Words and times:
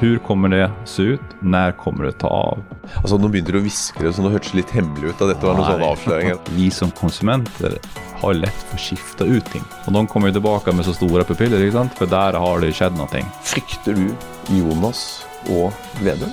Hur 0.00 0.18
kommer 0.18 0.48
det 0.48 0.70
se 0.84 1.02
ut? 1.02 1.20
När 1.40 1.72
kommer 1.72 2.04
det 2.04 2.12
ta 2.12 2.26
av? 2.28 2.58
Altså, 2.96 3.18
Nå 3.18 3.28
begynte 3.28 3.52
du 3.52 3.58
å 3.58 3.64
hviske 3.66 4.00
det, 4.00 4.12
så 4.16 4.24
det 4.24 4.54
litt 4.56 4.70
hemmelig 4.72 5.10
ut. 5.10 5.20
at 5.20 5.28
dette 5.28 5.46
var 5.46 5.60
sånne 5.60 5.88
avsløringer. 5.92 6.38
Vi 6.56 6.70
som 6.70 6.90
konsumenter 6.90 7.76
har 8.20 8.34
lätt 8.34 8.62
för 8.68 8.74
att 8.74 8.80
skifta 8.80 9.24
ut 9.24 9.44
ting. 9.52 9.62
Och 9.84 9.92
de 9.92 10.06
kommer 10.06 10.26
ju 10.26 10.32
tillbaka 10.32 10.72
med 10.72 10.84
så 10.84 10.92
stora 10.92 11.24
pupiller, 11.24 11.70
sant? 11.70 11.92
för 11.94 12.06
där 12.06 12.32
har 12.32 12.60
det 12.60 12.72
skett 12.72 12.92
någonting. 12.92 13.26
Frykter 13.42 13.92
du 13.92 14.14
Jonas 14.58 15.26
og 15.48 15.72
Vedum? 16.02 16.32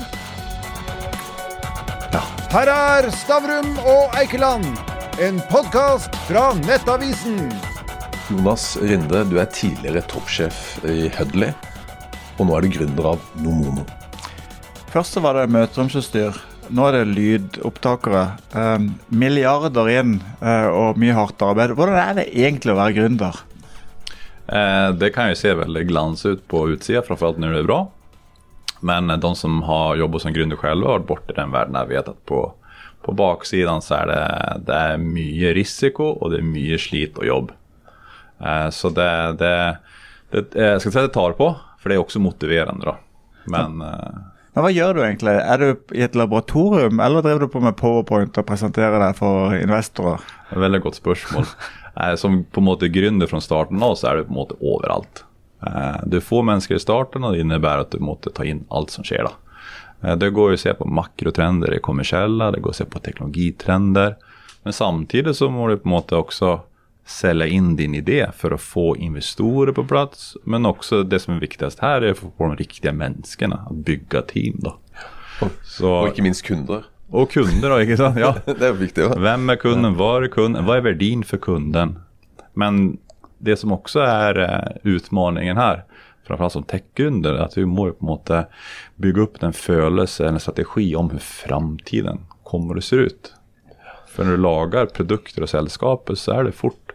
Her 2.48 2.70
er 2.72 3.10
Stavrum 3.12 3.74
og 3.84 4.16
Eikeland, 4.16 4.66
en 5.20 5.42
podkast 5.52 6.16
fra 6.30 6.54
Nettavisen. 6.54 7.52
Jonas 8.32 8.78
Rinde, 8.82 9.26
du 9.28 9.36
er 9.42 9.52
tidligere 9.52 10.02
toppsjef 10.08 10.78
i 10.88 11.10
Hudley, 11.18 11.52
og 12.38 12.46
nå 12.46 12.58
er 12.58 12.66
du 12.66 12.74
gründer 12.78 13.12
av 13.14 13.26
Nomono. 13.42 13.86
Først 14.94 15.18
så 15.18 15.24
var 15.24 15.38
det 15.38 15.50
møteromsutstyr. 15.52 16.38
Nå 16.70 16.88
er 16.88 17.00
det 17.00 17.16
lydopptakere. 17.16 18.24
Um, 18.54 18.90
milliarder 19.08 19.92
inn 19.92 20.18
eh, 20.42 20.68
og 20.68 21.00
mye 21.00 21.16
hardt 21.16 21.44
arbeid. 21.44 21.76
Hvordan 21.78 22.00
er 22.02 22.18
det 22.20 22.28
egentlig 22.34 22.74
å 22.74 22.80
være 22.80 22.98
gründer? 22.98 23.40
Eh, 24.48 24.90
det 24.92 25.10
kan 25.10 25.30
ju 25.30 25.36
se 25.36 25.54
väldigt 25.54 25.88
glans 25.88 26.26
ut 26.26 26.48
på 26.48 26.70
utsidan, 26.70 27.04
framförallt 27.08 27.38
när 27.38 27.52
det 27.52 27.60
är 27.60 27.64
bra. 27.64 27.92
Men 28.80 29.10
eh, 29.10 29.18
de 29.18 29.36
som 29.36 29.64
har 29.64 29.96
jobbat 29.96 30.22
som 30.22 30.34
gründer 30.34 30.56
själva 30.56 30.88
och 30.88 30.94
varit 30.94 31.08
borta 31.08 31.34
i 31.34 31.36
den 31.36 31.52
världen 31.52 31.76
har 31.76 31.86
vet 31.86 32.08
att 32.08 32.26
på, 32.26 32.54
på 33.02 33.12
baksidan 33.12 33.82
så 33.82 33.94
är 33.94 34.08
det, 34.08 34.62
det 34.66 34.74
är 34.74 34.98
mycket 34.98 35.56
risiko 35.56 36.04
och 36.04 36.32
det 36.32 36.38
är 36.38 36.42
mycket 36.42 36.82
slit 36.82 37.18
och 37.18 37.26
jobb. 37.26 37.52
Eh, 38.40 38.70
så 38.70 38.90
det, 38.90 39.34
det, 39.34 39.78
det, 40.32 40.56
eh, 40.56 40.66
jag 40.66 40.82
ska 40.82 40.92
säga 40.92 41.08
det 41.08 41.14
tar 41.14 41.32
på, 41.32 41.56
för 41.88 41.90
det 41.90 41.96
är 41.96 42.00
också 42.00 42.20
motiverande 42.20 42.86
då. 42.86 42.98
Men 43.46 43.82
eh, 43.82 44.18
Men 44.54 44.64
hva 44.66 44.72
gjør 44.74 44.94
du 44.98 45.02
egentlig? 45.04 45.36
Er 45.38 45.58
du 45.62 45.68
i 45.94 46.02
et 46.02 46.16
laboratorium, 46.16 47.00
eller 47.00 47.22
driver 47.22 47.40
du 47.46 47.48
på 47.48 47.60
med 47.62 47.76
powerpoint 47.78 48.38
og 48.42 48.46
presenterer 48.48 48.98
deg 49.00 49.14
for 49.16 49.54
investorer? 49.54 50.24
Et 50.52 50.58
veldig 50.58 50.82
godt 50.84 50.96
spørsmål. 51.04 51.46
Eh, 51.98 52.14
Som 52.16 52.44
på 52.44 52.62
en 52.62 52.66
måte 52.68 52.90
gründer 52.94 53.26
fra 53.26 53.40
starten 53.42 53.82
av, 53.82 53.96
så 53.98 54.08
er 54.12 54.18
du 54.20 54.28
på 54.28 54.34
måte 54.36 54.54
overalt. 54.62 55.24
Eh, 55.66 56.04
Du 56.06 56.20
får 56.22 56.44
mennesker 56.46 56.76
i 56.76 56.80
starten, 56.80 57.24
og 57.26 57.34
det 57.34 57.42
innebærer 57.42 57.82
at 57.88 57.92
du 57.92 57.98
måtte 57.98 58.30
ta 58.30 58.44
inn 58.46 58.66
alt 58.70 58.92
som 58.94 59.04
skjer. 59.04 59.24
da. 59.26 59.32
Eh, 60.04 60.16
Det 60.16 60.30
går 60.30 60.52
jo 60.52 60.58
å 60.60 60.62
se 60.62 60.74
på 60.74 60.86
makrotrender 60.86 61.74
i 61.74 61.80
kommersielle, 61.80 62.52
det 62.54 62.62
går 62.62 62.70
å 62.70 62.76
se 62.76 62.86
på 62.86 63.00
teknologitrender. 63.02 64.16
Men 64.64 64.74
samtidig 64.74 65.34
så 65.36 65.50
må 65.50 65.70
du 65.70 65.78
på 65.78 65.90
en 65.90 65.96
måte 65.98 66.18
også 66.22 66.60
selge 67.08 67.48
inn 67.50 67.76
din 67.80 67.96
idé 67.96 68.26
for 68.36 68.54
å 68.54 68.60
få 68.60 68.96
investorer 69.00 69.72
på 69.74 69.86
plass. 69.88 70.34
Men 70.44 70.66
også 70.68 71.04
det 71.08 71.22
som 71.24 71.36
er 71.38 71.40
viktigst 71.46 71.80
her, 71.84 72.04
er 72.04 72.14
å 72.16 72.20
få 72.20 72.50
de 72.52 72.60
riktige 72.64 72.92
menneskene. 72.94 73.62
Å 73.72 73.74
bygge 73.88 74.22
team. 74.34 74.60
da. 74.66 74.76
Så, 75.64 75.88
Og 76.02 76.08
ikke 76.12 76.26
minst 76.26 76.44
kunder. 76.46 76.84
og 77.12 77.30
kunder, 77.32 77.70
da. 77.70 77.80
ikke 77.86 77.98
sant? 77.98 78.18
Ja. 78.20 78.34
Det 78.46 78.62
er 78.62 78.74
jo 78.74 78.80
viktig. 78.82 79.04
Ja. 79.08 79.20
Vem 79.20 79.50
är 79.50 79.56
kunden? 79.56 79.96
Var 79.98 80.22
är 80.22 80.28
kunden? 80.28 80.66
Vad 80.66 80.78
är 80.78 80.82
värdin 80.82 81.24
för 81.24 81.38
kunden? 81.38 82.00
Men 82.54 82.98
det 83.40 83.56
som 83.58 83.72
också 83.72 84.00
är 84.00 84.40
eh, 84.40 84.78
utmaningen 84.84 85.58
här, 85.58 85.84
framförallt 86.28 86.54
som 86.54 86.64
techgründer, 86.64 87.34
är 87.34 87.40
att 87.40 87.58
vi 87.58 87.66
må 87.66 87.92
på 87.92 88.06
måte 88.06 88.48
bygga 88.96 89.22
upp 89.22 89.44
en 89.44 89.54
følelse, 89.54 90.28
en 90.28 90.40
strategi 90.40 90.96
om 90.96 91.10
hur 91.10 91.20
framtiden 91.20 92.20
kommer 92.44 92.78
att 92.78 92.84
se 92.84 92.96
ut. 92.96 93.34
För 94.08 94.24
när 94.24 94.32
du 94.32 94.38
lagar 94.38 94.86
produkter 94.86 95.42
och 95.42 95.50
sällskaper 95.50 96.16
så 96.16 96.32
är 96.32 96.44
det 96.44 96.52
fort 96.52 96.87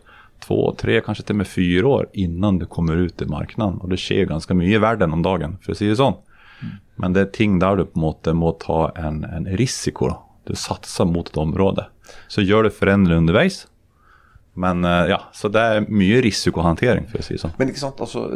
två, 0.47 0.75
tre, 0.79 1.01
kanske 1.01 1.25
till 1.25 1.33
och 1.33 1.37
med 1.37 1.47
fyra 1.47 1.89
år 1.89 2.09
innan 2.13 2.59
du 2.59 2.67
kommer 2.67 2.97
ut 2.97 3.23
i 3.23 3.27
marknaden. 3.27 3.79
Och 3.79 3.89
det 3.89 3.97
sker 3.97 4.25
ganska 4.25 4.55
mycket 4.55 4.75
i 4.75 4.79
världen 4.79 5.13
om 5.13 5.23
dagen, 5.23 5.59
för 5.63 5.73
att 5.73 5.79
säga 5.79 5.97
så. 5.97 6.07
Mm. 6.07 6.75
Men 6.97 7.13
det 7.13 7.21
är 7.21 7.25
ting 7.25 7.59
där 7.59 7.77
du 7.77 7.85
på 7.85 7.99
måte 7.99 8.33
må 8.33 8.53
ta 8.53 8.93
en, 8.97 9.25
en 9.25 9.47
risiko. 9.47 10.09
Då. 10.09 10.23
Du 10.45 10.55
satsar 10.55 11.05
mot 11.05 11.29
ett 11.29 11.37
område. 11.37 11.87
Så 12.29 12.43
gör 12.43 12.63
du 12.63 12.71
förändringar 12.71 13.19
underveis. 13.19 13.67
Men 14.55 14.85
eh, 14.85 14.91
ja, 14.91 15.23
så 15.33 15.49
det 15.49 15.61
är 15.61 15.81
mycket 15.81 16.25
riskhantering, 16.25 17.07
för 17.09 17.19
att 17.19 17.25
säga 17.25 17.39
så. 17.39 17.51
Men 17.57 17.69
ikke 17.69 17.81
sant, 17.81 18.01
eh, 18.01 18.05
altså, 18.05 18.27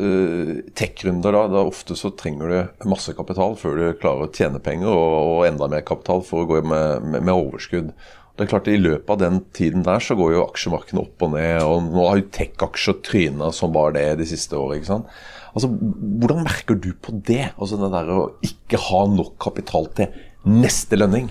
tech-runder 0.75 1.33
da, 1.33 1.43
da 1.49 1.65
ofte 1.69 1.97
så 1.97 2.11
trenger 2.11 2.49
du 2.49 2.89
masse 2.89 3.13
kapital 3.13 3.57
før 3.61 3.77
du 3.77 3.85
klarer 4.01 4.25
å 4.25 4.33
tjene 4.33 4.61
penger, 4.65 4.89
og, 4.89 5.17
og 5.37 5.47
enda 5.47 5.69
mer 5.69 5.81
kapital 5.81 6.23
för 6.23 6.43
att 6.43 6.49
gå 6.49 6.63
med, 6.63 7.03
med, 7.03 7.23
med 7.23 7.35
overskudd. 7.35 7.93
Det 8.37 8.45
er 8.45 8.51
klart 8.51 8.69
I 8.69 8.77
løpet 8.77 9.11
av 9.11 9.19
den 9.23 9.39
tiden 9.57 9.83
der 9.87 10.03
så 10.05 10.15
går 10.19 10.35
jo 10.35 10.43
aksjemarkedene 10.45 11.01
opp 11.07 11.23
og 11.25 11.31
ned, 11.33 11.63
og 11.65 11.87
nå 11.89 12.03
har 12.11 12.19
jo 12.21 12.27
tech-aksjer 12.37 12.99
tryna 13.07 13.49
som 13.57 13.73
bare 13.73 13.95
det 13.97 14.19
de 14.21 14.27
siste 14.29 14.59
årene. 14.59 14.77
ikke 14.83 14.91
sant? 14.91 15.07
Altså, 15.55 15.71
Hvordan 15.73 16.43
merker 16.45 16.77
du 16.77 16.91
på 16.93 17.15
det? 17.25 17.47
Altså 17.57 17.79
det 17.81 17.89
der 17.95 18.11
å 18.13 18.21
ikke 18.45 18.77
ha 18.91 19.07
nok 19.09 19.39
kapital 19.41 19.89
til 19.97 20.13
neste 20.45 20.99
lønning? 21.01 21.31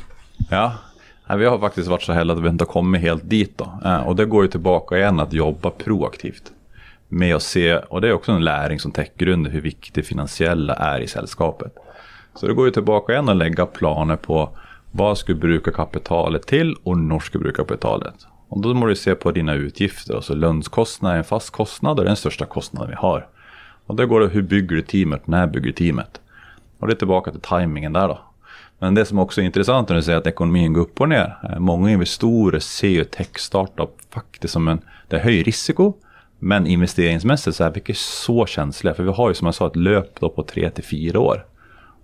Ja, 0.50 0.72
vi 1.38 1.46
har 1.46 1.60
faktiskt 1.62 1.88
varit 1.88 2.04
så 2.04 2.14
heldige 2.14 2.38
att 2.38 2.44
vi 2.44 2.50
inte 2.50 2.64
har 2.66 2.74
kommit 2.74 3.02
helt 3.02 3.30
dit. 3.30 3.58
Då. 3.58 3.70
Eh, 3.86 4.08
Och 4.08 4.16
det 4.16 4.26
går 4.26 4.44
ju 4.44 4.50
tillbaka 4.50 4.98
igen 4.98 5.20
att 5.20 5.34
jobba 5.34 5.70
proaktivt. 5.70 6.52
Med 7.08 7.36
att 7.36 7.44
se, 7.44 7.78
och 7.78 8.02
det 8.02 8.08
är 8.08 8.14
också 8.14 8.32
en 8.32 8.44
läring 8.44 8.80
som 8.80 8.92
techgrund, 8.92 9.48
hur 9.48 9.62
viktigt 9.62 9.94
det 9.94 10.04
finansiella 10.04 10.74
är 10.74 11.00
i 11.00 11.08
sällskapet. 11.08 11.76
Så 12.36 12.48
det 12.48 12.54
går 12.54 12.66
ju 12.66 12.72
tillbaka 12.72 13.14
igen 13.14 13.30
att 13.30 13.38
lägga 13.38 13.66
planer 13.66 14.16
på 14.16 14.50
vad 14.98 15.18
ska 15.18 15.34
du 15.34 15.40
bruka 15.40 15.72
kapitalet 15.72 16.48
till 16.48 16.76
och 16.84 16.98
när 16.98 17.20
ska 17.20 17.38
du 17.38 17.44
bruka 17.44 17.66
kapitalet. 17.66 18.16
Och 18.48 18.62
då 18.62 18.74
måste 18.74 18.90
du 18.90 18.96
se 18.96 19.16
på 19.16 19.32
dina 19.32 19.54
utgifter. 19.54 20.16
Alltså 20.16 20.36
lönskostnad 20.36 21.14
är 21.14 21.18
en 21.18 21.24
fast 21.24 21.50
kostnad 21.50 21.92
och 21.92 21.96
det 21.96 22.02
är 22.02 22.06
den 22.06 22.16
största 22.16 22.46
kostnaden 22.46 22.90
vi 22.90 22.96
har. 22.96 23.28
Och 23.86 23.96
då 23.96 24.06
går 24.06 24.20
det 24.20 24.28
hur 24.28 24.42
bygger 24.42 24.76
du 24.76 24.82
teamet, 24.82 25.28
när 25.28 25.48
bygger 25.48 25.66
du 25.66 25.72
teamet? 25.72 26.22
Och 26.80 26.88
det 26.88 26.94
är 26.94 26.98
tillbaka 26.98 27.32
till 27.32 27.40
tajmingen 27.40 27.94
där 27.94 28.08
då. 28.08 28.20
Men 28.80 28.96
det 28.96 29.06
som 29.06 29.20
också 29.20 29.42
är 29.42 29.46
intressant 29.46 29.90
när 29.90 29.96
du 29.96 30.02
säger 30.02 30.18
att 30.18 30.28
ekonomin 30.28 30.74
går 30.74 30.82
upp 30.82 31.02
och 31.02 31.10
ner. 31.10 31.38
Eh, 31.44 31.60
många 31.60 31.92
investorer 31.92 32.60
ser 32.60 32.88
ju 32.88 33.04
tech-startup 33.04 33.90
faktiskt 34.10 34.54
som 34.54 34.68
en, 34.68 34.82
det 35.08 35.16
är 35.16 35.24
hög 35.24 35.48
risiko. 35.48 35.94
Men 36.40 36.68
investeringsmässigt 36.68 37.56
så 37.56 37.64
är 37.64 37.72
vi 37.72 37.80
inte 37.80 37.94
så 37.94 38.46
känsliga. 38.46 38.94
För 38.94 39.04
vi 39.04 39.12
har 39.12 39.30
ju 39.30 39.36
som 39.36 39.46
jag 39.46 39.56
sa 39.56 39.68
ett 39.68 39.76
löp 39.76 40.20
då 40.20 40.30
på 40.30 40.44
3 40.44 40.70
till 40.70 40.84
4 40.84 41.20
år. 41.20 41.46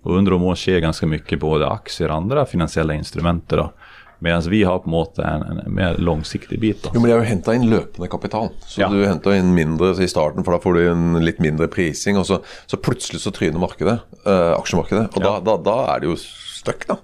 Och 0.02 0.16
under 0.16 0.32
de 0.32 0.42
åren 0.42 0.56
sker 0.56 0.78
ganska 0.78 1.06
mycket 1.06 1.40
både 1.40 1.68
aktier 1.68 2.08
och 2.08 2.14
andra 2.14 2.46
finansiella 2.46 2.94
instrumenter. 2.94 3.56
Då. 3.56 3.72
Medan 4.18 4.42
vi 4.42 4.62
har 4.62 4.78
på 4.78 4.88
måte 4.90 5.22
en, 5.22 5.42
en 5.42 5.74
mer 5.74 5.96
långsiktig 5.98 6.60
bit. 6.60 6.82
Då. 6.82 6.90
Jo, 6.94 7.00
men 7.00 7.10
De 7.10 7.12
har 7.12 7.18
jo 7.24 7.24
henta 7.28 7.54
inn 7.54 7.70
løpende 7.70 8.08
kapital. 8.08 8.48
Så 8.66 8.80
Ja. 8.80 8.88
du 8.88 9.06
henter 9.06 9.34
inn 9.34 9.54
mindre 9.54 10.04
i 10.04 10.08
starten, 10.08 10.44
for 10.44 10.52
da 10.52 10.58
får 10.58 10.74
du 10.74 10.90
en 10.90 11.24
litt 11.24 11.38
mindre 11.38 11.68
prising. 11.68 12.18
Og 12.18 12.26
så, 12.26 12.38
så 12.66 12.76
plutselig 12.76 13.20
så 13.20 13.30
tryner 13.30 13.58
markedet, 13.58 13.98
eh, 14.26 14.52
aksjemarkedet. 14.58 15.16
Og 15.16 15.22
da, 15.22 15.40
da, 15.40 15.56
da 15.56 15.76
er 15.94 16.00
det 16.00 16.06
jo 16.06 16.16
stuck, 16.16 16.86
da. 16.88 16.96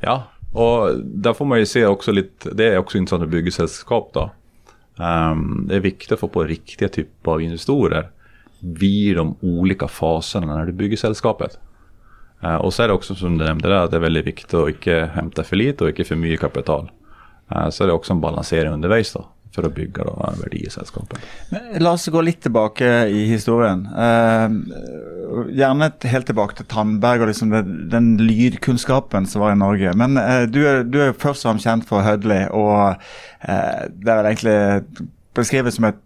Ja, 0.00 0.22
och 0.52 0.90
där 1.04 1.32
får 1.32 1.44
man 1.44 1.58
ju 1.58 1.66
se 1.66 1.86
också 1.86 2.12
lite, 2.12 2.50
det 2.50 2.64
är 2.64 2.78
också 2.78 2.98
intressant 2.98 3.22
att 3.22 3.28
bygga 3.28 3.50
sällskap 3.50 4.10
då. 4.14 4.30
Ehm, 5.04 5.64
det 5.68 5.76
är 5.76 5.80
viktigt 5.80 6.12
att 6.12 6.20
få 6.20 6.28
på 6.28 6.44
riktiga 6.44 6.88
typer 6.88 7.30
av 7.32 7.42
investorer 7.42 8.08
vid 8.60 9.16
de 9.16 9.36
olika 9.40 9.88
faserna 9.88 10.56
när 10.56 10.66
du 10.66 10.72
bygger 10.72 10.96
sällskapet. 10.96 11.58
Eh, 12.42 12.54
och 12.54 12.74
så 12.74 12.82
är 12.82 12.88
det 12.88 12.94
också 12.94 13.14
som 13.14 13.38
du 13.38 13.44
nämnde 13.44 13.68
där, 13.68 13.76
att 13.76 13.90
det 13.90 13.96
är 13.96 14.00
väldigt 14.00 14.26
viktigt 14.26 14.54
att 14.54 14.68
inte 14.68 15.10
hämta 15.14 15.44
för 15.44 15.56
lite 15.56 15.84
och 15.84 15.90
inte 15.90 16.04
för 16.04 16.16
mycket 16.16 16.40
kapital. 16.40 16.90
Eh, 17.50 17.68
så 17.68 17.84
är 17.84 17.88
det 17.88 17.92
också 17.92 18.12
en 18.12 18.20
balansering 18.20 18.72
undervägs 18.72 19.12
då, 19.12 19.26
för 19.54 19.62
att 19.62 19.74
bygga 19.74 20.04
då, 20.04 20.30
en 20.34 20.40
värde 20.40 20.56
i 20.56 20.70
sällskapet. 20.70 21.18
Men 21.50 21.86
oss 21.86 22.06
gå 22.06 22.20
lite 22.20 22.42
tillbaka 22.42 23.06
i 23.06 23.26
historien. 23.26 23.88
Ehm, 23.98 24.72
gärna 25.50 25.92
helt 26.02 26.26
tillbaka 26.26 26.56
till 26.56 26.64
Tandberg 26.64 27.20
och 27.20 27.26
liksom 27.26 27.50
den 27.90 28.16
lydkunskapen 28.16 29.26
som 29.26 29.40
var 29.40 29.52
i 29.52 29.56
Norge. 29.56 29.92
Men 29.92 30.16
eh, 30.16 30.42
du, 30.42 30.68
är 30.68 30.84
du 30.84 31.02
är 31.02 31.12
först 31.12 31.24
och 31.24 31.50
främst 31.50 31.64
känd 31.64 31.86
för 31.86 32.00
Hödley 32.00 32.46
och 32.46 32.94
det 33.88 34.10
är 34.10 34.16
väl 34.16 34.24
egentligen 34.24 34.84
beskrivet 35.34 35.74
som 35.74 35.84
ett 35.84 36.05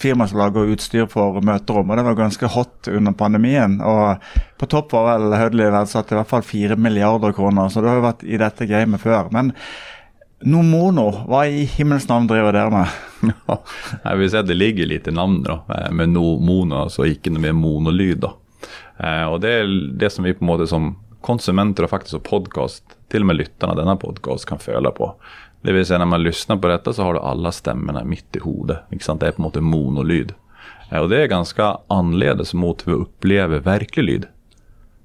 firma 0.00 0.28
som 0.28 0.38
lager 0.38 0.70
utstyr 0.72 1.06
for 1.10 1.40
møterom, 1.44 1.90
og 1.90 1.98
det 1.98 2.06
var 2.06 2.18
ganske 2.18 2.50
hot 2.54 2.88
under 2.92 3.14
pandemien. 3.18 3.78
Og 3.82 4.30
på 4.60 4.68
topp 4.70 4.94
var 4.94 5.10
vel 5.10 5.36
Hødli 5.38 5.68
verdsatt 5.74 6.12
i 6.12 6.18
hvert 6.18 6.30
fall 6.30 6.46
fire 6.46 6.78
milliarder 6.78 7.34
kroner, 7.36 7.70
så 7.70 7.82
du 7.82 7.90
har 7.90 7.98
jo 7.98 8.06
vært 8.06 8.26
i 8.26 8.40
dette 8.40 8.68
gamet 8.70 9.02
før. 9.02 9.32
Men 9.34 9.52
Nomono, 10.46 11.08
hva 11.26 11.42
i 11.50 11.64
himmels 11.66 12.06
navn 12.06 12.28
driver 12.30 12.54
dere 12.54 12.70
med? 12.70 12.98
Ja, 13.48 13.56
jeg 14.04 14.18
vil 14.20 14.28
si 14.30 14.38
at 14.38 14.46
det 14.46 14.54
ligger 14.54 14.86
litt 14.86 15.08
i 15.10 15.14
navnet, 15.14 15.48
da, 15.48 15.56
eh, 15.74 15.88
med 15.90 16.12
no, 16.12 16.36
mono, 16.38 16.84
altså 16.84 17.08
ikke 17.10 17.32
noe 17.34 17.42
mer 17.42 17.56
monolyd. 17.58 18.22
da. 18.22 18.30
Eh, 19.02 19.24
og 19.26 19.40
Det 19.42 19.50
er 19.56 19.72
det 19.98 20.12
som 20.14 20.26
vi 20.26 20.36
på 20.38 20.46
en 20.46 20.52
måte 20.52 20.68
som 20.70 20.92
konsumenter 21.26 21.84
og 21.84 21.90
faktisk 21.90 22.14
som 22.14 22.22
podkast, 22.22 22.94
til 23.10 23.24
og 23.24 23.32
med 23.32 23.40
lytterne 23.40 23.74
av 23.74 23.80
denne 23.80 23.96
podkasten, 23.98 24.52
kan 24.52 24.62
føle 24.62 24.92
på. 24.94 25.10
Det 25.68 25.74
vill 25.74 25.86
säga 25.86 25.98
när 25.98 26.06
man 26.06 26.22
lyssnar 26.22 26.56
på 26.56 26.68
detta 26.68 26.92
så 26.92 27.02
har 27.02 27.14
du 27.14 27.20
alla 27.20 27.52
stämmorna 27.52 28.04
mitt 28.04 28.36
i 28.36 28.38
hodet. 28.38 28.78
Det 28.90 29.22
är 29.22 29.32
på 29.32 29.52
en 29.54 29.64
monolyd. 29.64 30.34
Eh, 30.90 30.98
och 30.98 31.08
Det 31.08 31.22
är 31.22 31.26
ganska 31.26 31.78
anledes 31.88 32.54
mot 32.54 32.86
hur 32.86 32.92
vi 32.92 32.98
upplever 32.98 33.58
verklig 33.58 34.04
lyd. 34.04 34.26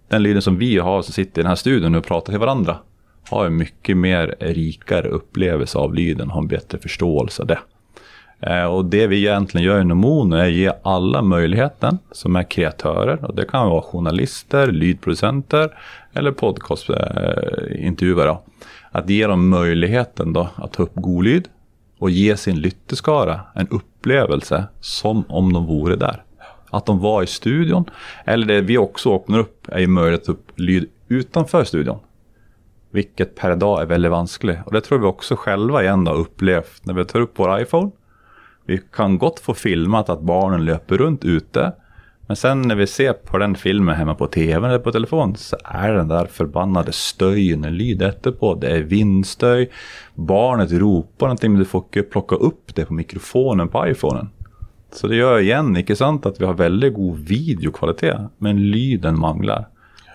Den 0.08 0.24
lyden 0.24 0.42
som 0.42 0.58
vi 0.58 0.78
har 0.78 1.02
som 1.02 1.14
sitter 1.14 1.42
i 1.42 1.44
den 1.44 1.50
här 1.50 1.56
studion 1.56 1.96
och 1.96 2.06
pratar 2.06 2.34
till 2.34 2.40
varandra 2.40 2.78
har 3.30 3.46
en 3.46 3.58
mycket 3.58 3.98
mer 3.98 4.36
rikare 4.40 5.08
upplevelse 5.08 5.78
av 5.78 5.94
lyden, 5.94 6.30
har 6.30 6.42
en 6.42 6.48
bättre 6.48 6.78
förståelse 6.78 7.42
av 7.42 7.48
det. 7.48 7.60
Eh, 8.40 8.66
och 8.66 8.86
det 8.86 9.08
vi 9.08 9.18
egentligen 9.18 9.68
gör 9.68 9.82
inom 9.82 9.98
Mono 9.98 10.36
är 10.36 10.46
att 10.46 10.52
ge 10.52 10.72
alla 10.84 11.22
möjligheten 11.22 12.00
som 12.12 12.36
är 12.36 12.44
kreatörer. 12.44 13.26
Och 13.26 13.36
det 13.36 13.46
kan 13.46 13.70
vara 13.70 13.82
journalister, 13.82 14.72
lydproducenter 14.72 15.78
eller 16.14 16.32
podcastintervjuare. 16.32 18.30
Eh, 18.30 18.40
att 18.96 19.10
ge 19.10 19.28
dem 19.28 19.50
möjligheten 19.50 20.34
då 20.34 20.50
att 20.56 20.74
ta 20.74 20.84
upp 20.84 20.96
golyd 20.96 21.48
och 22.00 22.10
ge 22.10 22.38
sin 22.38 22.60
lytteskara 22.60 23.42
en 23.56 23.68
upplevelse 23.68 24.64
som 24.80 25.24
om 25.28 25.54
de 25.54 25.66
vore 25.66 25.96
där. 25.96 26.24
Att 26.70 26.86
de 26.86 27.00
var 27.00 27.24
i 27.24 27.28
studion. 27.28 27.86
Eller 28.26 28.48
det 28.48 28.62
vi 28.62 28.78
också 28.78 29.16
öppnar 29.16 29.40
upp 29.40 29.68
är 29.70 29.80
ju 29.80 29.88
möjlighet 29.88 30.22
att 30.22 30.26
ta 30.26 30.32
upp 30.32 30.52
lyd 30.56 30.90
utanför 31.08 31.64
studion. 31.64 32.00
Vilket 32.92 33.36
per 33.36 33.56
dag 33.56 33.82
är 33.82 33.86
väldigt 33.86 34.12
vanskligt. 34.12 34.58
Och 34.66 34.72
det 34.74 34.82
tror 34.82 35.00
vi 35.00 35.06
också 35.06 35.36
själva 35.36 35.84
igen 35.84 36.08
har 36.08 36.16
upplevt 36.16 36.86
när 36.86 36.94
vi 36.94 37.06
tar 37.06 37.20
upp 37.20 37.34
vår 37.36 37.62
iPhone. 37.62 37.92
Vi 38.66 38.82
kan 38.92 39.18
gott 39.18 39.40
få 39.40 39.54
filmat 39.54 40.10
att 40.10 40.22
barnen 40.22 40.66
löper 40.66 40.98
runt 40.98 41.26
ute. 41.26 41.74
Men 42.28 42.36
sen 42.36 42.62
när 42.62 42.76
vi 42.76 42.88
ser 42.88 43.14
på 43.14 43.38
den 43.38 43.56
filmen 43.56 43.96
hemma 43.96 44.16
på 44.16 44.28
tv 44.28 44.68
eller 44.68 44.80
på 44.80 44.92
telefon 44.92 45.36
så 45.36 45.58
är 45.64 45.94
den 45.94 46.08
där 46.08 46.26
förbannade 46.26 46.92
stöjen 46.92 47.66
en 47.66 47.78
lyd 47.78 48.02
efterpå. 48.02 48.56
Det 48.56 48.68
är 48.68 48.82
vindstöj. 48.82 49.70
Barnet 50.16 50.72
ropar 50.72 51.28
någonting 51.28 51.52
men 51.52 51.60
du 51.60 51.66
får 51.66 51.84
inte 51.84 52.02
plocka 52.02 52.36
upp 52.36 52.76
det 52.76 52.86
på 52.86 52.94
mikrofonen 52.94 53.68
på 53.68 53.88
iPhonen. 53.88 54.30
Så 54.92 55.08
det 55.08 55.16
gör 55.16 55.40
igen, 55.40 55.78
inte 55.78 55.96
sant, 55.96 56.26
att 56.26 56.42
vi 56.42 56.46
har 56.46 56.54
väldigt 56.54 56.94
god 56.94 57.20
videokvalitet 57.20 58.20
men 58.38 58.72
lyden 58.72 59.20
manglar. 59.20 59.68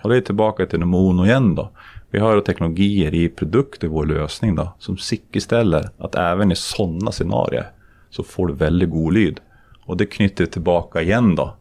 Och 0.03 0.09
det 0.09 0.17
är 0.17 0.21
tillbaka 0.21 0.65
till 0.65 0.85
Mono 0.85 1.25
igen 1.25 1.55
då. 1.55 1.71
Vi 2.11 2.19
har 2.19 2.41
teknologier 2.41 3.13
i 3.13 3.29
produkter, 3.29 3.87
vår 3.87 4.05
lösning 4.05 4.55
då, 4.55 4.73
som 4.79 4.97
säkerställer 4.97 5.89
att 5.97 6.15
även 6.15 6.51
i 6.51 6.55
sådana 6.55 7.11
scenarier 7.11 7.67
så 8.09 8.23
får 8.23 8.47
du 8.47 8.53
väldigt 8.53 8.89
god 8.89 9.13
lyd. 9.13 9.39
Och 9.85 9.97
det 9.97 10.05
knyter 10.05 10.45
tillbaka 10.45 11.01
igen 11.01 11.35
då. 11.35 11.55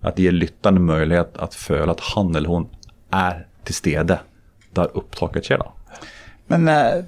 Att 0.00 0.18
ge 0.18 0.30
lyttaren 0.30 0.84
möjlighet 0.84 1.36
att 1.36 1.54
føle 1.54 1.90
att 1.90 2.00
han 2.00 2.36
eller 2.36 2.48
hon 2.48 2.68
är 3.10 3.46
till 3.64 3.74
stede 3.74 4.20
där 4.72 4.88
upptaket 4.94 5.44
sker. 5.44 5.58
Då. 5.58 5.72
Men 6.46 6.68
eh, 6.68 7.04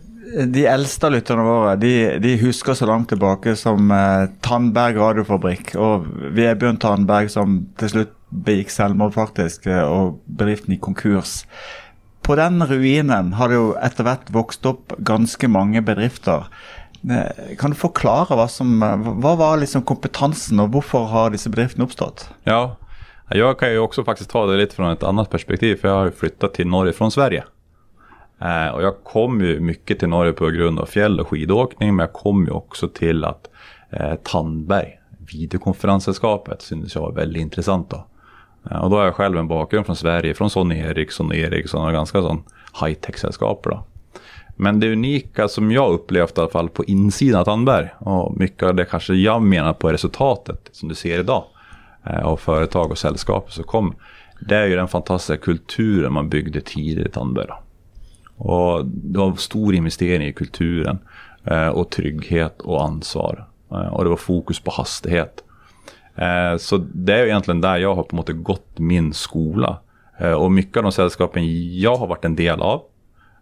de 0.46 0.66
äldsta 0.66 1.08
lytterne 1.08 1.42
våre 1.42 1.76
de, 1.76 2.18
de, 2.18 2.36
husker 2.36 2.74
så 2.74 2.86
långt 2.86 3.08
tillbaka 3.08 3.56
som 3.56 3.90
eh, 3.90 4.28
Tandberg 4.40 4.96
radiofabrikk 4.96 5.74
og 5.76 6.06
Vebjørn 6.36 6.76
Tandberg 6.76 7.30
som 7.32 7.66
till 7.76 7.88
slut 7.88 8.16
begick 8.30 8.70
självmord 8.70 9.14
faktisk, 9.14 9.66
eh, 9.66 9.82
och 9.82 10.06
og 10.06 10.20
bedriften 10.24 10.74
i 10.74 10.78
konkurs. 10.78 11.46
På 12.22 12.36
den 12.36 12.66
ruinen 12.66 13.32
har 13.32 13.48
det 13.48 13.54
jo 13.54 13.70
etter 13.82 14.04
hvert 14.04 14.28
vokst 14.30 14.66
opp 14.66 14.92
ganske 14.98 15.48
mange 15.48 15.80
bedrifter. 15.82 16.46
Eh, 17.10 17.56
kan 17.56 17.70
du 17.70 17.76
förklara 17.76 18.36
vad 18.36 18.50
som, 18.50 18.82
eh, 18.82 18.96
vad 18.96 19.38
var 19.38 19.56
liksom 19.56 19.82
kompetensen 19.82 20.60
och 20.60 20.72
varför 20.72 20.98
har 20.98 21.30
dessa 21.30 21.50
bedrifterna 21.50 21.84
uppstått? 21.84 22.30
Ja, 22.44 22.76
jag 23.28 23.58
kan 23.58 23.72
ju 23.72 23.78
också 23.78 24.04
faktiskt 24.04 24.30
ta 24.30 24.46
det 24.46 24.56
lite 24.56 24.74
från 24.74 24.92
ett 24.92 25.02
annat 25.02 25.30
perspektiv 25.30 25.76
för 25.76 25.88
jag 25.88 25.94
har 25.94 26.04
ju 26.04 26.10
flyttat 26.10 26.54
till 26.54 26.66
Norge 26.66 26.92
från 26.92 27.10
Sverige. 27.10 27.44
Eh, 28.40 28.74
och 28.74 28.82
jag 28.82 29.04
kom 29.04 29.40
ju 29.40 29.60
mycket 29.60 29.98
till 29.98 30.08
Norge 30.08 30.32
på 30.32 30.46
grund 30.46 30.78
av 30.78 30.86
fjäll 30.86 31.20
och 31.20 31.28
skidåkning 31.28 31.96
men 31.96 32.04
jag 32.04 32.12
kom 32.12 32.44
ju 32.44 32.50
också 32.50 32.88
till 32.88 33.24
att 33.24 33.50
eh, 33.90 34.14
Tandberg, 34.14 34.98
videokonferenssällskapet, 35.32 36.62
syntes 36.62 36.94
jag 36.94 37.02
var 37.02 37.12
väldigt 37.12 37.42
intressant 37.42 37.90
då. 37.90 38.06
Eh, 38.70 38.84
och 38.84 38.90
då 38.90 38.96
har 38.96 39.04
jag 39.04 39.14
själv 39.14 39.38
en 39.38 39.48
bakgrund 39.48 39.86
från 39.86 39.96
Sverige, 39.96 40.34
från 40.34 40.50
Sony 40.50 40.78
Ericsson 40.78 41.26
och 41.26 41.34
Ericsson 41.34 41.86
och 41.86 41.92
ganska 41.92 42.22
sån 42.22 42.42
high-tech-sällskap 42.82 43.64
då. 43.64 43.84
Men 44.62 44.80
det 44.80 44.92
unika 44.92 45.48
som 45.48 45.72
jag 45.72 45.92
upplevt 45.92 46.38
i 46.38 46.40
alla 46.40 46.50
fall 46.50 46.68
på 46.68 46.84
insidan 46.84 47.40
av 47.40 47.44
Tandberg 47.44 47.88
och 47.98 48.36
mycket 48.36 48.62
av 48.62 48.74
det 48.74 48.84
kanske 48.84 49.14
jag 49.14 49.42
menar 49.42 49.72
på 49.72 49.92
resultatet 49.92 50.68
som 50.72 50.88
du 50.88 50.94
ser 50.94 51.20
idag 51.20 51.44
eh, 52.06 52.26
av 52.26 52.36
företag 52.36 52.90
och 52.90 52.98
sällskap 52.98 53.52
som 53.52 53.64
kom. 53.64 53.94
Det 54.40 54.56
är 54.56 54.66
ju 54.66 54.76
den 54.76 54.88
fantastiska 54.88 55.44
kulturen 55.44 56.12
man 56.12 56.28
byggde 56.28 56.60
tidigt 56.60 57.06
i 57.06 57.10
Tandberg. 57.10 57.48
Och 58.36 58.86
det 58.86 59.18
var 59.18 59.34
stor 59.36 59.74
investering 59.74 60.28
i 60.28 60.32
kulturen 60.32 60.98
eh, 61.44 61.68
och 61.68 61.90
trygghet 61.90 62.60
och 62.60 62.84
ansvar. 62.84 63.46
Eh, 63.70 63.94
och 63.94 64.04
det 64.04 64.10
var 64.10 64.16
fokus 64.16 64.60
på 64.60 64.70
hastighet. 64.70 65.44
Så 66.58 66.76
det 66.94 67.14
är 67.14 67.26
egentligen 67.26 67.60
där 67.60 67.76
jag 67.78 67.94
har 67.94 68.02
på 68.02 68.16
något 68.16 68.30
gått 68.30 68.78
min 68.78 69.12
skola. 69.12 69.78
Och 70.36 70.52
mycket 70.52 70.76
av 70.76 70.82
de 70.82 70.92
sällskapen 70.92 71.42
jag 71.80 71.96
har 71.96 72.06
varit 72.06 72.24
en 72.24 72.36
del 72.36 72.60
av 72.60 72.82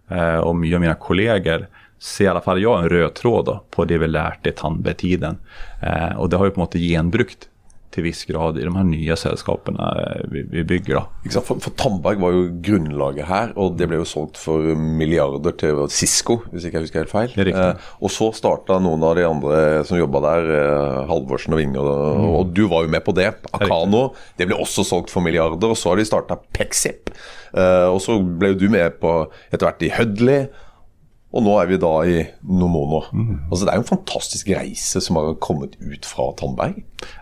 eh, 0.09 0.37
och 0.37 0.57
mina 0.57 0.95
kollegor 0.95 1.67
ser 1.99 2.25
i 2.25 2.29
alla 2.29 2.41
fall 2.41 2.63
jag 2.63 2.83
en 2.83 2.89
röd 2.89 3.15
tråd 3.15 3.45
då, 3.45 3.65
på 3.71 3.85
det 3.85 3.99
vi 3.99 4.07
lärt 4.07 4.47
i 4.47 4.53
tandbetiden. 4.53 5.39
Eh, 5.83 6.19
och 6.19 6.29
det 6.29 6.37
har 6.37 6.45
ju 6.45 6.51
på 6.51 6.61
något 6.61 6.73
sätt 6.73 6.83
genbrukt 6.83 7.49
till 7.99 8.05
viss 8.05 8.25
grad 8.25 8.59
i 8.59 8.65
de 8.65 8.77
här 8.77 8.85
nya 8.85 9.17
sällskapen 9.17 9.77
eh, 9.77 10.21
vi, 10.31 10.43
vi 10.43 10.65
bygger. 10.65 10.95
Då. 10.95 11.07
Exakt, 11.25 11.47
för, 11.47 11.55
för 11.55 11.71
Tandberg 11.71 12.17
var 12.17 12.33
ju 12.33 12.61
grundlaget 12.61 13.27
här 13.27 13.59
och 13.59 13.73
det 13.73 13.87
blev 13.87 14.01
ju 14.01 14.05
sålt 14.05 14.37
för 14.37 14.59
miljarder 14.75 15.51
till 15.51 15.89
Cisco, 15.89 16.33
om 16.33 16.41
jag 16.53 16.65
inte 16.65 16.79
husker 16.79 16.99
helt 16.99 17.11
fel. 17.11 17.49
Eh, 17.55 17.71
och 17.81 18.11
så 18.11 18.33
startade 18.33 18.81
någon 18.81 19.03
av 19.03 19.17
de 19.17 19.25
andra 19.25 19.85
som 19.85 19.99
jobbade 19.99 20.27
där, 20.29 21.01
eh, 21.01 21.09
Halvorsen 21.09 21.53
och 21.53 21.61
Winge, 21.61 21.79
och, 21.79 22.17
mm. 22.17 22.29
och, 22.29 22.47
du 22.47 22.69
var 22.69 22.83
ju 22.83 22.89
med 22.89 23.05
på 23.05 23.13
det. 23.13 23.35
Akano, 23.51 24.15
det 24.37 24.47
blev 24.47 24.59
också 24.59 24.85
sålt 24.85 25.11
för 25.11 25.21
miljarder 25.21 25.71
och 25.71 25.79
så 25.79 25.89
har 25.89 25.97
de 25.97 26.05
startat 26.05 26.53
Pexip. 26.53 27.11
Eh, 27.53 27.87
och 27.87 28.03
så 28.03 28.21
blev 28.21 28.59
du 28.59 28.69
med 28.69 29.01
på 29.01 29.33
ett 29.51 29.83
i 29.83 29.93
Hudley 29.99 30.47
och 31.31 31.43
nu 31.43 31.51
är 31.51 31.67
vi 31.67 31.77
då 31.77 32.07
i 32.07 32.31
Nomono. 32.41 33.05
Mm. 33.13 33.41
Alltså 33.51 33.67
det 33.67 33.73
är 33.73 33.77
en 33.77 33.85
fantastisk 33.85 34.49
resa 34.49 35.01
som 35.01 35.17
har 35.17 35.35
kommit 35.35 35.71
ut 35.81 36.07
från 36.07 36.37
Tandberg. 36.37 36.75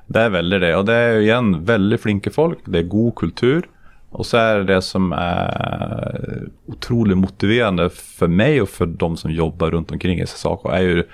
Det 0.06 0.20
är 0.20 0.30
väldigt 0.30 0.60
det. 0.60 0.76
Och 0.76 0.84
det 0.84 0.94
är 0.94 1.20
igen 1.20 1.64
väldigt 1.64 2.00
flinke 2.00 2.30
folk. 2.30 2.58
Det 2.64 2.78
är 2.78 2.82
god 2.82 3.14
kultur. 3.14 3.68
Och 4.10 4.26
så 4.26 4.36
är 4.36 4.58
det 4.58 4.64
det 4.64 4.82
som 4.82 5.12
är 5.12 6.48
otroligt 6.66 7.18
motiverande 7.18 7.90
för 7.90 8.28
mig 8.28 8.62
och 8.62 8.68
för 8.68 8.86
de 8.86 9.16
som 9.16 9.30
jobbar 9.30 9.70
runt 9.70 9.90
omkring 9.90 10.20
i 10.20 10.26
SSAK 10.26 10.60
är 10.64 10.82
ju 10.82 11.04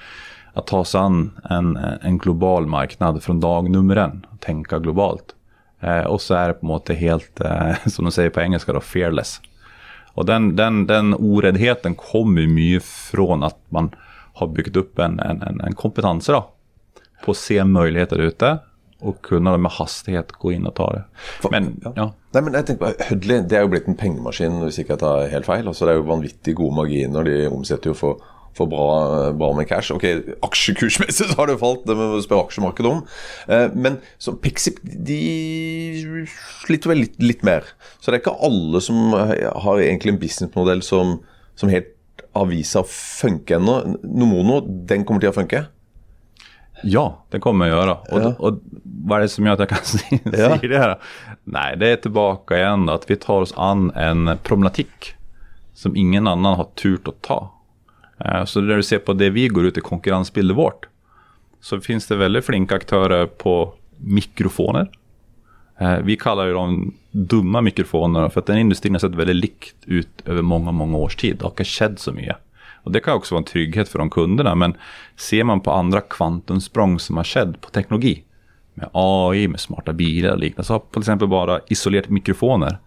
att 0.55 0.67
ta 0.67 0.85
sig 0.85 1.01
an 1.01 1.31
en, 1.51 1.77
en 2.03 2.19
global 2.19 2.67
marknad 2.67 3.23
från 3.23 3.41
dag 3.41 3.71
nummer 3.71 3.97
en. 3.97 4.27
Tänka 4.41 4.79
globalt. 4.79 5.35
Eh, 5.81 6.03
och 6.03 6.21
så 6.21 6.35
är 6.35 6.49
det 6.49 6.55
på 6.55 6.67
något 6.67 6.89
helt, 6.89 7.41
eh, 7.41 7.73
som 7.87 8.05
de 8.05 8.11
säger 8.11 8.31
på 8.31 8.41
engelska 8.41 8.73
då, 8.73 8.81
fearless. 8.81 9.41
Och 10.15 10.27
den, 10.27 10.57
den, 10.57 10.87
den 10.87 11.15
oräddheten 11.15 11.95
kommer 11.95 12.47
mycket 12.47 12.85
från 12.85 13.43
att 13.43 13.59
man 13.69 13.91
har 14.35 14.47
byggt 14.47 14.77
upp 14.77 14.99
en, 14.99 15.21
en, 15.21 15.61
en 15.61 15.75
kompetens 15.75 16.27
då, 16.27 16.51
på 17.25 17.31
att 17.31 17.37
se 17.37 17.65
möjligheter 17.65 18.19
ute 18.19 18.59
och 19.01 19.23
kunna 19.23 19.57
med 19.57 19.73
hastighet 19.73 20.33
gå 20.33 20.53
in 20.53 20.67
och 20.67 20.75
ta 20.75 20.93
det. 20.93 21.05
Men, 21.51 21.81
ja. 21.85 21.93
ja. 21.97 22.13
Nej, 22.33 22.43
men 22.43 22.55
jeg 22.55 22.67
tenker 22.67 22.95
Hudley 23.11 23.43
det 23.45 23.59
er 23.59 23.67
jo 23.67 23.71
blitt 23.75 23.89
en 23.91 23.97
pengemaskin, 23.99 24.55
hvis 24.65 24.79
ikke 24.81 24.95
jeg 24.95 25.03
tar 25.03 25.27
helt 25.29 25.49
feil. 25.49 25.67
Altså, 25.69 25.85
det 25.85 25.93
er 25.93 25.99
jo 25.99 26.07
vanvittig 26.09 26.55
gode 26.57 26.77
marginer. 26.79 27.27
De 27.27 27.49
omsetter 27.51 27.93
jo 27.93 27.97
for 27.99 28.23
får 28.57 28.69
bra, 28.69 28.87
bra, 29.33 29.51
med 29.57 29.69
cash. 29.69 29.95
Ok, 29.95 30.05
aksjekursmessig 30.45 31.31
så 31.31 31.39
har 31.39 31.49
det 31.49 31.59
falt, 31.63 31.87
det 31.89 31.97
må 31.97 32.11
vi 32.17 32.25
spørre 32.25 32.49
aksjemarkedet 32.49 32.93
om. 32.93 33.03
Eh, 33.49 33.67
men 33.73 33.99
så 34.21 34.35
Pixip 34.37 34.81
de 34.83 35.21
sliter 36.67 36.93
vel 36.93 37.05
litt, 37.07 37.19
litt, 37.23 37.45
mer. 37.47 37.67
Så 37.99 38.11
det 38.11 38.19
er 38.19 38.25
ikke 38.25 38.39
alle 38.49 38.83
som 38.85 39.15
har 39.17 39.83
egentlig 39.83 40.17
en 40.17 40.23
businessmodell 40.23 40.85
som, 40.85 41.19
som 41.59 41.73
helt 41.73 41.95
har 42.33 42.49
vist 42.49 42.77
seg 42.77 42.85
å 42.85 42.93
funke 42.93 43.57
ennå. 43.59 43.79
Nomono, 44.03 44.63
den 44.89 45.07
kommer 45.09 45.25
til 45.25 45.33
å 45.33 45.37
funke? 45.37 45.67
Ja, 46.83 47.25
det 47.31 47.41
kommer 47.41 47.67
jag 47.67 47.77
göra. 47.77 47.95
Och, 47.95 48.23
ja. 48.23 48.35
och 48.39 48.61
vad 48.83 49.19
är 49.19 49.23
det 49.23 49.29
som 49.29 49.47
gör 49.47 49.53
att 49.53 49.59
jag 49.59 49.69
kan 49.69 49.79
säga 49.83 50.21
ja. 50.25 50.69
det 50.69 50.79
här? 50.79 50.99
Nej, 51.45 51.77
det 51.77 51.89
är 51.89 51.97
tillbaka 51.97 52.57
igen 52.57 52.87
då, 52.87 52.93
att 52.93 53.11
vi 53.11 53.17
tar 53.17 53.41
oss 53.41 53.55
an 53.57 53.91
en 53.91 54.39
problematik 54.43 55.15
som 55.75 55.97
ingen 55.97 56.27
annan 56.27 56.57
har 56.57 56.65
turt 56.65 57.09
att 57.09 57.23
ta. 57.23 57.51
Eh, 58.19 58.45
så 58.45 58.61
när 58.61 58.77
du 58.77 58.83
ser 58.83 58.99
på 58.99 59.13
det 59.13 59.31
vi 59.31 59.49
går 59.49 59.67
ut 59.67 59.79
i 59.79 59.81
konkurrensbilden 59.81 60.57
vårt 60.57 60.87
så 61.61 61.81
finns 61.81 62.07
det 62.07 62.17
väldigt 62.17 62.45
flinka 62.45 62.75
aktörer 62.75 63.27
på 63.27 63.75
mikrofoner. 63.99 64.91
Eh, 65.79 65.99
vi 65.99 66.17
kallar 66.17 66.47
ju 66.47 66.53
dem 66.53 66.95
dumma 67.11 67.61
mikrofoner 67.61 68.29
för 68.29 68.41
att 68.41 68.47
den 68.47 68.59
industrin 68.59 68.95
har 68.95 69.01
sett 69.01 69.15
väldigt 69.15 69.37
likt 69.37 69.77
ut 69.87 70.23
över 70.27 70.43
många, 70.43 70.73
många 70.73 70.99
års 70.99 71.17
tid. 71.17 71.37
Det 71.37 71.45
har 71.45 71.65
skett 71.65 71.99
så 71.99 72.13
mycket. 72.13 72.37
Och 72.83 72.93
det 72.93 73.01
kan 73.01 73.15
också 73.15 73.35
vara 73.35 73.41
en 73.41 73.45
trygghet 73.45 73.89
för 73.89 73.99
de 73.99 74.11
kunderna. 74.11 74.55
Men 74.55 74.77
ser 75.17 75.45
man 75.45 75.61
på 75.61 75.71
andra 75.71 76.01
kvantumsprång 76.01 76.99
som 76.99 77.17
har 77.17 77.25
skett 77.25 77.61
på 77.61 77.71
teknologi 77.71 78.23
med 78.75 78.89
AI, 78.93 79.49
med 79.49 79.61
smarta 79.61 79.93
bilar 79.93 80.31
och 80.31 80.39
liknande 80.39 80.67
så 80.67 80.73
har 80.73 80.83
till 80.91 81.01
exempel 81.01 81.29
bara 81.29 81.61
isolerat 81.69 82.09
mikrofoner 82.09 82.79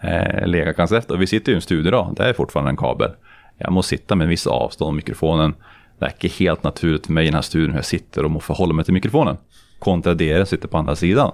eh, 0.00 0.46
legat 0.46 0.76
ganska 0.76 0.96
efter. 0.96 1.14
Och 1.14 1.22
vi 1.22 1.26
sitter 1.26 1.52
ju 1.52 1.54
i 1.54 1.56
en 1.56 1.62
studio 1.62 1.88
idag, 1.88 2.14
det 2.16 2.24
är 2.24 2.32
fortfarande 2.32 2.70
en 2.70 2.76
kabel 2.76 3.10
jag 3.58 3.72
måste 3.72 3.88
sitta 3.88 4.14
med 4.14 4.24
en 4.24 4.28
viss 4.28 4.46
avstånd 4.46 4.88
om 4.88 4.96
mikrofonen. 4.96 5.54
Det 5.98 6.04
är 6.04 6.10
inte 6.10 6.28
helt 6.44 6.62
naturligt 6.62 7.06
för 7.06 7.12
mig 7.12 7.24
i 7.24 7.26
den 7.26 7.34
här 7.34 7.42
studion 7.42 7.70
hur 7.70 7.78
jag 7.78 7.84
sitter 7.84 8.24
och 8.24 8.30
måste 8.30 8.46
förhålla 8.46 8.74
mig 8.74 8.84
till 8.84 8.94
mikrofonen. 8.94 9.36
Kontra 9.78 10.14
det 10.14 10.24
jag 10.24 10.48
sitter 10.48 10.68
på 10.68 10.78
andra 10.78 10.96
sidan. 10.96 11.32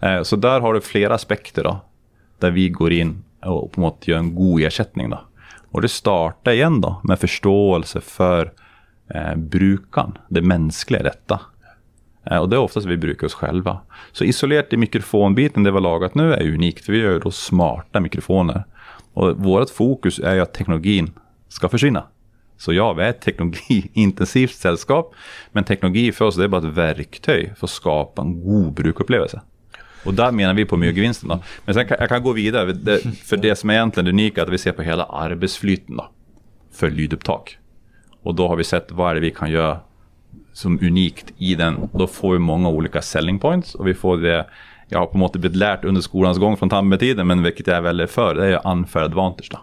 Eh, 0.00 0.22
så 0.22 0.36
där 0.36 0.60
har 0.60 0.74
du 0.74 0.80
flera 0.80 1.14
aspekter 1.14 1.64
då. 1.64 1.80
Där 2.38 2.50
vi 2.50 2.68
går 2.68 2.92
in 2.92 3.24
och 3.44 3.72
på 3.72 3.80
något 3.80 4.08
gör 4.08 4.18
en 4.18 4.34
god 4.34 4.62
ersättning 4.62 5.10
då. 5.10 5.20
Och 5.70 5.82
det 5.82 5.88
startar 5.88 6.52
igen 6.52 6.80
då 6.80 7.00
med 7.04 7.18
förståelse 7.18 8.00
för 8.00 8.52
eh, 9.14 9.34
brukaren, 9.34 10.18
det 10.28 10.42
mänskliga 10.42 11.00
i 11.00 11.04
detta. 11.04 11.40
Eh, 12.30 12.38
och 12.38 12.48
det 12.48 12.56
är 12.56 12.60
oftast 12.60 12.86
vi 12.86 12.96
brukar 12.96 13.26
oss 13.26 13.34
själva. 13.34 13.78
Så 14.12 14.24
isolerat 14.24 14.72
i 14.72 14.76
mikrofonbiten, 14.76 15.62
det 15.62 15.70
vi 15.70 15.74
har 15.74 15.80
lagat 15.80 16.14
nu, 16.14 16.34
är 16.34 16.54
unikt. 16.54 16.84
För 16.84 16.92
vi 16.92 16.98
gör 16.98 17.20
då 17.20 17.30
smarta 17.30 18.00
mikrofoner. 18.00 18.64
Och 19.12 19.36
vårt 19.36 19.70
fokus 19.70 20.18
är 20.18 20.34
ju 20.34 20.40
att 20.40 20.54
teknologin 20.54 21.10
ska 21.48 21.68
försvinna. 21.68 22.04
Så 22.56 22.72
ja, 22.72 22.92
vi 22.92 23.02
är 23.02 23.10
ett 23.10 23.20
teknologiintensivt 23.20 24.54
sällskap. 24.54 25.14
Men 25.52 25.64
teknologi 25.64 26.12
för 26.12 26.24
oss 26.24 26.36
det 26.36 26.44
är 26.44 26.48
bara 26.48 26.68
ett 26.68 26.76
verktyg 26.76 27.52
för 27.56 27.66
att 27.66 27.70
skapa 27.70 28.22
en 28.22 28.44
god 28.44 28.72
brukupplevelse. 28.72 29.40
Och 30.04 30.14
där 30.14 30.32
menar 30.32 30.54
vi 30.54 30.64
på 30.64 30.76
miljögevinsten. 30.76 31.28
Då. 31.28 31.42
Men 31.64 31.74
sen 31.74 31.88
kan 31.88 31.96
jag 32.00 32.08
kan 32.08 32.22
gå 32.22 32.32
vidare. 32.32 32.72
Det, 32.72 33.00
för 33.24 33.36
det 33.36 33.56
som 33.56 33.70
är 33.70 33.74
egentligen 33.74 34.08
unika 34.08 34.40
är 34.40 34.46
att 34.46 34.52
vi 34.52 34.58
ser 34.58 34.72
på 34.72 34.82
hela 34.82 35.04
arbetsflyten 35.04 35.96
då, 35.96 36.10
för 36.72 36.90
lydupptag. 36.90 37.58
Och 38.22 38.34
då 38.34 38.48
har 38.48 38.56
vi 38.56 38.64
sett 38.64 38.92
vad 38.92 39.10
är 39.10 39.14
det 39.14 39.20
vi 39.20 39.30
kan 39.30 39.50
göra 39.50 39.80
som 40.52 40.78
unikt 40.82 41.32
i 41.38 41.54
den. 41.54 41.88
Då 41.92 42.06
får 42.06 42.32
vi 42.32 42.38
många 42.38 42.68
olika 42.68 43.02
selling 43.02 43.38
points 43.38 43.74
och 43.74 43.86
vi 43.86 43.94
får 43.94 44.16
det 44.16 44.46
jag 44.88 44.98
har 44.98 45.06
på 45.06 45.18
något 45.18 45.32
sätt 45.32 45.40
blivit 45.40 45.56
lärt 45.56 45.84
under 45.84 46.00
skolans 46.00 46.38
gång 46.38 46.56
från 46.56 46.68
tandmetiden, 46.68 47.26
men 47.26 47.42
vilket 47.42 47.66
jag 47.66 47.76
är 47.76 47.80
väldigt 47.80 48.10
för, 48.10 48.34
det 48.34 48.46
är 48.46 48.70
unfair 48.70 49.04
advantage. 49.04 49.48
Då. 49.50 49.58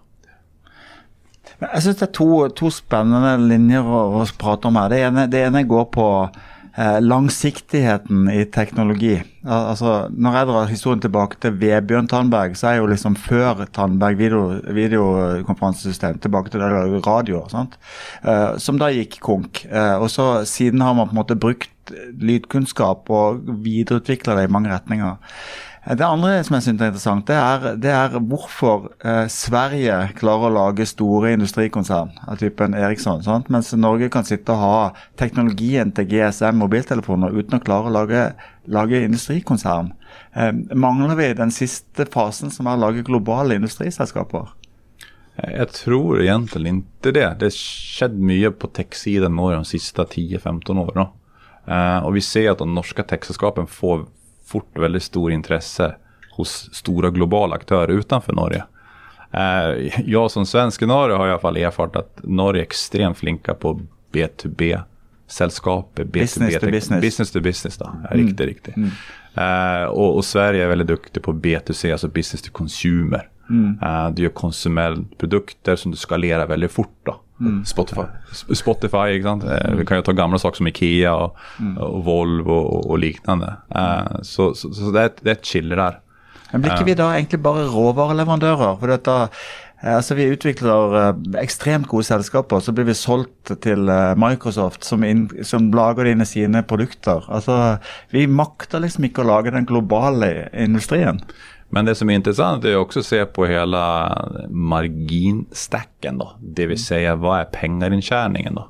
Jeg 1.63 1.83
syns 1.85 1.99
det 1.99 2.07
er 2.09 2.15
to, 2.17 2.31
to, 2.57 2.71
spennende 2.73 3.35
linjer 3.41 3.85
å, 3.85 4.01
å, 4.19 4.25
prate 4.39 4.69
om 4.69 4.79
her. 4.79 4.91
Det 4.91 5.03
ene, 5.07 5.27
det 5.31 5.43
ene 5.47 5.63
går 5.69 5.85
på 5.93 6.07
eh, 6.27 6.99
langsiktigheten 7.03 8.27
i 8.33 8.43
teknologi. 8.53 9.15
Al 9.45 9.69
altså, 9.73 9.93
Når 10.11 10.37
jeg 10.37 10.49
drar 10.49 10.71
historien 10.71 11.03
tilbake 11.03 11.39
til 11.43 11.57
Vebjørn 11.61 12.09
Tandberg, 12.11 12.57
så 12.59 12.71
er 12.71 12.79
jo 12.79 12.89
liksom 12.91 13.17
før 13.19 13.65
Tandberg 13.75 14.19
video, 14.19 14.45
videokonferansesystem 14.75 16.21
tilbake 16.23 16.53
til 16.53 16.63
radio, 16.63 17.45
sant? 17.51 17.77
Eh, 18.23 18.55
som 18.63 18.81
da 18.81 18.91
gikk 18.93 19.21
konk. 19.23 19.65
Eh, 19.69 19.95
og 19.99 20.09
så 20.11 20.31
Siden 20.49 20.81
har 20.83 20.97
man 20.97 21.09
på 21.09 21.15
en 21.15 21.21
måte 21.23 21.39
brukt 21.39 21.69
lydkunnskap 21.91 23.09
og 23.11 23.43
videreutvikla 23.63 24.37
det 24.37 24.47
i 24.47 24.51
mange 24.51 24.71
retninger. 24.71 25.17
Det 25.83 26.05
andre 26.07 26.37
som 26.47 26.55
jeg 26.55 26.63
synes 26.63 26.81
er 26.81 26.91
interessant, 26.93 27.25
det 27.27 27.35
er, 27.35 27.65
det 27.75 27.89
er 27.91 28.13
hvorfor 28.23 28.85
eh, 29.03 29.25
Sverige 29.27 29.97
klarer 30.15 30.47
å 30.47 30.53
lage 30.55 30.85
store 30.87 31.33
industrikonsern 31.35 32.13
av 32.23 32.39
typen 32.39 32.71
Eriksson, 32.79 33.19
sant? 33.25 33.49
mens 33.51 33.73
Norge 33.75 34.07
kan 34.13 34.23
sitte 34.23 34.55
og 34.55 34.61
ha 34.61 34.77
teknologien 35.19 35.91
til 35.91 36.07
GSM 36.07 36.61
mobiltelefoner 36.63 37.35
uten 37.35 37.59
å 37.59 37.61
klare 37.65 37.91
å 37.91 37.95
lage, 37.97 38.23
lage 38.71 39.03
industrikonsern. 39.03 39.91
Eh, 40.39 40.53
mangler 40.71 41.19
vi 41.19 41.29
den 41.35 41.51
siste 41.51 42.07
fasen, 42.15 42.53
som 42.53 42.71
er 42.71 42.79
å 42.79 42.85
lage 42.85 43.03
globale 43.03 43.59
industriselskaper? 43.59 44.55
Jag 45.35 45.71
tror 45.71 46.21
egentligen 46.21 46.67
inte 46.67 47.11
det. 47.11 47.27
Det 47.39 47.51
har 47.51 47.59
skett 47.59 48.13
mycket 48.13 48.59
på 48.59 48.67
tech-sidan 48.67 49.35
de 49.35 49.65
sista 49.65 50.05
10-15 50.05 50.79
åren. 50.79 51.07
Uh, 51.67 51.73
eh, 51.73 52.05
och 52.05 52.15
vi 52.15 52.21
ser 52.21 52.51
att 52.51 52.57
de 52.57 52.75
norska 52.75 53.03
techsällskapen 53.03 53.67
får 53.67 54.05
fort 54.45 54.77
väldigt 54.77 55.03
stor 55.03 55.31
intresse 55.31 55.95
hos 56.31 56.73
stora 56.73 57.09
globala 57.09 57.55
aktörer 57.55 57.87
utanför 57.87 58.33
Norge. 58.33 58.63
Uh, 59.33 59.99
jag 60.05 60.31
som 60.31 60.45
svensk 60.45 60.81
i 60.81 60.85
Norge 60.85 61.15
har 61.15 61.27
i 61.27 61.31
alla 61.31 61.39
fall 61.39 61.57
erfarit 61.57 61.95
att 61.95 62.19
Norge 62.23 62.61
är 62.61 62.63
extremt 62.63 63.17
flinka 63.17 63.53
på 63.53 63.81
B2B 64.11 64.81
sällskap, 65.27 65.91
B2B, 65.95 66.11
business 66.11 66.59
to 66.59 66.65
business. 66.65 67.01
business 67.01 67.31
to 67.31 67.39
business 67.41 67.77
då, 67.77 67.85
mm. 67.85 68.27
riktigt, 68.27 68.47
riktigt. 68.47 68.75
Mm. 68.77 68.89
Uh, 69.37 69.87
och, 69.87 70.15
och, 70.15 70.25
Sverige 70.25 70.63
är 70.63 70.67
väldigt 70.67 70.87
duktig 70.87 71.23
på 71.23 71.33
B2C, 71.33 71.91
alltså 71.91 72.07
business 72.07 72.41
to 72.41 72.51
consumer. 72.51 73.29
Mm. 73.49 73.79
Uh, 73.83 74.09
du 74.15 74.23
gör 74.23 74.29
konsumentprodukter 74.29 75.75
som 75.75 75.91
du 75.91 75.97
skalerar 75.97 76.47
väldigt 76.47 76.71
fort 76.71 76.97
då. 77.03 77.21
Mm. 77.39 77.65
Spotify. 77.65 78.01
Spotify, 78.55 79.17
exakt. 79.17 79.43
Mm. 79.43 79.77
Vi 79.77 79.85
kan 79.85 79.97
ju 79.97 80.03
ta 80.03 80.11
gamla 80.11 80.39
saker 80.39 80.57
som 80.57 80.67
Ikea 80.67 81.15
och, 81.15 81.37
mm. 81.59 81.77
och 81.77 82.03
Volvo 82.03 82.51
och, 82.51 82.89
och 82.89 82.99
liknande. 82.99 83.55
Uh, 83.75 84.21
så, 84.21 84.53
så, 84.53 84.73
så, 84.73 84.91
det, 84.91 85.01
är 85.01 85.11
det 85.21 85.29
är 85.29 85.33
ett 85.33 85.45
chiller 85.45 85.75
där. 85.75 85.99
Men 86.51 86.61
blir 86.61 86.75
ikke 86.75 86.85
vi 86.85 86.93
da 86.93 87.09
egentlig 87.15 87.39
bare 87.41 87.65
råvareleverandører? 87.65 88.75
For 88.77 88.91
dette, 88.91 89.13
altså 89.81 90.15
Vi 90.15 90.27
utvikler 90.35 91.15
ekstremt 91.41 91.87
gode 91.89 92.05
selskaper, 92.05 92.61
så 92.61 92.71
blir 92.77 92.85
vi 92.85 92.93
solgt 92.93 93.55
til 93.65 93.89
Microsoft, 94.21 94.85
som, 94.85 95.03
in, 95.03 95.25
som 95.41 95.71
lager 95.73 96.05
det 96.05 96.13
inn 96.13 96.21
i 96.21 96.29
sine 96.29 96.61
produkter. 96.69 97.25
Altså, 97.25 97.79
Vi 98.13 98.27
makter 98.29 98.85
liksom 98.85 99.09
ikke 99.09 99.25
å 99.25 99.31
lage 99.31 99.55
den 99.55 99.65
globale 99.65 100.51
industrien. 100.53 101.23
Men 101.73 101.85
det 101.85 101.95
som 101.95 102.09
är 102.09 102.15
intressant 102.15 102.65
är 102.65 102.75
också 102.75 102.99
att 102.99 103.05
se 103.05 103.25
på 103.25 103.45
hela 103.45 104.17
marginstacken 104.49 106.17
då. 106.17 106.33
Det 106.39 106.65
vill 106.65 106.83
säga 106.83 107.15
vad 107.15 107.39
är 107.39 107.43
pengarintjäningen 107.43 108.55
då? 108.55 108.69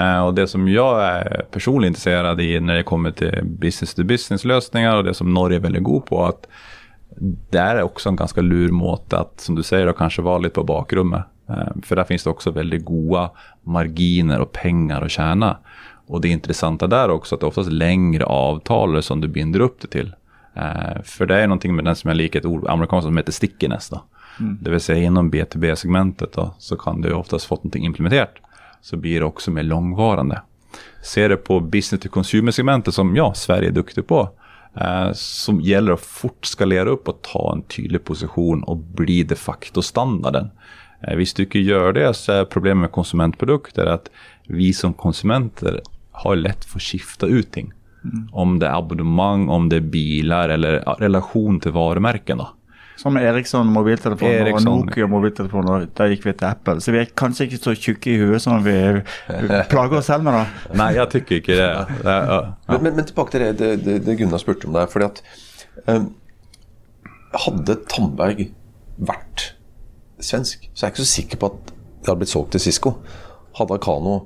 Uh, 0.00 0.20
och 0.20 0.34
det 0.34 0.46
som 0.46 0.68
jag 0.68 1.02
är 1.02 1.44
personligen 1.50 1.90
intresserad 1.90 2.40
i 2.40 2.60
när 2.60 2.74
det 2.74 2.82
kommer 2.82 3.10
till 3.10 3.40
business 3.44 3.94
to 3.94 4.04
business 4.04 4.44
lösningar 4.44 4.96
och 4.96 5.04
det 5.04 5.14
som 5.14 5.34
Norge 5.34 5.58
är 5.58 5.60
väldigt 5.60 5.82
god 5.82 6.06
på 6.06 6.24
att 6.24 6.46
det 7.50 7.58
är 7.58 7.82
också 7.82 8.08
en 8.08 8.16
ganska 8.16 8.40
lur 8.40 8.70
måte 8.70 9.18
att 9.18 9.40
som 9.40 9.54
du 9.54 9.62
säger 9.62 9.86
då 9.86 9.92
kanske 9.92 10.22
vara 10.22 10.38
lite 10.38 10.54
på 10.54 10.64
bakrummet. 10.64 11.24
Uh, 11.50 11.82
för 11.82 11.96
där 11.96 12.04
finns 12.04 12.24
det 12.24 12.30
också 12.30 12.50
väldigt 12.50 12.84
goda 12.84 13.30
marginer 13.62 14.40
och 14.40 14.52
pengar 14.52 15.02
att 15.02 15.10
tjäna. 15.10 15.56
Och 16.06 16.20
det 16.20 16.28
intressanta 16.28 16.86
där 16.86 17.10
också 17.10 17.34
att 17.34 17.40
det 17.40 17.44
är 17.44 17.48
oftast 17.48 17.72
längre 17.72 18.24
avtal 18.24 19.02
som 19.02 19.20
du 19.20 19.28
binder 19.28 19.60
upp 19.60 19.80
det 19.80 19.88
till. 19.88 20.14
Uh, 20.56 21.02
för 21.02 21.26
det 21.26 21.36
är 21.36 21.46
någonting 21.46 21.76
med 21.76 21.84
den 21.84 21.96
som 21.96 22.08
jag 22.08 22.16
liker 22.16 22.38
ett 22.38 22.44
ord 22.44 22.68
amerikanskt 22.68 23.06
som 23.06 23.16
heter 23.16 23.32
stickiness. 23.32 23.88
Då. 23.88 24.02
Mm. 24.40 24.58
Det 24.60 24.70
vill 24.70 24.80
säga 24.80 25.04
inom 25.04 25.32
B2B-segmentet 25.32 26.36
så 26.58 26.76
kan 26.76 27.00
du 27.00 27.12
oftast 27.12 27.44
fått 27.44 27.58
någonting 27.64 27.84
implementerat. 27.84 28.34
Så 28.80 28.96
blir 28.96 29.20
det 29.20 29.26
också 29.26 29.50
mer 29.50 29.62
långvarande. 29.62 30.42
Ser 31.02 31.28
det 31.28 31.36
på 31.36 31.60
business 31.60 32.02
to 32.02 32.08
consumer-segmentet 32.08 32.94
som 32.94 33.16
ja, 33.16 33.34
Sverige 33.34 33.68
är 33.68 33.72
duktig 33.72 34.06
på. 34.06 34.30
Uh, 34.76 35.12
som 35.12 35.60
gäller 35.60 35.92
att 35.92 36.00
fort 36.00 36.46
skalera 36.46 36.88
upp 36.88 37.08
och 37.08 37.22
ta 37.22 37.52
en 37.52 37.62
tydlig 37.62 38.04
position 38.04 38.62
och 38.62 38.76
bli 38.76 39.22
de 39.22 39.34
facto 39.34 39.82
standarden. 39.82 40.50
Uh, 41.08 41.14
hvis 41.14 41.34
du 41.34 41.42
inte 41.42 41.58
gör 41.58 41.92
det 41.92 42.14
så 42.14 42.32
är 42.32 42.44
problemet 42.44 42.80
med 42.80 42.92
konsumentprodukter 42.92 43.86
att 43.86 44.10
vi 44.46 44.72
som 44.72 44.92
konsumenter 44.92 45.80
har 46.10 46.36
lätt 46.36 46.64
för 46.64 46.78
att 46.78 46.82
skifta 46.82 47.26
ut 47.26 47.52
ting. 47.52 47.72
Mm. 48.04 48.28
Om 48.32 48.58
det 48.58 48.66
är 48.66 48.78
abonnemang, 48.78 49.48
om 49.48 49.68
det 49.68 49.76
är 49.76 49.80
bilar 49.80 50.48
eller 50.48 50.80
relation 50.98 51.60
till 51.60 51.72
varumärken. 51.72 52.38
Då. 52.38 52.48
Som 52.96 53.16
Ericsson 53.16 53.66
mobiltelefoner 53.66 54.46
Ericsson. 54.46 54.72
og 54.72 54.86
Nokia 54.86 55.06
mobiltelefoner. 55.08 55.86
Da 55.96 56.04
gikk 56.10 56.26
vi 56.26 56.34
til 56.36 56.48
Apple. 56.50 56.82
Så 56.84 56.92
vi 56.92 57.00
er 57.00 57.12
kanskje 57.16 57.46
ikke 57.46 57.60
så 57.62 57.72
tjukke 57.72 58.10
i 58.12 58.18
huet 58.20 58.44
som 58.44 58.60
vi 58.64 58.74
plager 59.72 59.96
oss 59.96 60.10
selv 60.10 60.26
med. 60.26 60.36
da. 60.36 60.42
Nei, 60.82 60.90
jeg 60.98 61.08
tykker 61.14 61.40
ikke 61.40 61.56
det. 61.56 61.68
det 62.04 62.16
ja. 62.18 62.40
men, 62.68 62.82
men, 62.82 62.98
men, 62.98 63.06
tilbake 63.08 63.32
til 63.32 63.46
det, 63.46 63.54
det, 63.60 63.70
det, 63.86 63.94
det 64.04 64.18
Gunnar 64.20 64.42
spurte 64.42 64.68
om 64.68 64.76
der. 64.76 64.90
fordi 64.92 65.08
at 65.08 65.22
um, 65.86 66.10
Hadde 67.46 67.78
Tandberg 67.88 68.50
vært 69.00 69.46
svensk, 70.20 70.68
så 70.74 70.84
er 70.84 70.90
jeg 70.90 70.96
ikke 70.98 71.06
så 71.06 71.12
sikker 71.14 71.40
på 71.40 71.52
at 71.54 71.72
det 71.72 72.08
hadde 72.10 72.20
blitt 72.20 72.32
solgt 72.34 72.52
til 72.52 72.64
Cisco. 72.66 72.98
Hadde 73.56 73.80
Akano 73.80 74.18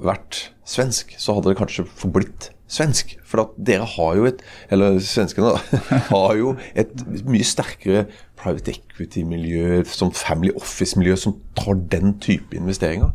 vært 0.00 0.46
svensk, 0.64 1.12
så 1.20 1.36
hadde 1.36 1.52
det 1.52 1.60
kanskje 1.60 1.84
forblitt 1.98 2.50
svensk. 2.72 3.16
For 3.28 3.44
at 3.44 3.56
dere 3.60 3.86
har 3.96 4.16
jo 4.18 4.26
et 4.28 4.42
Eller 4.72 4.98
svenskene 5.04 5.54
har 6.12 6.36
jo 6.38 6.54
et 6.74 6.92
mye 7.28 7.44
sterkere 7.46 8.06
private 8.40 8.72
equity-miljø, 8.74 9.82
som 9.86 10.10
family 10.12 10.50
office-miljø, 10.56 11.16
som 11.16 11.36
tar 11.58 11.76
den 11.92 12.16
type 12.20 12.56
investeringer. 12.56 13.12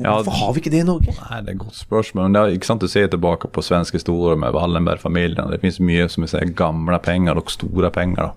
Ja, 0.00 0.14
Hvorfor 0.16 0.32
har 0.32 0.52
vi 0.52 0.60
ikke 0.62 0.72
det 0.72 0.80
i 0.80 0.88
Norge? 0.88 1.12
Nei, 1.12 1.40
Det 1.40 1.48
er 1.48 1.52
et 1.52 1.58
godt 1.60 1.76
spørsmål. 1.76 2.24
men 2.24 2.32
det 2.32 2.40
er 2.40 2.54
ikke 2.56 2.66
sant 2.66 2.80
Du 2.80 2.88
ser 2.88 3.06
tilbake 3.06 3.48
på 3.48 3.62
svensk 3.62 3.92
historie 3.94 4.36
med 4.36 4.52
Wallenberg-familien. 4.56 5.50
Det 5.50 5.60
finns 5.60 5.80
mye 5.80 6.08
som 6.08 6.26
säger, 6.26 6.46
gamla 6.46 6.98
pengar 6.98 7.34
och 7.36 7.50
stora 7.50 7.90
pengar. 7.90 8.22
Då. 8.22 8.32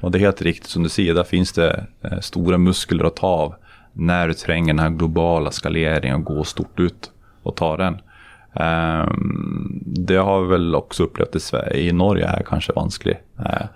Och 0.00 0.10
det 0.10 0.18
är 0.18 0.20
helt 0.20 0.42
riktigt 0.42 0.70
som 0.70 0.82
du 0.82 0.88
säger, 0.88 1.14
där 1.14 1.24
finns 1.24 1.52
det 1.52 1.86
eh, 2.04 2.20
stora 2.20 2.58
muskler 2.58 3.04
att 3.04 3.16
ta 3.16 3.26
av 3.26 3.54
när 3.92 4.28
du 4.28 4.34
tränger 4.34 4.74
den 4.74 4.78
här 4.78 4.90
globala 4.90 5.50
skaleringen 5.50 6.16
och 6.16 6.24
går 6.24 6.44
stort 6.44 6.80
ut 6.80 7.10
och 7.42 7.56
ta 7.56 7.76
den. 7.76 7.98
Ehm, 8.54 9.82
det 9.84 10.16
har 10.16 10.40
vi 10.40 10.48
väl 10.48 10.74
också 10.74 11.02
upplevt 11.02 11.36
i 11.36 11.40
Sverige. 11.40 11.80
I 11.80 11.92
Norge 11.92 12.26
är 12.26 12.42
kanske 12.42 12.72
vanskligt. 12.72 13.18
Ehm, 13.38 13.66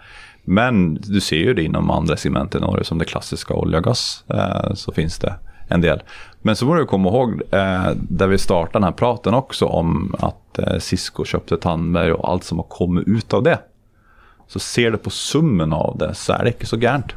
men 0.44 0.94
du 0.94 1.20
ser 1.20 1.36
ju 1.36 1.54
det 1.54 1.62
inom 1.62 1.90
andra 1.90 2.16
segment 2.16 2.54
i 2.54 2.60
Norge 2.60 2.84
som 2.84 2.98
det 2.98 3.04
klassiska 3.04 3.54
olja 3.54 3.78
och 3.78 3.84
gas. 3.84 4.24
Eh, 4.28 4.74
så 4.74 4.92
finns 4.92 5.18
det 5.18 5.34
en 5.68 5.80
del. 5.80 6.02
Men 6.42 6.56
så 6.56 6.66
borde 6.66 6.80
du 6.80 6.86
komma 6.86 7.08
ihåg 7.08 7.42
eh, 7.50 7.90
där 7.94 8.26
vi 8.26 8.38
startade 8.38 8.72
den 8.72 8.84
här 8.84 8.92
praten 8.92 9.34
också 9.34 9.66
om 9.66 10.14
att 10.18 10.58
eh, 10.58 10.78
Cisco 10.78 11.24
köpte 11.24 11.56
Tandberg 11.56 12.12
och 12.12 12.28
allt 12.30 12.44
som 12.44 12.58
har 12.58 12.66
kommit 12.68 13.08
ut 13.08 13.34
av 13.34 13.42
det. 13.42 13.58
Så 14.46 14.58
ser 14.58 14.90
du 14.90 14.96
på 14.96 15.10
summen 15.10 15.72
av 15.72 15.98
det 15.98 16.14
så 16.14 16.32
är 16.32 16.44
det 16.44 16.50
inte 16.50 16.66
så 16.66 16.76
gärnt. 16.76 17.12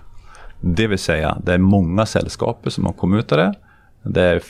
Det 0.61 0.87
vill 0.87 0.99
säga, 0.99 1.37
det 1.43 1.53
är 1.53 1.57
många 1.57 2.05
sällskap 2.05 2.65
som 2.67 2.85
har 2.85 2.93
kommit 2.93 3.25
ut 3.25 3.31
av 3.31 3.37
det. 3.37 3.53
Det 4.03 4.21
är 4.21 4.41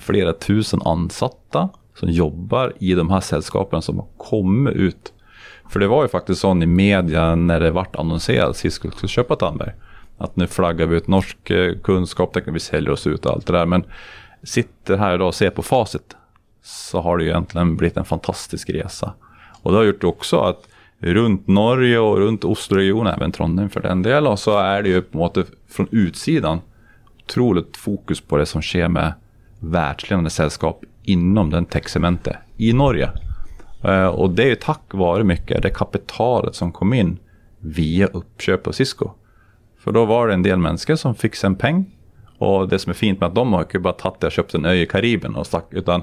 flera 0.00 0.32
tusen 0.32 0.82
ansatta 0.84 1.68
som 2.00 2.10
jobbar 2.10 2.72
i 2.78 2.94
de 2.94 3.10
här 3.10 3.20
sällskapen 3.20 3.82
som 3.82 3.98
har 3.98 4.06
kommit 4.16 4.74
ut. 4.74 5.12
För 5.68 5.80
det 5.80 5.88
var 5.88 6.02
ju 6.02 6.08
faktiskt 6.08 6.40
så 6.40 6.52
i 6.52 6.66
media 6.66 7.34
när 7.34 7.60
det 7.60 7.70
vart 7.70 7.96
annonserat 7.96 8.50
att 8.50 8.64
vi 8.64 8.70
skulle 8.70 9.08
köpa 9.08 9.36
Tandberg. 9.36 9.72
Att 10.18 10.36
nu 10.36 10.46
flaggar 10.46 10.86
vi 10.86 10.96
ut 10.96 11.08
norsk 11.08 11.50
eh, 11.50 11.74
kunskap, 11.82 12.36
vi 12.46 12.60
säljer 12.60 12.90
oss 12.90 13.06
ut 13.06 13.26
och 13.26 13.32
allt 13.32 13.46
det 13.46 13.52
där. 13.52 13.66
Men 13.66 13.84
sitter 14.42 14.96
här 14.96 15.14
idag 15.14 15.28
och 15.28 15.34
ser 15.34 15.50
på 15.50 15.62
facit. 15.62 16.16
så 16.62 17.00
har 17.00 17.18
det 17.18 17.24
ju 17.24 17.30
egentligen 17.30 17.76
blivit 17.76 17.96
en 17.96 18.04
fantastisk 18.04 18.70
resa. 18.70 19.12
Och 19.62 19.72
det 19.72 19.76
har 19.76 19.84
gjort 19.84 20.04
också 20.04 20.40
att 20.40 20.68
runt 20.98 21.46
Norge 21.46 21.98
och 21.98 22.18
runt 22.18 22.44
Osloregionen, 22.44 23.14
även 23.14 23.32
Trondheim 23.32 23.70
för 23.70 23.80
den 23.80 24.02
delen, 24.02 24.36
så 24.36 24.58
är 24.58 24.82
det 24.82 24.88
ju 24.88 25.02
på 25.02 25.18
något 25.18 25.38
från 25.68 25.88
utsidan 25.90 26.60
otroligt 27.22 27.76
fokus 27.76 28.20
på 28.20 28.36
det 28.36 28.46
som 28.46 28.62
sker 28.62 28.88
med 28.88 29.12
världsledande 29.58 30.30
sällskap 30.30 30.84
inom 31.10 31.50
den 31.50 31.64
techcementet 31.64 32.36
i 32.56 32.72
Norge. 32.72 33.10
Eh, 33.84 34.06
och 34.06 34.30
det 34.30 34.50
är 34.50 34.54
tack 34.54 34.82
vare 34.90 35.24
mycket 35.24 35.62
det 35.62 35.70
kapitalet 35.70 36.54
som 36.54 36.72
kom 36.72 36.92
in 36.92 37.18
via 37.58 38.06
uppköp 38.06 38.66
av 38.66 38.72
Cisco. 38.72 39.10
För 39.78 39.92
då 39.92 40.04
var 40.04 40.28
det 40.28 40.34
en 40.34 40.42
del 40.42 40.58
människor 40.58 40.96
som 40.96 41.14
fick 41.14 41.44
en 41.44 41.54
peng. 41.54 41.84
Och 42.38 42.68
det 42.68 42.78
som 42.78 42.90
är 42.90 42.94
fint 42.94 43.20
med 43.20 43.26
att 43.26 43.34
de 43.34 43.52
har 43.52 43.60
inte 43.60 43.78
bara 43.78 43.92
tagit 43.92 44.20
det 44.20 44.26
och 44.26 44.32
köpt 44.32 44.54
en 44.54 44.64
ö 44.64 44.72
i 44.72 44.86
Karibien 44.86 45.34
och 45.34 45.46
stack, 45.46 45.66
utan 45.70 46.02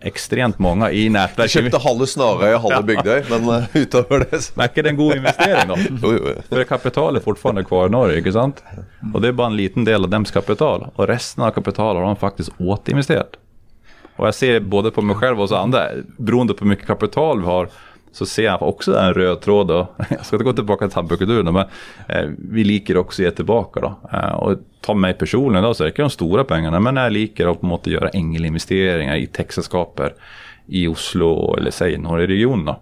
extremt 0.00 0.58
många 0.58 0.90
i 0.90 1.08
nätverket. 1.08 1.50
Köpte 1.50 1.78
halva 1.78 2.06
Snarøy 2.06 2.54
och 2.54 2.60
halva 2.60 2.82
Bygdøy, 2.82 3.22
men 3.30 3.48
uh, 3.48 3.76
utover 3.76 4.18
det. 4.18 4.52
Men 4.54 4.64
är 4.64 4.68
inte 4.68 4.82
det 4.82 4.88
en 4.88 4.96
god 4.96 5.16
investering 5.16 5.68
då? 5.68 5.76
Jo, 6.02 6.12
jo, 6.12 6.32
jo. 6.36 6.42
För 6.48 6.64
kapitalet 6.64 7.22
är 7.22 7.24
fortfarande 7.24 7.64
kvar 7.64 7.86
i 7.86 7.90
Norge, 7.90 8.18
inte 8.18 8.32
sant? 8.32 8.64
Och 9.14 9.20
det 9.20 9.28
är 9.28 9.32
bara 9.32 9.46
en 9.46 9.56
liten 9.56 9.84
del 9.84 10.04
av 10.04 10.10
dems 10.10 10.30
kapital. 10.30 10.86
Och 10.94 11.06
resten 11.06 11.44
av 11.44 11.50
kapitalet 11.50 12.00
har 12.00 12.06
de 12.06 12.16
faktiskt 12.16 12.50
återinvesterat. 12.58 13.30
Och 14.16 14.26
jag 14.26 14.34
ser 14.34 14.60
både 14.60 14.90
på 14.90 15.02
mig 15.02 15.16
själv 15.16 15.40
och 15.40 15.48
så 15.48 15.56
andra, 15.56 15.88
beroende 16.16 16.54
på 16.54 16.64
hur 16.64 16.70
mycket 16.70 16.86
kapital 16.86 17.40
vi 17.40 17.46
har, 17.46 17.68
så 18.12 18.26
ser 18.26 18.44
jag 18.44 18.62
också 18.62 18.98
en 18.98 19.14
röd 19.14 19.40
tråd. 19.40 19.66
Då. 19.66 19.88
Jag 20.10 20.26
ska 20.26 20.36
inte 20.36 20.44
gå 20.44 20.52
tillbaka 20.52 20.86
till 20.86 20.94
tandböckeduren, 20.94 21.54
men 21.54 21.64
eh, 22.08 22.30
vi 22.38 22.64
liker 22.64 22.96
också 22.96 23.22
ge 23.22 23.30
tillbaka. 23.30 23.80
Då. 23.80 23.98
Eh, 24.12 24.34
och 24.34 24.58
ta 24.80 24.94
mig 24.94 25.14
personligen 25.14 25.64
då, 25.64 25.74
så 25.74 25.84
är 25.84 25.88
inte 25.88 26.02
de 26.02 26.10
stora 26.10 26.44
pengarna, 26.44 26.80
men 26.80 26.96
jag 26.96 27.12
liker 27.12 27.46
att 27.46 27.60
på 27.60 27.66
något 27.66 27.86
göra 27.86 28.08
ängelinvesteringar 28.08 29.16
i 29.16 29.26
techsällskaper 29.26 30.14
i 30.66 30.88
Oslo 30.88 31.56
eller 31.56 31.70
säg 31.70 31.98
Norge-regionen 31.98 32.74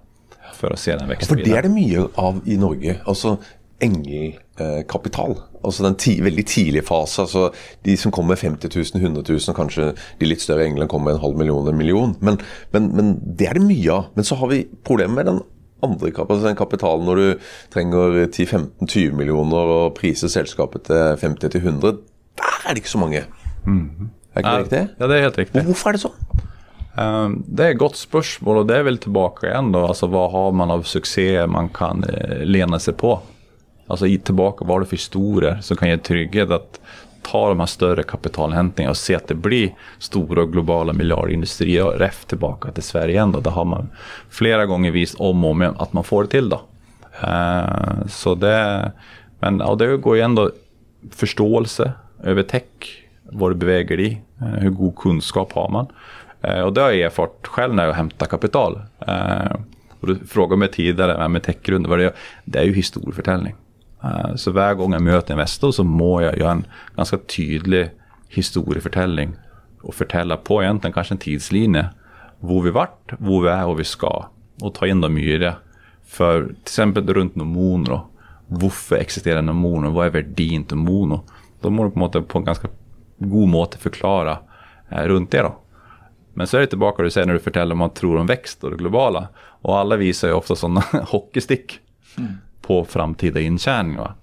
för 0.55 0.71
att 0.71 0.79
se 0.79 0.97
den 0.97 1.09
växa 1.09 1.29
For 1.29 1.37
det 1.37 1.51
er 1.51 1.63
det 1.63 1.69
mye 1.69 2.07
av 2.15 2.41
i 2.45 2.57
Norge. 2.57 2.97
Altså 3.05 3.37
engelkapital. 3.83 5.37
Altså 5.65 5.85
den 5.87 5.97
ti, 6.01 6.21
veldig 6.23 6.45
tidlige 6.47 6.85
fase. 6.87 7.23
altså 7.23 7.51
De 7.85 7.97
som 7.97 8.13
kommer 8.13 8.35
med 8.35 8.39
50 8.39 8.77
000, 8.95 9.03
100 9.03 9.25
000, 9.33 9.57
kanskje 9.57 9.93
de 10.21 10.29
litt 10.29 10.43
større 10.45 10.67
englene 10.67 10.89
kommer 10.89 11.11
med 11.13 11.19
en 11.19 11.25
halv 11.25 11.37
million, 11.41 11.69
en 11.69 11.77
million. 11.79 12.17
Men, 12.21 12.39
men, 12.73 12.91
men 12.97 13.15
det 13.39 13.49
er 13.49 13.59
det 13.59 13.67
mye 13.67 13.93
av. 13.93 14.11
Men 14.15 14.25
så 14.25 14.39
har 14.41 14.53
vi 14.53 14.65
problemet 14.85 15.17
med 15.17 15.27
den 15.33 15.43
andre 15.85 16.09
altså 16.17 16.47
den 16.47 16.57
kapitalen 16.57 17.05
når 17.05 17.19
du 17.21 17.47
trenger 17.75 18.23
10-15-20 18.33 19.13
millioner 19.19 19.73
og 19.75 19.95
priser 19.99 20.31
selskapet 20.33 20.87
til 20.89 21.19
50-100. 21.21 21.99
Der 22.41 22.55
er 22.65 22.73
det 22.73 22.81
ikke 22.85 22.95
så 22.95 23.03
mange. 23.03 23.25
Er 24.35 24.41
ikke 24.41 24.55
det 24.55 24.63
riktig? 24.65 24.83
Ja, 24.99 25.07
det 25.07 25.17
är 25.19 25.23
helt 25.23 25.39
riktigt. 25.39 25.61
Og 25.61 25.69
hvorfor 25.71 25.89
er 25.91 25.93
det 25.99 26.01
sånn? 26.05 26.17
Eh, 26.97 27.29
Det 27.47 27.65
är 27.65 27.71
ett 27.71 27.79
gott 27.79 27.97
spörsmål 27.97 28.59
och 28.59 28.67
det 28.67 28.77
är 28.77 28.83
väl 28.83 28.99
tillbaka 28.99 29.47
igen 29.51 29.73
då. 29.73 29.87
Alltså 29.87 30.07
vad 30.07 30.31
har 30.33 30.53
man 30.53 30.71
av 30.71 30.83
succé 30.83 31.47
man 31.47 31.69
kan 31.69 32.05
eh, 32.05 32.45
lena 32.45 32.79
sig 32.79 32.95
på? 32.95 33.21
Alltså 33.87 34.07
tillbaka, 34.25 34.65
vad 34.65 34.75
har 34.75 34.81
du 34.81 34.87
för 34.87 34.97
historier 34.97 35.59
som 35.63 35.77
kan 35.77 35.89
ge 35.89 35.99
trygghet 35.99 36.51
att 36.51 36.81
ta 37.23 37.49
de 37.49 37.61
här 37.61 37.67
större 37.67 38.03
kapitalhämtningarna 38.03 38.91
och 38.91 38.97
se 38.97 39.15
att 39.15 39.29
det 39.29 39.35
blir 39.35 39.75
stora 39.99 40.43
och 40.43 40.53
globala 40.53 40.93
miljardindustrier 40.93 41.87
och 41.87 41.99
ref 41.99 42.25
tillbaka 42.25 42.71
till 42.71 42.83
Sverige 42.83 43.15
igen 43.15 43.37
Det 43.45 43.51
har 43.51 43.65
man 43.65 43.89
flera 44.31 44.67
gånger 44.67 44.91
visat 44.91 45.21
om 45.21 45.45
och 45.45 45.51
om 45.51 45.63
igen 45.63 45.75
att 45.79 45.93
man 45.93 46.05
får 46.05 46.23
det 46.23 46.29
till 46.29 46.49
då. 46.49 46.63
Eh, 47.23 48.07
så 48.09 48.35
det, 48.35 48.93
men 49.39 49.59
ja, 49.59 49.75
det 49.75 49.97
går 49.97 50.17
ju 50.17 50.23
ändå 50.23 50.51
förståelse 51.11 51.93
över 52.23 52.43
tech, 52.43 52.63
vad 53.23 53.51
du 53.51 53.55
beväger 53.55 53.97
dig 53.97 54.07
i, 54.07 54.21
eh, 54.41 54.47
hur 54.47 54.71
god 54.71 54.97
kunskap 54.97 55.53
har 55.53 55.69
man. 55.69 55.87
Eh, 56.43 56.61
och 56.61 56.73
det 56.73 56.81
har 56.81 56.91
jag 56.91 57.01
erfarit 57.01 57.47
själv 57.47 57.75
när 57.75 57.87
jag 57.87 57.95
hämtar 57.95 58.27
kapital. 58.27 58.81
Och 60.01 60.09
du 60.09 60.27
frågade 60.27 60.59
mig 60.59 60.71
tidigare 60.71 61.29
med 61.29 61.43
techgrunden, 61.43 61.99
det 61.99 62.05
är. 62.05 62.13
Det 62.45 62.59
är 62.59 62.65
ju 62.65 62.73
historieförtäljning. 62.73 63.55
Eh, 64.05 64.35
så 64.35 64.51
varje 64.51 64.75
gång 64.75 64.93
jag 64.93 65.03
möter 65.03 65.35
en 65.35 65.39
investor 65.39 65.73
så 65.73 65.85
må 65.85 66.23
jag 66.23 66.39
göra 66.39 66.51
en 66.51 66.67
ganska 66.97 67.19
tydlig 67.19 67.91
historieförtäljning 68.29 69.37
och 69.83 69.95
förtälla 69.95 70.37
på 70.37 70.63
egentligen 70.63 70.93
kanske 70.93 71.15
en 71.15 71.19
tidslinje. 71.19 71.87
Var 72.41 72.63
vi 72.63 72.71
vart, 72.71 73.13
var 73.19 73.43
vi 73.43 73.49
är 73.49 73.67
och 73.67 73.81
vi 73.81 73.85
ska. 73.85 74.27
Och 74.61 74.75
ta 74.75 74.87
in 74.87 75.01
dem 75.01 75.19
i 75.19 75.39
det. 75.39 75.57
För 76.07 76.45
till 76.45 76.57
exempel 76.63 77.15
runt 77.15 77.35
Nomono. 77.35 78.07
Varför 78.47 78.97
existerar 78.97 79.43
Nomono? 79.43 79.91
Vad 79.91 80.07
är 80.07 80.11
värdin 80.11 80.65
till 80.65 80.77
Mono? 80.77 81.25
Då 81.61 81.71
må 81.71 81.85
du 81.85 81.91
på, 81.91 81.99
måte, 81.99 82.21
på 82.21 82.39
en 82.39 82.45
ganska 82.45 82.69
god 83.19 83.49
måte 83.49 83.79
förklara 83.79 84.39
eh, 84.89 85.03
runt 85.03 85.31
det. 85.31 85.43
då. 85.43 85.59
Men 86.35 86.47
så 86.47 86.57
är 86.57 86.61
det 86.61 86.67
tillbaka 86.67 87.03
det 87.03 87.07
du 87.07 87.11
säger 87.11 87.27
när 87.27 87.35
du 87.35 87.41
förtäller 87.41 87.73
om 87.73 87.79
man 87.79 87.91
tror 87.91 88.17
om 88.17 88.27
växt 88.27 88.65
och 88.65 88.71
det 88.71 88.77
globala. 88.77 89.29
Och 89.37 89.79
alla 89.79 89.97
visar 89.97 90.29
ju 90.29 90.35
ofta 90.35 90.57
sådana 90.57 90.81
hockeystick 90.93 91.81
mm 92.19 92.33
på 92.67 92.85
framtida 92.85 93.41
intjäning. 93.41 93.97
Va? 93.97 94.15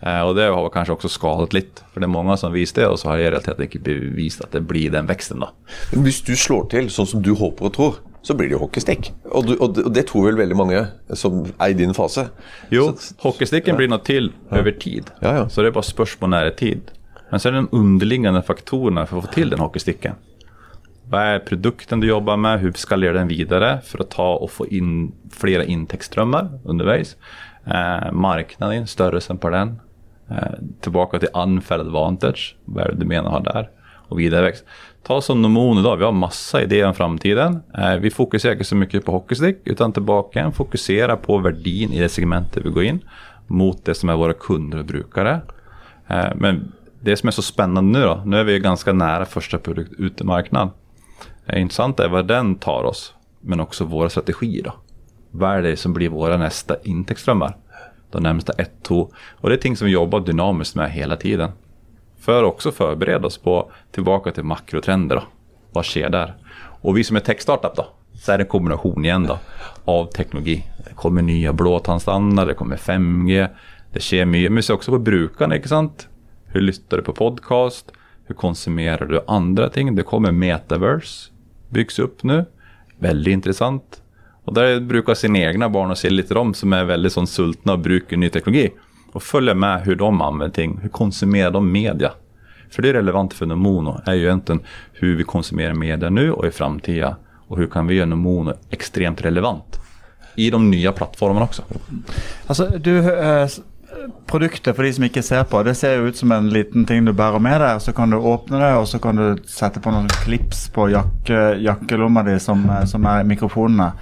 Eh, 0.00 0.20
och 0.20 0.34
det 0.34 0.42
har 0.42 0.68
kanske 0.70 0.92
också 0.92 1.08
skadat 1.08 1.52
lite. 1.52 1.82
För 1.92 2.00
det 2.00 2.06
är 2.06 2.08
många 2.08 2.36
som 2.36 2.52
visar 2.52 2.82
det 2.82 2.88
och 2.88 2.98
så 2.98 3.08
har 3.08 3.16
jag 3.16 3.32
helt 3.32 3.60
enkelt 3.60 3.84
bevisat 3.84 4.44
att 4.46 4.52
det 4.52 4.60
blir 4.60 4.90
den 4.90 5.06
växten 5.06 5.40
då. 5.40 5.48
Hvis 5.92 6.22
du 6.22 6.36
slår 6.36 6.66
til 6.70 6.90
sånn 6.90 7.06
som 7.06 7.22
du 7.22 7.32
håper 7.32 7.70
og 7.70 7.74
tror, 7.74 7.94
så 8.22 8.34
blir 8.34 8.48
det 8.48 8.56
jo 8.56 8.62
hockeystikk. 8.64 9.12
Og, 9.24 9.46
du, 9.46 9.54
og, 9.60 9.78
det, 9.94 10.06
tror 10.08 10.30
vel 10.30 10.38
veldig 10.40 10.56
mange 10.56 10.82
som 11.14 11.44
er 11.60 11.72
i 11.72 11.76
din 11.76 11.94
fase. 11.94 12.26
Jo, 12.70 12.92
Så- 12.98 13.14
hockeysticken 13.18 13.76
blir 13.76 13.88
något 13.88 14.04
till 14.04 14.32
över 14.50 14.72
tid. 14.72 15.10
Ja, 15.20 15.34
ja. 15.36 15.48
Så 15.48 15.62
det 15.62 15.68
är 15.68 15.72
bara 15.72 15.82
spörsmål 15.82 16.30
när 16.30 16.44
det 16.44 16.50
är 16.50 16.56
tid. 16.56 16.80
Men 17.30 17.40
sen 17.40 17.54
är 17.54 17.60
det 17.60 17.68
de 17.70 17.76
underliggande 17.76 18.42
faktorerna 18.42 19.06
för 19.06 19.18
att 19.18 19.24
få 19.24 19.32
till 19.32 19.50
den 19.50 19.60
hockeysticken. 19.60 20.14
Vad 21.10 21.20
är 21.22 21.38
produkten 21.38 22.00
du 22.00 22.06
jobbar 22.06 22.36
med? 22.36 22.60
Hur 22.60 22.72
skalerar 22.72 23.14
den 23.14 23.28
vidare 23.28 23.80
för 23.84 23.98
att 23.98 24.10
ta 24.10 24.34
och 24.34 24.50
få 24.50 24.66
in 24.66 25.12
flera 25.30 25.64
intäktsströmmar 25.64 26.58
undervägs? 26.64 27.16
Eh, 27.66 28.12
marknaden, 28.12 28.86
störelsen 28.86 29.38
på 29.38 29.50
den. 29.50 29.80
Eh, 30.30 30.36
tillbaka 30.80 31.18
till 31.18 31.28
unfair 31.34 31.80
advantage. 31.80 32.56
Vad 32.64 32.84
är 32.84 32.88
det 32.88 32.96
du 32.96 33.06
menar 33.06 33.30
har 33.30 33.40
där? 33.40 33.70
Och 34.08 34.20
vidareväxt. 34.20 34.64
Ta 35.02 35.20
som 35.20 35.42
Nomon 35.42 35.78
idag, 35.78 35.96
vi 35.96 36.04
har 36.04 36.12
massa 36.12 36.62
idéer 36.62 36.86
om 36.86 36.94
framtiden. 36.94 37.62
Eh, 37.78 37.96
vi 37.96 38.10
fokuserar 38.10 38.52
inte 38.52 38.64
så 38.64 38.76
mycket 38.76 39.04
på 39.04 39.12
hockeystick 39.12 39.56
utan 39.64 39.92
tillbaka 39.92 40.38
igen 40.38 40.52
fokusera 40.52 41.16
på 41.16 41.38
värdin 41.38 41.92
i 41.92 42.00
det 42.00 42.08
segmentet 42.08 42.66
vi 42.66 42.70
går 42.70 42.84
in 42.84 43.00
mot 43.46 43.84
det 43.84 43.94
som 43.94 44.08
är 44.08 44.16
våra 44.16 44.32
kunder 44.32 44.78
och 44.78 44.84
brukare. 44.84 45.40
Eh, 46.06 46.26
men 46.36 46.72
det 47.00 47.16
som 47.16 47.26
är 47.26 47.30
så 47.30 47.42
spännande 47.42 47.98
nu 47.98 48.04
då, 48.04 48.22
nu 48.24 48.36
är 48.36 48.44
vi 48.44 48.58
ganska 48.58 48.92
nära 48.92 49.24
första 49.24 49.58
produkt 49.58 49.92
ute 49.98 50.24
i 50.24 50.26
marknaden. 50.26 50.70
Eh, 51.46 51.54
det 51.54 51.60
intressanta 51.60 52.04
är 52.04 52.08
vad 52.08 52.26
den 52.26 52.54
tar 52.54 52.84
oss, 52.84 53.14
men 53.40 53.60
också 53.60 53.84
våra 53.84 54.10
strategier 54.10 54.62
då. 54.62 54.72
Vad 55.36 55.56
är 55.56 55.62
det 55.62 55.76
som 55.76 55.92
blir 55.92 56.08
våra 56.08 56.36
nästa 56.36 56.76
intäktsströmmar? 56.82 57.56
De 58.10 58.22
närmsta 58.22 58.52
ett, 58.52 58.72
två. 58.82 59.10
Och 59.40 59.48
det 59.48 59.54
är 59.54 59.58
ting 59.58 59.76
som 59.76 59.86
vi 59.86 59.92
jobbar 59.92 60.20
dynamiskt 60.20 60.74
med 60.74 60.90
hela 60.90 61.16
tiden. 61.16 61.50
För 62.20 62.42
att 62.42 62.52
också 62.52 62.72
förbereda 62.72 63.26
oss 63.26 63.38
på, 63.38 63.70
tillbaka 63.90 64.30
till 64.30 64.44
makrotrender 64.44 65.16
då. 65.16 65.22
Vad 65.72 65.84
sker 65.84 66.10
där? 66.10 66.34
Och 66.56 66.96
vi 66.96 67.04
som 67.04 67.16
är 67.16 67.20
tech-startup 67.20 67.76
då, 67.76 67.86
så 68.14 68.32
är 68.32 68.38
det 68.38 68.44
en 68.44 68.48
kombination 68.48 69.04
igen 69.04 69.26
då 69.26 69.38
av 69.84 70.06
teknologi. 70.06 70.64
Det 70.84 70.94
kommer 70.94 71.22
nya 71.22 71.52
blåtandstandarder, 71.52 72.48
det 72.48 72.54
kommer 72.54 72.76
5G, 72.76 73.48
det 73.92 74.00
sker 74.00 74.24
mycket. 74.24 74.50
Men 74.50 74.56
vi 74.56 74.62
ser 74.62 74.74
också 74.74 74.90
på 74.90 74.98
brukarna, 74.98 75.56
inte 75.56 75.68
sant? 75.68 76.08
Hur 76.46 76.60
lyssnar 76.60 76.98
du 76.98 77.04
på 77.04 77.12
podcast? 77.12 77.92
Hur 78.24 78.34
konsumerar 78.34 79.06
du 79.06 79.20
andra 79.26 79.68
ting? 79.68 79.94
Det 79.94 80.02
kommer 80.02 80.32
metaverse, 80.32 81.30
byggs 81.68 81.98
upp 81.98 82.22
nu. 82.22 82.44
Väldigt 82.98 83.32
intressant. 83.32 84.00
Och 84.44 84.54
där 84.54 84.80
brukar 84.80 85.14
sina 85.14 85.38
egna 85.38 85.68
barn 85.68 85.90
och 85.90 85.98
se 85.98 86.10
lite 86.10 86.34
de 86.34 86.54
som 86.54 86.72
är 86.72 86.84
väldigt 86.84 87.12
sån 87.12 87.26
sultna 87.26 87.72
och 87.72 87.78
brukar 87.78 88.16
ny 88.16 88.28
teknologi. 88.28 88.70
Och 89.12 89.22
följa 89.22 89.54
med 89.54 89.82
hur 89.82 89.96
de 89.96 90.20
använder 90.20 90.54
ting. 90.54 90.78
Hur 90.82 90.88
konsumerar 90.88 91.50
de 91.50 91.72
media? 91.72 92.12
För 92.70 92.82
det 92.82 92.88
är 92.88 92.92
relevant 92.92 93.34
för 93.34 93.46
Nomono 93.46 94.00
är 94.06 94.14
ju 94.14 94.24
egentligen 94.24 94.60
hur 94.92 95.16
vi 95.16 95.24
konsumerar 95.24 95.74
media 95.74 96.10
nu 96.10 96.32
och 96.32 96.46
i 96.46 96.50
framtiden. 96.50 97.14
Och 97.48 97.58
hur 97.58 97.66
kan 97.66 97.86
vi 97.86 97.94
göra 97.94 98.06
Nomono 98.06 98.52
extremt 98.70 99.20
relevant 99.24 99.80
i 100.34 100.50
de 100.50 100.70
nya 100.70 100.92
plattformarna 100.92 101.44
också. 101.44 101.62
Alltså 102.46 102.66
du, 102.78 103.18
eh, 103.18 103.48
produkter 104.26 104.74
for 104.74 104.86
de 104.86 104.92
som 104.96 105.04
ikke 105.06 105.22
ser 105.24 105.44
på, 105.48 105.60
det 105.66 105.74
ser 105.78 105.98
jo 105.98 106.10
ut 106.10 106.18
som 106.18 106.32
en 106.34 106.48
liten 106.52 106.86
ting 106.88 107.04
du 107.06 107.12
bærer 107.16 107.42
med 107.42 107.60
deg. 107.62 107.80
Så 107.82 107.94
kan 107.96 108.12
du 108.12 108.18
åpne 108.18 108.60
det, 108.60 108.70
og 108.78 108.86
så 108.90 109.00
kan 109.02 109.18
du 109.18 109.42
sette 109.50 109.82
på 109.82 109.92
noen 109.94 110.08
klips 110.24 110.66
på 110.74 110.88
jakke, 110.92 111.34
eh, 111.34 111.62
jakkelomma 111.64 112.24
di, 112.26 112.38
som, 112.42 112.64
eh, 112.70 112.84
som 112.90 113.06
er 113.06 113.26
mikrofonene. 113.28 113.92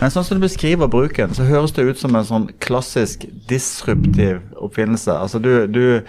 Men 0.00 0.10
sånn 0.10 0.24
som 0.24 0.40
du 0.40 0.46
beskriver 0.46 0.90
bruken, 0.90 1.34
så 1.34 1.46
høres 1.48 1.72
det 1.76 1.86
ut 1.86 1.98
som 1.98 2.16
en 2.16 2.24
sånn 2.24 2.48
klassisk 2.60 3.26
disruptiv 3.48 4.40
oppfinnelse. 4.56 5.12
Altså 5.12 5.40
du, 5.42 5.66
du 5.66 6.02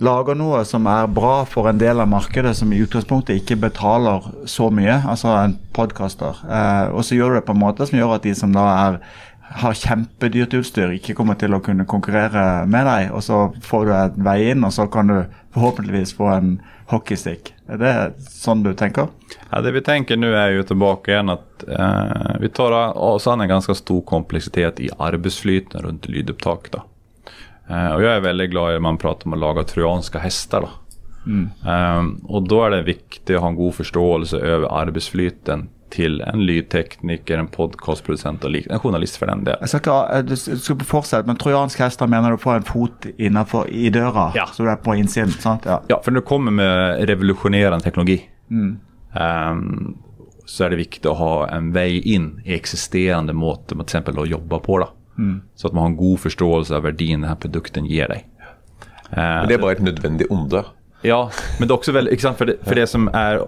lager 0.00 0.34
noe 0.38 0.64
som 0.64 0.86
er 0.86 1.06
bra 1.06 1.44
for 1.44 1.68
en 1.68 1.78
del 1.78 2.00
av 2.00 2.08
markedet 2.08 2.54
som 2.56 2.72
i 2.72 2.80
utgangspunktet 2.84 3.42
ikke 3.42 3.60
betaler 3.68 4.24
så 4.48 4.70
mye, 4.72 5.02
altså 5.08 5.34
en 5.36 5.58
podkaster. 5.76 6.38
Eh, 6.48 6.86
og 6.92 7.04
så 7.04 7.16
gjør 7.18 7.34
du 7.34 7.40
det 7.40 7.46
på 7.48 7.56
en 7.56 7.64
måte 7.64 7.86
som 7.88 7.98
gjør 7.98 8.16
at 8.16 8.26
de 8.26 8.34
som 8.34 8.52
da 8.54 8.68
er 8.86 9.02
har 9.42 9.74
kjempedyrt 9.76 10.54
utstyr, 10.54 10.94
ikke 10.96 11.16
kommer 11.18 11.36
til 11.40 11.54
å 11.54 11.60
kunne 11.64 11.86
konkurrere 11.88 12.64
med 12.70 12.86
deg, 12.88 13.10
og 13.12 13.24
så 13.26 13.40
får 13.64 13.86
du 13.86 13.92
en 13.96 14.28
vei 14.28 14.38
inn, 14.52 14.64
og 14.64 14.72
så 14.74 14.86
kan 14.92 15.10
du 15.10 15.18
forhåpentligvis 15.54 16.14
få 16.16 16.30
en 16.32 16.54
hockeystick. 16.92 17.52
Er 17.68 17.80
det 17.80 17.94
sånn 18.28 18.64
du 18.64 18.72
tenker? 18.76 19.08
Ja, 19.50 19.60
det 19.60 19.72
vi 19.72 19.80
tänker 19.80 20.16
nu 20.16 20.34
är 20.36 20.50
ju 20.50 20.62
tillbaka 20.62 21.12
igen 21.12 21.28
att 21.28 21.68
eh, 21.68 22.36
vi 22.40 22.48
tar 22.48 22.98
oss 22.98 23.26
an 23.26 23.40
en 23.40 23.48
ganska 23.48 23.74
stor 23.74 24.00
komplexitet 24.00 24.80
i 24.80 24.90
arbetsflyten 24.98 25.82
runt 25.82 26.08
lydupptak. 26.08 26.70
Då. 26.70 26.82
Eh, 27.68 27.92
och 27.92 28.02
jag 28.02 28.12
är 28.12 28.20
väldigt 28.20 28.50
glad 28.50 28.72
när 28.72 28.80
man 28.80 28.98
pratar 28.98 29.26
om 29.26 29.32
att 29.32 29.38
laga 29.38 29.62
trojanska 29.62 30.18
hästar. 30.18 30.60
Då. 30.60 30.68
Eh, 31.70 32.04
och 32.24 32.48
då 32.48 32.64
är 32.64 32.70
det 32.70 32.82
viktigt 32.82 33.36
att 33.36 33.42
ha 33.42 33.48
en 33.48 33.54
god 33.54 33.74
förståelse 33.74 34.36
över 34.38 34.80
arbetsflyten 34.80 35.68
till 35.92 36.20
en 36.20 36.40
lydtekniker, 36.46 37.38
en 37.38 37.46
podcastproducent 37.52 38.44
och 38.44 38.50
en 38.70 38.78
journalist 38.78 39.16
för 39.16 39.26
den 39.26 39.44
delen. 39.44 39.58
Jeg 39.60 39.68
skal 39.68 39.80
ikke, 39.80 40.18
eh, 40.18 40.22
du 40.24 40.36
skal 40.36 40.84
fortsette, 40.88 41.26
men 41.26 41.36
trojansk 41.36 41.78
hester 41.84 42.06
mener 42.08 42.30
du 42.30 42.38
får 42.40 42.54
en 42.56 42.62
fot 42.62 43.06
innenfor 43.18 43.68
i 43.68 43.90
døra, 43.90 44.32
Ja. 44.34 44.46
så 44.52 44.62
du 44.64 44.70
er 44.70 44.76
på 44.76 44.94
innsiden, 44.94 45.30
sant? 45.30 45.62
Ja. 45.66 45.80
Ja, 45.88 46.00
för 46.04 46.10
när 46.10 46.20
du 46.20 46.26
kommer 46.26 46.50
med 46.50 47.04
revolutionerande 47.08 47.84
teknologi 47.84 48.22
ehm, 49.14 49.94
så 50.46 50.64
är 50.64 50.70
det 50.70 50.76
viktigt 50.76 51.06
att 51.06 51.16
ha 51.18 51.48
en 51.48 51.72
väg 51.72 52.06
in 52.06 52.40
i 52.44 52.54
existerande 52.54 53.32
mått, 53.32 53.68
till 53.68 53.80
exempel 53.80 54.18
att 54.18 54.28
jobba 54.28 54.58
på. 54.58 54.78
Då. 54.78 54.88
Så 55.54 55.66
att 55.66 55.72
man 55.72 55.82
har 55.82 55.90
en 55.90 55.96
god 55.96 56.20
förståelse 56.20 56.76
av 56.76 56.82
den 56.96 57.24
här 57.24 57.34
produkten 57.34 57.84
ger 57.86 58.08
dig. 58.08 58.26
Men 59.10 59.48
det 59.48 59.54
er 59.54 59.58
bare 59.58 59.72
et 59.72 59.82
nødvendig 59.82 60.26
onde. 60.30 60.64
Ja, 61.02 61.30
men 61.58 61.68
det 61.68 61.72
är 61.72 61.76
också 61.76 61.92
väldigt, 61.92 62.14
exakt 62.14 62.38
för 62.38 62.46
det, 62.46 62.56
för 62.62 62.74
det 62.74 62.86
som 62.86 63.08
är 63.08 63.36
eh, 63.36 63.42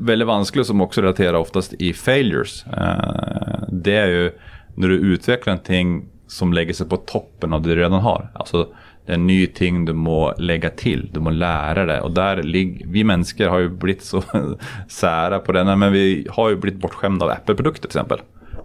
väldigt 0.00 0.28
vanskligt 0.28 0.66
som 0.66 0.80
också 0.80 1.02
relaterar 1.02 1.34
oftast 1.34 1.72
i 1.72 1.92
failures. 1.92 2.64
Eh, 2.66 3.64
det 3.68 3.96
är 3.96 4.06
ju 4.06 4.32
när 4.74 4.88
du 4.88 4.94
utvecklar 4.94 5.52
någonting 5.52 6.04
som 6.26 6.52
lägger 6.52 6.74
sig 6.74 6.88
på 6.88 6.96
toppen 6.96 7.52
av 7.52 7.62
det 7.62 7.68
du 7.68 7.76
redan 7.76 8.00
har. 8.00 8.30
Alltså 8.34 8.68
det 9.06 9.12
är 9.12 9.14
en 9.14 9.26
ny 9.26 9.46
ting 9.46 9.84
du 9.84 9.92
må 9.92 10.34
lägga 10.38 10.70
till, 10.70 11.10
du 11.12 11.20
må 11.20 11.30
lära 11.30 11.86
dig. 11.86 12.00
Och 12.00 12.10
där 12.10 12.42
ligger, 12.42 12.86
vi 12.86 13.04
människor 13.04 13.46
har 13.46 13.58
ju 13.58 13.68
blivit 13.68 14.02
så 14.02 14.22
sära 14.88 15.38
på 15.38 15.52
det, 15.52 15.76
men 15.76 15.92
vi 15.92 16.26
har 16.30 16.50
ju 16.50 16.56
blivit 16.56 16.80
bortskämda 16.80 17.24
av 17.24 17.30
Apple-produkter 17.30 17.88
till 17.88 17.98
exempel. 17.98 18.20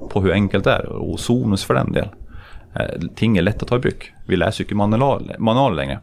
På 0.09 0.21
hur 0.21 0.31
enkelt 0.31 0.63
det 0.63 0.71
är, 0.71 0.85
och 0.85 1.19
Sonos 1.19 1.63
för 1.63 1.73
den 1.73 1.91
del. 1.91 2.09
Eh, 2.75 3.01
ting 3.15 3.37
är 3.37 3.41
lätt 3.41 3.61
att 3.61 3.67
ta 3.67 3.75
i 3.75 3.79
bruk. 3.79 4.13
Vi 4.25 4.35
läser 4.35 4.61
ju 4.61 4.65
inte 4.65 4.75
manual, 4.75 5.31
manual 5.39 5.75
längre. 5.75 5.99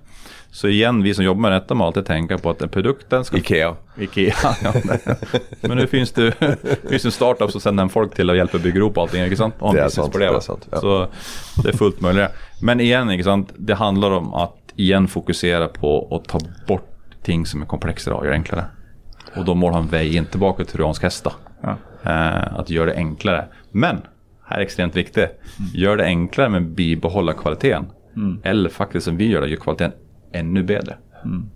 Så 0.54 0.68
igen, 0.68 1.02
vi 1.02 1.14
som 1.14 1.24
jobbar 1.24 1.40
med 1.40 1.52
detta 1.52 1.74
måste 1.74 1.86
alltid 1.86 2.06
tänka 2.06 2.38
på 2.38 2.50
att 2.50 2.58
den 2.58 2.68
produkten 2.68 3.24
ska... 3.24 3.36
Ikea. 3.36 3.76
Ikea. 3.98 4.34
Ja, 4.64 4.72
det. 4.72 5.18
Men 5.68 5.76
nu 5.76 5.86
finns 5.86 6.12
det, 6.12 6.34
finns 6.88 7.04
en 7.04 7.12
startup 7.12 7.50
som 7.50 7.60
sänder 7.60 7.82
en 7.82 7.88
folk 7.88 8.14
till 8.14 8.30
att 8.30 8.36
hjälpa 8.36 8.58
bygga 8.58 8.78
ihop 8.78 8.98
allting, 8.98 9.24
inte 9.24 9.36
sant? 9.36 9.54
Och 9.58 9.74
Det 9.74 9.80
är 9.80 9.88
sant, 9.88 10.12
på 10.12 10.18
det, 10.18 10.24
det 10.24 10.36
är 10.36 10.40
sant, 10.40 10.68
ja. 10.70 10.80
Så 10.80 11.08
det 11.62 11.68
är 11.68 11.72
fullt 11.72 12.00
möjligt. 12.00 12.28
Men 12.62 12.80
igen, 12.80 13.10
inte 13.10 13.24
sant? 13.24 13.52
det 13.56 13.74
handlar 13.74 14.10
om 14.10 14.34
att 14.34 14.56
igen 14.76 15.08
fokusera 15.08 15.68
på 15.68 16.16
att 16.16 16.28
ta 16.28 16.38
bort 16.66 16.90
ting 17.22 17.46
som 17.46 17.62
är 17.62 17.66
komplexare 17.66 18.14
och 18.14 18.24
göra 18.24 18.34
enklare. 18.34 18.64
Och 19.36 19.44
då 19.44 19.54
må 19.54 19.70
ha 19.70 19.78
en 19.78 19.88
väg 19.88 20.14
in 20.14 20.26
tillbaka 20.26 20.64
till 20.64 20.72
trojansk 20.72 21.02
häst 21.02 21.24
då. 21.24 21.32
Ja. 21.60 21.76
Eh, 22.02 22.58
att 22.58 22.70
göra 22.70 22.86
det 22.86 22.96
enklare. 22.96 23.44
Men, 23.70 24.00
här 24.46 24.58
är 24.58 24.62
extremt 24.62 24.96
viktigt, 24.96 25.40
gör 25.74 25.96
det 25.96 26.04
enklare 26.04 26.48
men 26.48 26.74
bibehålla 26.74 27.32
kvaliteten. 27.32 27.86
Eller 28.42 28.70
faktiskt 28.70 29.04
som 29.04 29.16
vi 29.16 29.28
gör 29.28 29.40
det, 29.40 29.48
gör 29.48 29.56
kvaliteten 29.56 29.92
ännu 30.34 30.62
bättre. 30.62 30.96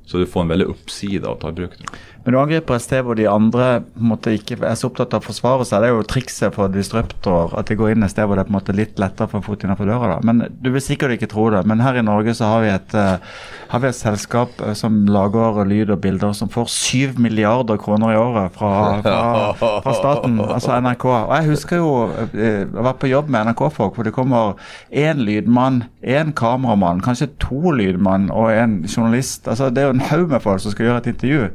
Så 0.05 0.19
du 0.19 0.27
får 0.27 0.41
en 0.41 0.49
väldig 0.49 0.67
uppsida 0.67 1.29
av 1.29 1.35
att 1.35 1.41
ta 1.41 1.49
i 1.49 1.53
bruk 1.53 1.71
det. 1.79 1.85
Men 2.29 2.35
du 2.35 2.43
angriper 2.43 2.77
et 2.77 2.83
sted 2.85 3.07
hvor 3.07 3.17
de 3.17 3.25
andre 3.25 3.67
på 3.81 4.03
en 4.03 4.09
måte 4.11 4.35
ikke 4.37 4.59
er 4.61 4.75
så 4.77 4.91
opptatt 4.91 5.15
av 5.17 5.23
å 5.23 5.25
forsvare 5.25 5.65
seg. 5.65 5.81
Det 5.81 5.89
er 5.89 5.95
jo 5.95 6.03
trikset 6.13 6.53
for 6.53 6.69
disruptor, 6.69 7.55
at 7.57 7.71
de 7.71 7.77
går 7.81 7.95
inn 7.95 8.05
et 8.05 8.13
sted 8.13 8.27
hvor 8.29 8.37
det 8.37 8.43
er 8.43 8.51
på 8.51 8.53
en 8.53 8.57
måte 8.59 8.75
litt 8.77 8.99
lettere 9.01 9.31
for 9.31 9.41
å 9.41 9.47
få 9.47 9.55
fot 9.55 9.63
innenfor 9.65 9.89
døra. 9.89 10.11
da. 10.13 10.19
Men 10.29 10.43
Du 10.61 10.69
vil 10.75 10.85
sikkert 10.85 11.15
ikke 11.17 11.31
tro 11.33 11.47
det, 11.55 11.63
men 11.65 11.81
her 11.81 11.97
i 11.97 12.03
Norge 12.05 12.35
så 12.37 12.51
har 12.51 12.61
vi 12.67 12.69
et, 12.69 12.97
eh, 13.01 13.39
har 13.71 13.81
vi 13.81 13.89
et 13.89 13.97
selskap 13.97 14.61
eh, 14.61 14.75
som 14.77 14.99
lager 15.09 15.63
lyd 15.65 15.95
og 15.95 16.03
bilder 16.05 16.35
som 16.37 16.51
får 16.53 16.69
7 16.69 17.17
milliarder 17.17 17.81
kroner 17.81 18.13
i 18.13 18.21
året 18.21 18.53
fra, 18.61 19.01
fra, 19.01 19.73
fra 19.87 19.97
staten, 19.97 20.37
altså 20.45 20.77
NRK. 20.85 21.09
Og 21.09 21.33
Jeg 21.33 21.49
husker 21.49 21.81
jo 21.81 21.91
eh, 22.29 22.69
å 22.69 22.85
være 22.91 22.95
på 23.01 23.13
jobb 23.15 23.33
med 23.33 23.55
NRK-folk, 23.55 23.97
hvor 23.97 24.05
det 24.05 24.13
kommer 24.13 24.61
én 24.93 25.25
lydmann, 25.25 25.87
én 26.05 26.37
kameramann, 26.37 27.01
kanskje 27.01 27.31
to 27.41 27.73
lydmann 27.73 28.29
og 28.29 28.53
en 28.53 28.83
journalist. 28.85 29.49
altså 29.49 29.73
Det 29.73 29.81
er 29.81 29.89
jo 29.89 29.97
en 29.97 30.07
haug 30.13 30.29
med 30.29 30.45
folk 30.45 30.61
som 30.61 30.77
skal 30.77 30.91
gjøre 30.91 31.07
et 31.07 31.13
intervju. 31.17 31.51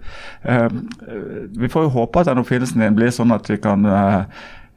Uh, 0.49 0.62
vi 0.71 1.69
får 1.71 1.87
jo 1.87 1.93
håpe 1.99 2.21
at 2.23 2.29
den 2.31 2.41
oppfinnelsen 2.43 2.83
din 2.83 2.95
blir 2.97 3.13
sånn 3.13 3.33
at 3.35 3.47
vi 3.49 3.57
kan 3.63 3.85
eh, 3.85 4.21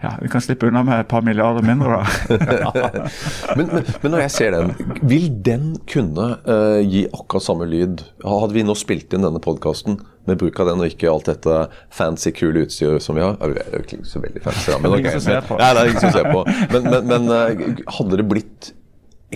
ja, 0.05 0.11
vi 0.21 0.29
kan 0.29 0.43
slippe 0.45 0.69
unna 0.69 0.83
med 0.85 1.01
et 1.01 1.09
par 1.09 1.23
milliarder 1.25 1.65
mindre, 1.65 2.03
da. 2.03 3.05
Men, 3.57 3.71
men, 3.73 3.87
men 4.03 4.13
når 4.13 4.21
jeg 4.27 4.33
ser 4.35 4.53
den, 4.53 4.75
vil 5.09 5.25
den 5.47 5.71
kunne 5.89 6.27
eh, 6.45 6.83
gi 6.85 7.07
akkurat 7.17 7.47
samme 7.47 7.65
lyd? 7.71 8.03
Hadde 8.21 8.53
vi 8.59 8.65
nå 8.69 8.75
spilt 8.77 9.17
inn 9.17 9.25
denne 9.25 9.41
podkasten 9.41 9.97
med 10.29 10.37
bruk 10.43 10.61
av 10.61 10.69
den, 10.69 10.83
og 10.85 10.91
ikke 10.93 11.09
alt 11.09 11.31
dette 11.31 11.57
fancy, 11.97 12.35
kule 12.37 12.67
utstyret 12.67 13.01
som 13.07 13.17
vi 13.17 13.25
har? 13.25 13.39
Ja, 13.41 13.49
vi 13.55 13.63
er 13.65 13.87
ikke 13.87 14.03
så 14.05 14.21
veldig 14.21 14.43
fancy, 14.45 14.67
da. 14.75 14.79
Men, 14.83 14.93
Det 14.93 15.01
ingen 15.01 15.09
ok, 15.15 15.17
som 15.17 15.25
ser 15.31 15.41
men- 15.41 15.49
på. 15.49 15.59
Nei, 15.63 15.71
det 15.73 15.81
er 15.87 15.93
ingen 15.95 16.05
som 16.05 16.17
ser 16.19 16.29
på. 16.29 16.45
Men, 16.77 16.91
men, 17.15 17.33
eh, 17.39 17.85
hadde 17.97 18.21
det 18.21 18.29
blitt 18.35 18.71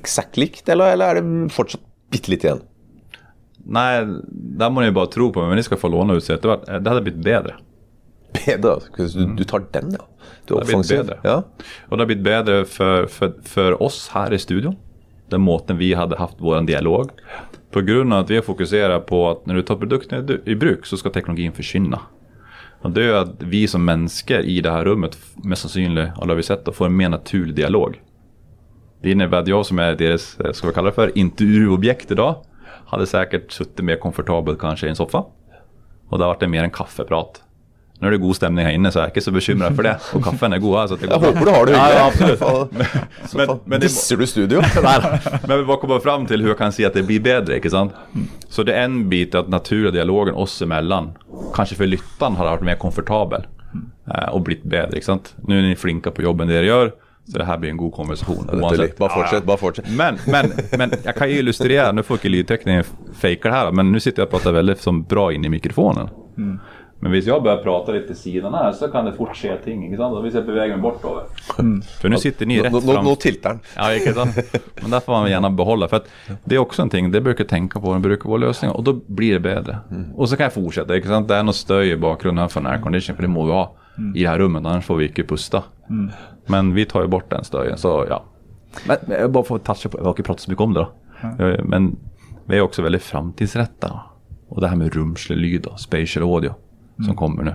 eksakt 0.04 0.36
likt, 0.44 0.68
eller, 0.68 0.92
eller 0.92 1.14
er 1.16 1.22
det 1.22 1.54
fortsatt 1.56 1.86
bitte 2.12 2.34
litt 2.34 2.44
igjen? 2.44 2.60
Nej, 3.72 4.06
där 4.32 4.70
må 4.70 4.80
ni 4.80 4.90
bara 4.90 5.06
tro 5.06 5.32
på 5.32 5.40
mig, 5.40 5.48
men 5.48 5.56
ni 5.56 5.62
ska 5.62 5.76
få 5.76 5.88
låna 5.88 6.14
ut 6.14 6.24
sig. 6.24 6.38
Det, 6.42 6.48
var, 6.48 6.78
det 6.80 6.90
hade 6.90 7.02
blivit 7.02 7.24
bättre. 7.24 7.54
Bedre. 8.46 8.74
Du, 8.96 9.26
du 9.36 9.44
tar 9.44 9.62
den, 9.72 9.90
ja. 9.98 9.98
Du 9.98 10.54
Det 10.54 10.54
har 10.54 10.62
offensiv. 10.62 10.98
bedre. 10.98 11.18
Ja. 11.22 11.42
Och 11.88 11.96
det 11.96 12.00
har 12.02 12.06
blivit 12.06 12.24
bättre 12.24 12.64
för, 12.64 13.06
för, 13.06 13.32
för 13.44 13.82
oss 13.82 14.10
här 14.14 14.32
i 14.32 14.38
studion. 14.38 14.76
Den 15.28 15.40
måten 15.40 15.76
vi 15.78 15.94
hade 15.94 16.16
haft 16.16 16.34
vår 16.38 16.60
dialog. 16.62 17.10
På 17.70 17.80
grund 17.80 18.12
av 18.14 18.18
att 18.24 18.30
vi 18.30 18.34
har 18.34 18.42
fokuserat 18.42 19.06
på 19.06 19.30
att 19.30 19.46
när 19.46 19.54
du 19.54 19.62
tar 19.62 19.76
produkten 19.76 20.40
i- 20.44 20.54
bruk 20.54 20.86
så 20.86 20.96
ska 20.96 21.10
teknologin 21.10 21.52
försvinna. 21.52 22.00
Och 22.82 22.90
det 22.90 23.04
är 23.04 23.12
att 23.14 23.34
vi 23.42 23.68
som 23.68 23.84
människor 23.84 24.40
i 24.40 24.60
det 24.60 24.70
här 24.70 24.84
rummet, 24.84 25.18
mest 25.44 25.76
alla 25.76 26.12
har 26.28 26.34
vi 26.34 26.42
sett, 26.42 26.64
då, 26.64 26.72
får 26.72 26.86
en 26.86 26.96
mer 26.96 27.08
naturlig 27.08 27.54
dialog. 27.54 28.00
Det 29.02 29.10
innebär 29.10 29.38
att 29.38 29.48
jag 29.48 29.66
som 29.66 29.78
är 29.78 29.94
deras, 29.94 30.40
eh, 30.40 30.52
ska 30.52 30.66
vi 30.68 30.72
kalla 30.74 30.86
det 30.88 30.94
för, 30.94 31.18
intervjuobjekt 31.18 32.10
idag, 32.10 32.36
hade 32.90 33.06
säkert 33.06 33.52
suttit 33.52 33.84
mer 33.84 33.96
komfortabelt 33.96 34.58
kanske 34.58 34.86
i 34.86 34.90
en 34.90 34.96
soffa. 34.96 35.24
Och 36.08 36.18
det 36.18 36.24
har 36.24 36.34
varit 36.34 36.50
mer 36.50 36.64
en 36.64 36.70
kaffeprat. 36.70 37.42
Nu 37.98 38.06
är 38.06 38.10
det 38.10 38.18
god 38.18 38.36
stämning 38.36 38.64
här 38.64 38.72
inne 38.72 38.90
så 38.92 38.98
jag 38.98 39.04
är 39.04 39.08
inte 39.08 39.20
så 39.20 39.30
bekymrad 39.30 39.76
för 39.76 39.82
det. 39.82 39.98
Och 40.14 40.24
kaffen 40.24 40.52
är 40.52 40.58
god 40.58 40.78
här 40.78 40.86
så 40.86 40.96
det 40.96 41.06
går 41.06 41.18
bra. 41.18 41.28
håper 41.28 41.44
du 41.44 41.50
har 41.50 41.66
det 41.66 41.72
Ja, 41.72 41.90
ja, 41.94 42.06
absolutt. 42.06 42.38
Så 43.30 43.36
Men- 43.38 43.48
men 43.64 43.80
det- 43.80 43.86
Disser 43.86 44.16
du 44.16 44.26
studio? 44.26 44.62
Men 45.48 45.58
vi 45.58 45.64
bara 45.64 45.76
kommer 45.76 45.98
fram 45.98 46.26
till 46.26 46.40
hur 46.40 46.48
jag 46.48 46.58
kan 46.58 46.72
se 46.72 46.84
att 46.84 46.94
det 46.94 47.02
blir 47.02 47.20
bättre, 47.20 47.56
inte 47.56 47.70
sant? 47.70 47.92
Så 48.48 48.62
det 48.62 48.72
är 48.74 48.84
en 48.84 49.08
bit 49.08 49.34
att 49.34 49.48
naturliga 49.48 49.90
dialogen 49.92 50.34
oss 50.34 50.62
emellan, 50.62 51.12
kanske 51.54 51.74
för 51.74 51.86
lyttaren 51.86 52.36
har 52.36 52.44
varit 52.44 52.62
mer 52.62 52.74
komfortabel 52.76 53.46
eh, 54.14 54.28
och 54.28 54.40
blivit 54.40 54.64
bättre, 54.64 54.94
inte 54.96 55.06
sant? 55.06 55.34
Nu 55.46 55.58
är 55.58 55.62
ni 55.62 55.76
flinka 55.76 56.10
på 56.10 56.22
jobben 56.22 56.48
det 56.48 56.60
ni 56.60 56.66
gör, 56.66 56.92
så 57.32 57.38
det 57.38 57.44
här 57.44 57.58
blir 57.58 57.70
en 57.70 57.76
god 57.76 57.92
konversation. 57.92 58.48
Er 58.52 58.76
litt. 58.76 58.98
Bare 58.98 59.10
fortsett, 59.10 59.44
bare 59.44 59.56
fortsett. 59.56 59.96
Men, 59.96 60.18
men, 60.26 60.52
men 60.78 60.92
jag 61.02 61.14
kan 61.14 61.30
ju 61.30 61.38
illustrera, 61.38 61.92
nu 61.92 62.02
får 62.02 62.14
inte 62.14 62.28
lydteknikern 62.28 62.84
fejka 63.14 63.48
det 63.48 63.54
här, 63.54 63.72
men 63.72 63.92
nu 63.92 64.00
sitter 64.00 64.22
jag 64.22 64.26
och 64.26 64.30
pratar 64.30 64.52
väldigt 64.52 64.80
som 64.80 65.02
bra 65.02 65.32
in 65.32 65.44
i 65.44 65.48
mikrofonen. 65.48 66.08
Men 67.02 67.12
om 67.12 67.20
jag 67.24 67.42
börjar 67.42 67.56
prata 67.56 67.92
lite 67.92 68.14
sidan 68.14 68.54
här 68.54 68.72
så 68.72 68.88
kan 68.88 69.04
det 69.04 69.12
fort 69.12 69.36
ske 69.36 69.56
ting? 69.64 70.00
Och 70.00 70.24
vi 70.24 70.30
beväger 70.30 70.68
mig 70.68 70.82
bortover. 70.82 71.22
För 72.00 72.08
nu 72.08 72.16
sitter 72.16 72.46
ni 72.46 72.60
rätt 72.60 72.84
fram. 72.84 73.04
nå 73.04 73.16
tilter 73.16 73.48
den. 73.48 73.60
Ja, 73.76 74.12
sant? 74.14 74.36
Men 74.82 74.90
där 74.90 75.00
får 75.00 75.12
man 75.12 75.30
gärna 75.30 75.50
behålla. 75.50 75.88
För 75.88 75.96
att 75.96 76.08
det 76.44 76.54
är 76.54 76.58
också 76.58 76.82
en 76.82 76.90
ting, 76.90 77.10
det 77.10 77.20
brukar 77.20 77.44
jag 77.44 77.48
tänka 77.48 77.80
på, 77.80 77.94
det 77.94 78.00
brukar 78.00 78.28
vara 78.28 78.38
lösningar. 78.38 78.76
Och 78.76 78.84
då 78.84 78.92
blir 79.06 79.32
det 79.32 79.40
bättre. 79.40 79.78
Och 80.14 80.28
så 80.28 80.36
kan 80.36 80.44
jag 80.44 80.52
fortsätta, 80.52 80.96
inte 80.96 81.08
sant? 81.08 81.28
Det 81.28 81.36
är 81.36 81.42
något 81.42 81.56
stöj 81.56 81.90
i 81.90 81.96
bakgrunden 81.96 82.48
för 82.48 82.60
en 82.60 82.66
aircondition, 82.66 83.16
för 83.16 83.22
det 83.22 83.28
må 83.28 83.44
vi 83.44 83.52
ha 83.52 83.76
i 84.14 84.22
det 84.22 84.28
här 84.28 84.38
rummet, 84.38 84.66
annars 84.66 84.84
får 84.84 84.96
vi 84.96 85.06
inte 85.08 85.22
pusta. 85.22 85.62
Men 86.46 86.74
vi 86.74 86.86
tar 86.86 87.02
ju 87.02 87.08
bort 87.08 87.30
den 87.30 87.44
stöjen, 87.44 87.78
så 87.78 88.06
ja. 88.08 88.24
Men 88.86 88.96
men 89.06 89.20
jag 89.20 89.30
bara 89.32 89.44
får 89.44 89.58
toucha 89.58 89.88
på, 89.88 89.98
jag 89.98 90.04
har 90.04 90.10
inte 90.10 90.22
pratat 90.22 90.40
så 90.40 90.50
mycket 90.50 90.62
om 90.62 90.74
det 90.74 90.80
då. 90.80 90.88
Eh, 91.44 91.64
Men 91.64 91.96
vi 92.44 92.56
är 92.56 92.60
också 92.60 92.82
väldigt 92.82 93.02
framtidsrätta. 93.02 94.00
Och 94.48 94.60
det 94.60 94.68
här 94.68 94.76
med 94.76 94.94
rumslig 94.94 95.36
lyd 95.38 95.66
och 95.66 95.80
spatial 95.80 96.22
audio 96.34 96.54
som 97.06 97.16
kommer 97.16 97.42
nu. 97.42 97.54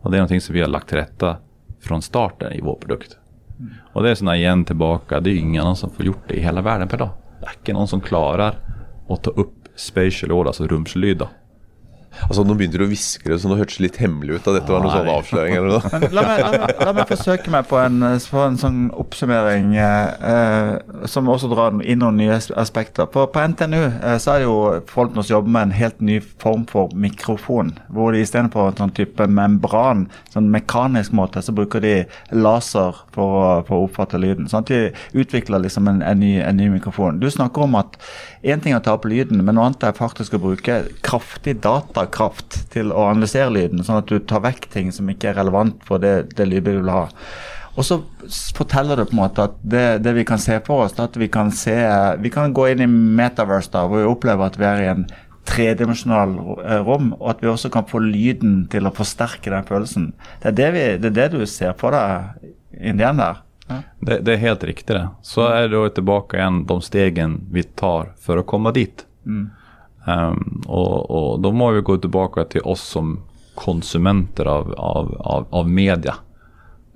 Och 0.00 0.10
det 0.10 0.16
är 0.16 0.18
någonting 0.18 0.40
som 0.40 0.54
vi 0.54 0.60
har 0.60 0.68
lagt 0.68 0.88
till 0.88 0.96
rätta 0.98 1.36
från 1.80 2.02
starten 2.02 2.52
i 2.52 2.60
vår 2.60 2.74
produkt. 2.76 3.18
Och 3.92 4.02
det 4.02 4.10
är 4.10 4.14
sådana 4.14 4.36
igen 4.36 4.64
tillbaka, 4.64 5.20
det 5.20 5.30
är 5.30 5.34
ingen 5.36 5.62
annan 5.62 5.76
som 5.76 5.90
får 5.90 6.06
gjort 6.06 6.28
det 6.28 6.34
i 6.34 6.40
hela 6.40 6.62
världen 6.62 6.88
per 6.88 6.98
dag. 6.98 7.08
Det 7.40 7.46
är 7.46 7.52
inte 7.58 7.72
någon 7.72 7.88
som 7.88 8.00
klarar 8.00 8.54
att 9.08 9.22
ta 9.22 9.30
upp 9.30 9.54
spatial 9.76 10.30
audio, 10.30 10.46
alltså 10.46 10.66
rumslyd 10.66 11.18
då. 11.18 11.28
Altså 12.26 12.42
Nå 12.46 12.54
begynte 12.58 12.80
du 12.80 12.84
å 12.86 12.88
hviske 12.90 13.28
det, 13.28 13.36
så 13.42 13.50
nå 13.50 13.58
hørtes 13.60 13.76
det 13.78 13.84
litt 13.86 13.98
hemmelig 14.02 14.38
ut. 14.38 14.46
at 14.48 14.56
dette 14.60 14.72
var 14.72 14.82
noe 14.84 14.92
sånn 14.94 15.10
avsløring 15.12 15.56
eller 15.58 15.74
noe. 15.76 15.90
Men 15.92 16.14
la 16.16 16.22
meg, 16.26 16.40
la, 16.42 16.50
meg, 16.64 16.80
la 16.88 16.94
meg 16.96 17.10
forsøke 17.10 17.52
meg 17.52 17.68
på 17.70 17.78
en, 17.82 17.98
på 18.30 18.40
en 18.42 18.56
sånn 18.60 18.78
oppsummering 18.96 19.74
eh, 19.76 20.72
som 21.10 21.28
også 21.30 21.50
drar 21.52 21.76
inn 21.84 22.00
noen 22.02 22.18
nye 22.20 22.34
as- 22.38 22.50
aspekter. 22.56 23.06
På, 23.12 23.26
på 23.32 23.44
NTNU 23.52 23.78
eh, 23.82 24.16
så 24.22 24.34
er 24.36 24.42
det 24.42 24.48
jo 24.48 24.56
folk 24.90 25.14
nå 25.16 25.22
som 25.26 25.36
jobber 25.36 25.54
med 25.56 25.68
en 25.68 25.76
helt 25.76 26.00
ny 26.00 26.18
form 26.42 26.64
for 26.70 26.92
mikrofon. 26.96 27.74
Hvor 27.92 28.14
de 28.16 28.22
istedenfor 28.24 28.72
en 28.72 28.80
sånn 28.80 28.94
type 28.96 29.28
membran, 29.30 30.06
sånn 30.34 30.50
mekanisk 30.54 31.14
måte, 31.16 31.42
så 31.44 31.54
bruker 31.56 31.84
de 31.84 31.94
laser 32.34 32.96
for 33.14 33.36
å, 33.40 33.44
for 33.68 33.78
å 33.82 33.86
oppfatte 33.88 34.20
lyden. 34.20 34.48
Sånn 34.50 34.64
at 34.64 34.72
de 34.72 34.80
utvikler 35.20 35.62
liksom 35.66 35.88
en, 35.92 36.02
en, 36.06 36.20
ny, 36.22 36.36
en 36.42 36.58
ny 36.58 36.70
mikrofon. 36.74 37.20
Du 37.22 37.28
snakker 37.32 37.66
om 37.66 37.76
at 37.78 37.98
én 38.46 38.60
ting 38.62 38.74
er 38.74 38.80
å 38.80 38.84
ta 38.86 38.96
opp 38.96 39.06
lyden, 39.08 39.42
men 39.44 39.56
noe 39.58 39.68
annet 39.70 39.86
er 39.88 39.96
faktisk 39.96 40.36
å 40.38 40.42
bruke 40.42 40.80
kraftig 41.06 41.58
datakraft 42.06 42.70
til 42.72 42.92
å 42.92 43.10
analysere 43.10 43.50
lyden, 43.50 43.84
sånn 43.84 44.00
at 44.00 44.08
du 44.08 44.18
tar 44.18 44.44
vekk 44.44 44.70
ting 44.72 44.92
som 44.92 45.08
ikke 45.10 45.30
er 45.30 45.38
relevant 45.40 45.82
for 45.84 45.98
det, 45.98 46.36
det 46.36 46.46
lydbildet 46.46 46.80
du 46.80 46.86
vil 46.86 46.94
ha. 46.94 47.06
Og 47.76 47.84
så 47.84 48.00
forteller 48.56 48.96
det 48.96 49.10
på 49.10 49.16
en 49.16 49.20
måte 49.20 49.44
at 49.44 49.56
det, 49.60 50.02
det 50.04 50.14
vi 50.16 50.24
kan 50.24 50.40
se 50.40 50.56
for 50.64 50.86
oss, 50.86 50.96
at 50.98 51.16
vi 51.16 51.28
kan 51.28 51.50
se 51.52 51.76
Vi 52.20 52.30
kan 52.32 52.54
gå 52.54 52.70
inn 52.70 52.80
i 52.80 52.86
metaverse, 52.88 53.70
da, 53.72 53.84
hvor 53.86 54.00
vi 54.00 54.08
opplever 54.08 54.46
at 54.46 54.56
vi 54.56 54.64
er 54.64 54.82
i 54.82 54.92
en 54.94 55.06
tredimensjonal 55.46 56.32
eh, 56.64 56.80
rom, 56.82 57.12
og 57.20 57.34
at 57.34 57.42
vi 57.44 57.50
også 57.52 57.70
kan 57.70 57.86
få 57.86 58.00
lyden 58.02 58.64
til 58.72 58.88
å 58.88 58.94
forsterke 58.94 59.52
den 59.52 59.66
følelsen. 59.68 60.12
Det 60.42 60.54
er 60.54 60.56
det, 60.56 60.70
vi, 60.72 60.86
det, 61.02 61.12
er 61.12 61.18
det 61.18 61.28
du 61.36 61.44
ser 61.46 61.76
for 61.78 61.94
deg 61.94 62.48
inni 62.80 63.04
den 63.04 63.20
der. 63.20 63.42
Ja. 63.66 63.82
Det, 64.00 64.20
det 64.22 64.32
är 64.32 64.36
helt 64.36 64.64
riktigt 64.64 64.96
det. 64.96 65.08
Så 65.22 65.46
är 65.46 65.62
det 65.62 65.76
då 65.76 65.88
tillbaka 65.88 66.36
igen 66.36 66.66
de 66.66 66.80
stegen 66.80 67.40
vi 67.50 67.62
tar 67.62 68.12
för 68.18 68.36
att 68.36 68.46
komma 68.46 68.72
dit. 68.72 69.06
Um, 70.06 70.62
och, 70.66 71.10
och 71.10 71.40
då 71.40 71.52
må 71.52 71.70
vi 71.70 71.80
gå 71.80 71.96
tillbaka 71.96 72.44
till 72.44 72.60
oss 72.60 72.80
som 72.80 73.20
konsumenter 73.54 74.44
av, 74.44 74.72
av, 74.72 75.14
av, 75.20 75.46
av 75.50 75.70
media. 75.70 76.14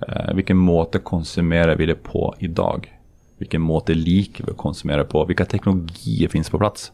Uh, 0.08 0.34
vilken 0.34 0.56
måte 0.56 0.98
konsumerar 0.98 1.76
vi 1.76 1.86
det 1.86 1.94
på 1.94 2.34
idag? 2.38 2.96
Vilken 3.38 3.62
måte 3.62 3.94
liker 3.94 4.44
vi 4.44 4.50
att 4.50 4.56
konsumera 4.56 5.04
på? 5.04 5.24
Vilka 5.24 5.44
teknologier 5.44 6.28
finns 6.28 6.50
på 6.50 6.58
plats? 6.58 6.92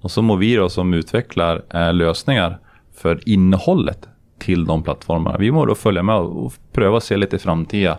Och 0.00 0.10
så 0.10 0.22
må 0.22 0.36
vi 0.36 0.54
då 0.54 0.68
som 0.68 0.94
utvecklar 0.94 1.62
uh, 1.74 1.94
lösningar 1.94 2.58
för 2.94 3.28
innehållet 3.28 4.08
till 4.38 4.64
de 4.64 4.82
plattformarna. 4.82 5.38
Vi 5.38 5.50
må 5.50 5.66
då 5.66 5.74
följa 5.74 6.02
med 6.02 6.16
och 6.16 6.52
pröva 6.72 7.00
se 7.00 7.16
lite 7.16 7.36
i 7.36 7.38
framtiden. 7.38 7.96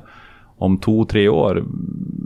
Om 0.57 0.77
två, 0.77 1.05
tre 1.05 1.29
år, 1.29 1.63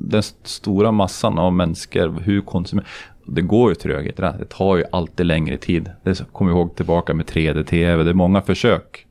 den 0.09 0.23
stora 0.43 0.91
massan 0.91 1.39
av 1.39 1.53
människor, 1.53 2.19
hur 2.19 2.41
konsumerar... 2.41 2.87
Det 3.25 3.41
går 3.41 3.71
ju 3.71 3.75
tröghet, 3.75 4.17
det 4.17 4.45
tar 4.49 4.77
ju 4.77 4.83
alltid 4.91 5.25
längre 5.25 5.57
tid. 5.57 5.91
Det 6.03 6.31
kommer 6.31 6.51
jag 6.51 6.57
ihåg 6.57 6.75
tillbaka 6.75 7.13
med 7.13 7.25
3D-TV, 7.25 8.03
det 8.03 8.09
är 8.09 8.13
många 8.13 8.41
försök 8.41 9.05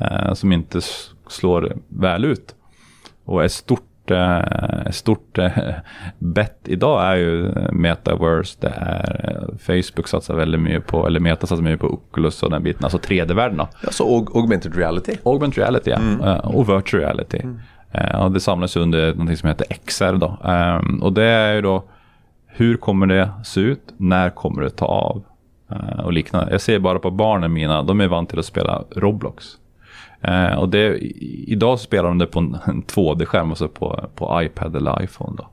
eh, 0.00 0.34
som 0.34 0.52
inte 0.52 0.80
slår 1.28 1.76
väl 1.88 2.24
ut. 2.24 2.54
Och 3.24 3.44
ett 3.44 3.52
stort, 3.52 4.10
eh, 4.10 4.90
stort 4.90 5.38
eh, 5.38 5.50
bett 6.18 6.60
idag 6.64 7.04
är 7.04 7.16
ju 7.16 7.48
eh, 7.48 7.72
metaverse, 7.72 8.56
det 8.60 8.72
är 8.76 9.46
eh, 9.48 9.56
Facebook 9.58 10.08
satsar 10.08 10.34
väldigt 10.34 10.60
mycket 10.60 10.86
på, 10.86 11.06
eller 11.06 11.20
Meta 11.20 11.46
satsar 11.46 11.62
mycket 11.62 11.80
på 11.80 11.86
Oculus 11.86 12.42
och 12.42 12.50
den 12.50 12.62
biten, 12.62 12.84
alltså 12.84 12.98
3D-världen 12.98 13.56
då. 13.56 13.68
Ja, 13.82 13.90
så 13.90 14.16
aug 14.16 14.36
augmented 14.36 14.76
reality. 14.76 15.12
Augmented 15.24 15.58
reality 15.58 15.90
ja. 15.90 15.98
Eh, 16.26 16.38
och 16.38 16.68
virtual 16.68 17.02
reality. 17.02 17.40
Eh, 17.92 18.24
och 18.24 18.32
det 18.32 18.40
samlas 18.40 18.76
under 18.76 19.14
något 19.14 19.38
som 19.38 19.48
heter 19.48 19.66
XR 19.84 20.12
då. 20.12 20.38
Ehm, 20.44 21.02
och 21.02 21.12
det 21.12 21.24
är 21.24 21.54
ju 21.54 21.60
då 21.60 21.84
hur 22.48 22.76
kommer 22.76 23.06
det 23.06 23.30
se 23.44 23.60
ut? 23.60 23.94
När 23.96 24.30
kommer 24.30 24.62
det 24.62 24.70
ta 24.70 24.86
av? 24.86 25.24
Eh, 25.70 26.00
och 26.04 26.12
liknande. 26.12 26.52
Jag 26.52 26.60
ser 26.60 26.78
bara 26.78 26.98
på 26.98 27.10
barnen 27.10 27.52
mina, 27.52 27.82
de 27.82 28.00
är 28.00 28.08
vana 28.08 28.26
till 28.26 28.38
att 28.38 28.44
spela 28.44 28.84
Roblox. 28.96 29.46
Eh, 30.20 30.54
och 30.58 30.68
det, 30.68 30.98
idag 31.48 31.80
spelar 31.80 32.08
de 32.08 32.18
det 32.18 32.26
på 32.26 32.38
en, 32.38 32.56
en 32.66 32.82
2D-skärm, 32.82 33.50
alltså 33.50 33.68
på, 33.68 34.08
på 34.14 34.42
iPad 34.42 34.76
eller 34.76 35.02
iPhone. 35.02 35.36
Då. 35.36 35.48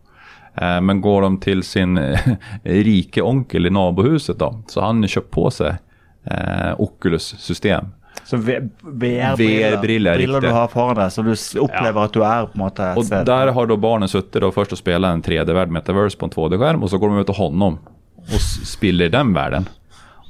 Eh, 0.66 0.82
men 0.82 1.02
går 1.02 1.22
de 1.22 1.38
till 1.38 1.64
sin 1.64 1.98
eh, 1.98 2.20
rike 2.64 3.22
onkel 3.22 3.66
i 3.66 3.70
nabohuset 3.70 4.40
då, 4.40 4.64
så 4.68 4.80
har 4.80 4.88
han 4.88 5.02
ju 5.02 5.08
köpt 5.08 5.32
på 5.32 5.52
sig 5.52 5.76
eh, 6.24 6.82
Oculus-system. 6.82 7.86
Så 8.26 8.38
VR-briller 8.38 9.78
briller 10.18 10.42
du 10.42 10.50
har 10.50 10.68
foran 10.68 10.96
deg, 10.96 11.12
så 11.12 11.22
du 11.22 11.32
s- 11.34 11.56
opplever 11.60 12.04
at 12.06 12.14
du 12.14 12.22
er 12.24 12.46
på 12.46 12.52
en 12.56 12.60
måte 12.64 12.84
et 12.92 12.98
Och 12.98 13.06
sted. 13.06 13.26
där 13.26 13.48
har 13.48 13.66
då 13.68 13.78
barnen 13.78 14.10
suttit 14.10 14.42
då 14.42 14.52
först 14.52 14.72
och 14.72 14.78
spelat 14.78 15.14
en 15.14 15.22
3D-värld 15.24 15.70
metaverse 15.70 16.18
på 16.18 16.26
en 16.26 16.32
2D-skärm 16.32 16.84
och 16.84 16.90
så 16.90 16.98
går 16.98 17.08
de 17.10 17.20
ut 17.20 17.26
till 17.28 17.36
honom 17.36 17.78
och 18.18 18.34
s- 18.36 18.66
spiller 18.72 19.06
i 19.06 19.10
den 19.10 19.34
världen. 19.34 19.70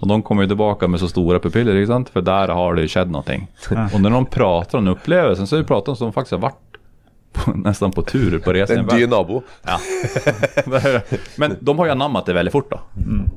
Och 0.01 0.08
de 0.08 0.21
kommer 0.23 0.41
ju 0.41 0.47
tillbaka 0.47 0.88
med 0.88 0.99
så 0.99 1.08
stora 1.08 1.39
pupiller, 1.39 1.86
sant? 1.86 2.10
För 2.10 2.21
där 2.21 2.47
har 2.47 2.75
det 2.75 2.81
ju 2.81 2.88
skett 2.88 3.08
någonting. 3.08 3.47
Och 3.93 4.01
när 4.01 4.10
de 4.10 4.25
pratar 4.25 4.77
om 4.77 4.88
upplevelsen 4.88 5.47
så 5.47 5.55
är 5.55 5.60
det 5.60 5.65
pratar 5.65 5.91
om 5.91 5.95
som 5.95 6.08
de 6.08 6.13
faktiskt 6.13 6.31
har 6.31 6.39
varit 6.39 6.55
på, 7.34 7.51
nästan 7.55 7.91
på 7.91 8.01
tur 8.01 8.39
på 8.39 8.53
resan 8.53 8.77
En 8.77 8.86
världen. 8.86 8.99
dyr 8.99 9.08
nabo. 9.08 9.43
Ja. 9.63 9.79
Men 11.38 11.55
de 11.60 11.79
har 11.79 11.86
ju 11.86 11.91
anammat 11.91 12.25
det 12.25 12.34
väldigt 12.34 12.51
fort 12.51 12.71
då. 12.71 12.79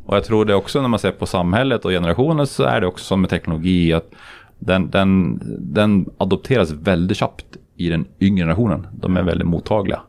Och 0.07 0.17
jag 0.17 0.25
tror 0.25 0.45
det 0.45 0.55
också 0.55 0.81
när 0.81 0.89
man 0.89 0.99
ser 0.99 1.11
på 1.11 1.27
samhället 1.27 1.85
och 1.85 1.91
generationer 1.91 2.45
så 2.45 2.63
är 2.65 2.81
det 2.81 2.87
också 2.87 3.05
som 3.05 3.21
med 3.21 3.31
teknologi 3.31 3.93
att 3.93 4.11
den, 4.59 4.91
den, 4.91 5.41
den 5.59 6.07
adopteras 6.19 6.71
väldigt 6.71 7.19
snabbt 7.19 7.57
i 7.77 7.89
den 7.89 8.05
yngre 8.21 8.43
generationen. 8.43 8.87
De 8.93 9.17
är 9.17 9.23
väldigt 9.23 9.49
mottagliga 9.49 10.01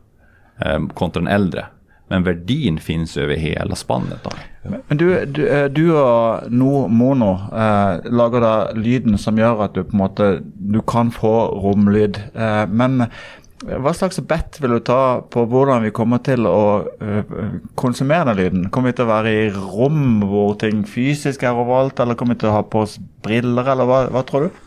eh, 0.58 0.86
kontra 0.94 1.20
den 1.20 1.28
äldre. 1.28 1.66
Men 2.08 2.22
värdin 2.22 2.78
finns 2.78 3.16
över 3.16 3.34
hela 3.34 3.74
spannet. 3.74 4.24
Då. 4.24 4.30
Men 4.88 4.98
du, 4.98 5.24
du, 5.26 5.48
eh, 5.48 5.68
du 5.70 5.92
og 5.94 6.52
No 6.52 6.88
Mono 6.88 7.32
eh, 7.32 8.10
lager 8.12 8.42
da 8.44 8.54
lyden 8.74 9.14
som 9.18 9.38
gjør 9.38 9.62
at 9.64 9.76
du 9.76 9.84
på 9.84 9.94
en 9.94 10.02
måte 10.02 10.26
du 10.42 10.80
kan 10.82 11.12
få 11.14 11.32
romlyd. 11.62 12.18
Eh, 12.34 12.66
men 12.66 13.06
hva 13.60 13.92
slags 13.92 14.20
bet 14.24 14.56
vil 14.62 14.78
du 14.78 14.80
ta 14.88 15.20
på 15.30 15.44
hvordan 15.50 15.82
vi 15.84 15.90
kommer 15.92 16.22
til 16.24 16.46
å 16.48 16.60
eh, 17.00 17.34
konsumere 17.76 18.30
den 18.30 18.38
lyden? 18.38 18.70
Kommer 18.72 18.92
vi 18.92 18.96
til 19.00 19.04
å 19.04 19.12
være 19.12 19.34
i 19.36 19.50
rom 19.52 20.22
hvor 20.24 20.56
ting 20.60 20.80
fysisk 20.88 21.44
er 21.44 21.52
overalt, 21.52 22.00
eller 22.00 22.16
kommer 22.16 22.38
vi 22.38 22.40
til 22.44 22.52
å 22.52 22.56
ha 22.56 22.62
på 22.64 22.86
oss 22.86 22.96
briller, 23.24 23.68
eller 23.68 23.88
hva, 23.90 24.02
hva 24.14 24.24
tror 24.24 24.48
du? 24.48 24.66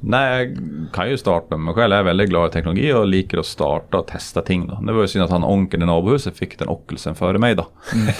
Nej, 0.00 0.38
jag 0.38 0.58
kan 0.92 1.10
ju 1.10 1.18
starta 1.18 1.56
med 1.56 1.64
mig 1.64 1.74
själv. 1.74 1.92
Jag 1.92 2.00
är 2.00 2.04
väldigt 2.04 2.28
glad 2.28 2.50
i 2.50 2.52
teknologi 2.52 2.92
och 2.92 3.06
liker 3.06 3.38
att 3.38 3.46
starta 3.46 3.98
och 3.98 4.06
testa 4.06 4.42
ting. 4.42 4.66
Då. 4.68 4.74
Det 4.86 4.92
var 4.92 5.00
ju 5.00 5.08
synd 5.08 5.24
att 5.24 5.30
han 5.30 5.44
onkeln 5.44 5.82
i 5.82 5.86
nabohuset 5.86 6.36
fick 6.36 6.58
den 6.58 6.68
Oculusen 6.68 7.14
före 7.14 7.38
mig. 7.38 7.54
Då. 7.54 7.66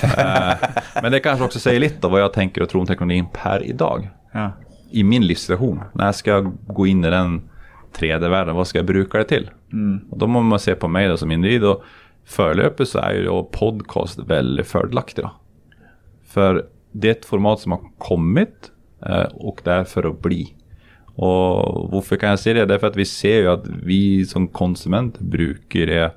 Eh, 0.02 0.52
Men 1.02 1.12
det 1.12 1.20
kanske 1.20 1.44
också 1.44 1.60
säger 1.60 1.80
lite 1.80 2.06
om 2.06 2.12
vad 2.12 2.20
jag 2.20 2.32
tänker 2.32 2.62
och 2.62 2.68
tror 2.68 2.80
om 2.80 2.86
teknologin 2.86 3.26
per 3.42 3.62
idag. 3.66 4.10
Ja. 4.32 4.50
I 4.90 5.04
min 5.04 5.26
livssituation. 5.26 5.80
När 5.92 6.12
ska 6.12 6.30
jag 6.30 6.52
gå 6.66 6.86
in 6.86 7.04
i 7.04 7.10
den 7.10 7.42
3D-världen? 7.98 8.56
Vad 8.56 8.66
ska 8.66 8.78
jag 8.78 8.86
bruka 8.86 9.18
det 9.18 9.24
till? 9.24 9.50
Och 10.10 10.18
då 10.18 10.26
måste 10.26 10.44
man 10.44 10.58
se 10.58 10.74
på 10.74 10.88
mig 10.88 11.08
då 11.08 11.16
som 11.16 11.32
individ. 11.32 11.64
Och 11.64 11.84
förlöpet 12.24 12.88
så 12.88 12.98
är 12.98 13.12
ju 13.12 13.24
då 13.24 13.44
podcast 13.44 14.18
väldigt 14.18 14.66
fördelaktigt. 14.66 15.22
Då. 15.22 15.30
För 16.26 16.66
det 16.92 17.08
är 17.08 17.12
ett 17.12 17.24
format 17.24 17.60
som 17.60 17.72
har 17.72 17.80
kommit 17.98 18.70
eh, 19.06 19.22
och 19.22 19.60
därför 19.64 20.10
att 20.10 20.20
bli. 20.20 20.54
Och 21.14 21.90
varför 21.92 22.16
kan 22.16 22.28
jag 22.28 22.38
säga 22.38 22.54
det? 22.54 22.66
Därför 22.66 22.86
att 22.86 22.96
vi 22.96 23.04
ser 23.04 23.38
ju 23.38 23.48
att 23.48 23.66
vi 23.66 24.26
som 24.26 24.48
konsumenter 24.48 25.24
brukar 25.24 25.86
det 25.86 26.12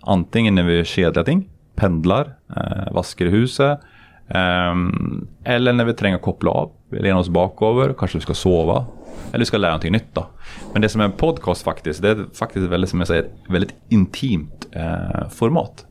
antingen 0.00 0.54
när 0.54 0.62
vi 0.62 0.84
kedjar 0.84 1.24
ting, 1.24 1.48
pendlar, 1.74 2.34
eh, 2.56 2.92
vaskar 2.92 3.26
huset 3.26 3.80
ehm, 4.28 5.28
eller 5.44 5.72
när 5.72 5.84
vi 5.84 5.92
tränger 5.92 6.18
koppla 6.18 6.50
av, 6.50 6.70
vi 6.90 6.98
lenar 6.98 7.20
oss 7.20 7.28
bakover, 7.28 7.94
kanske 7.98 8.18
vi 8.18 8.22
ska 8.22 8.34
sova 8.34 8.86
eller 9.28 9.38
vi 9.38 9.44
ska 9.44 9.58
lära 9.58 9.70
någonting 9.70 9.92
nytt 9.92 10.14
då. 10.14 10.26
Men 10.72 10.82
det 10.82 10.88
som 10.88 11.00
är 11.00 11.04
en 11.04 11.12
podcast 11.12 11.62
faktiskt, 11.62 12.02
det 12.02 12.08
är 12.08 12.26
faktiskt 12.34 12.66
väldigt, 12.66 12.90
som 12.90 12.98
jag 12.98 13.08
säger, 13.08 13.26
väldigt 13.48 13.74
intimt 13.88 14.68
eh, 14.72 15.28
format. 15.28 15.86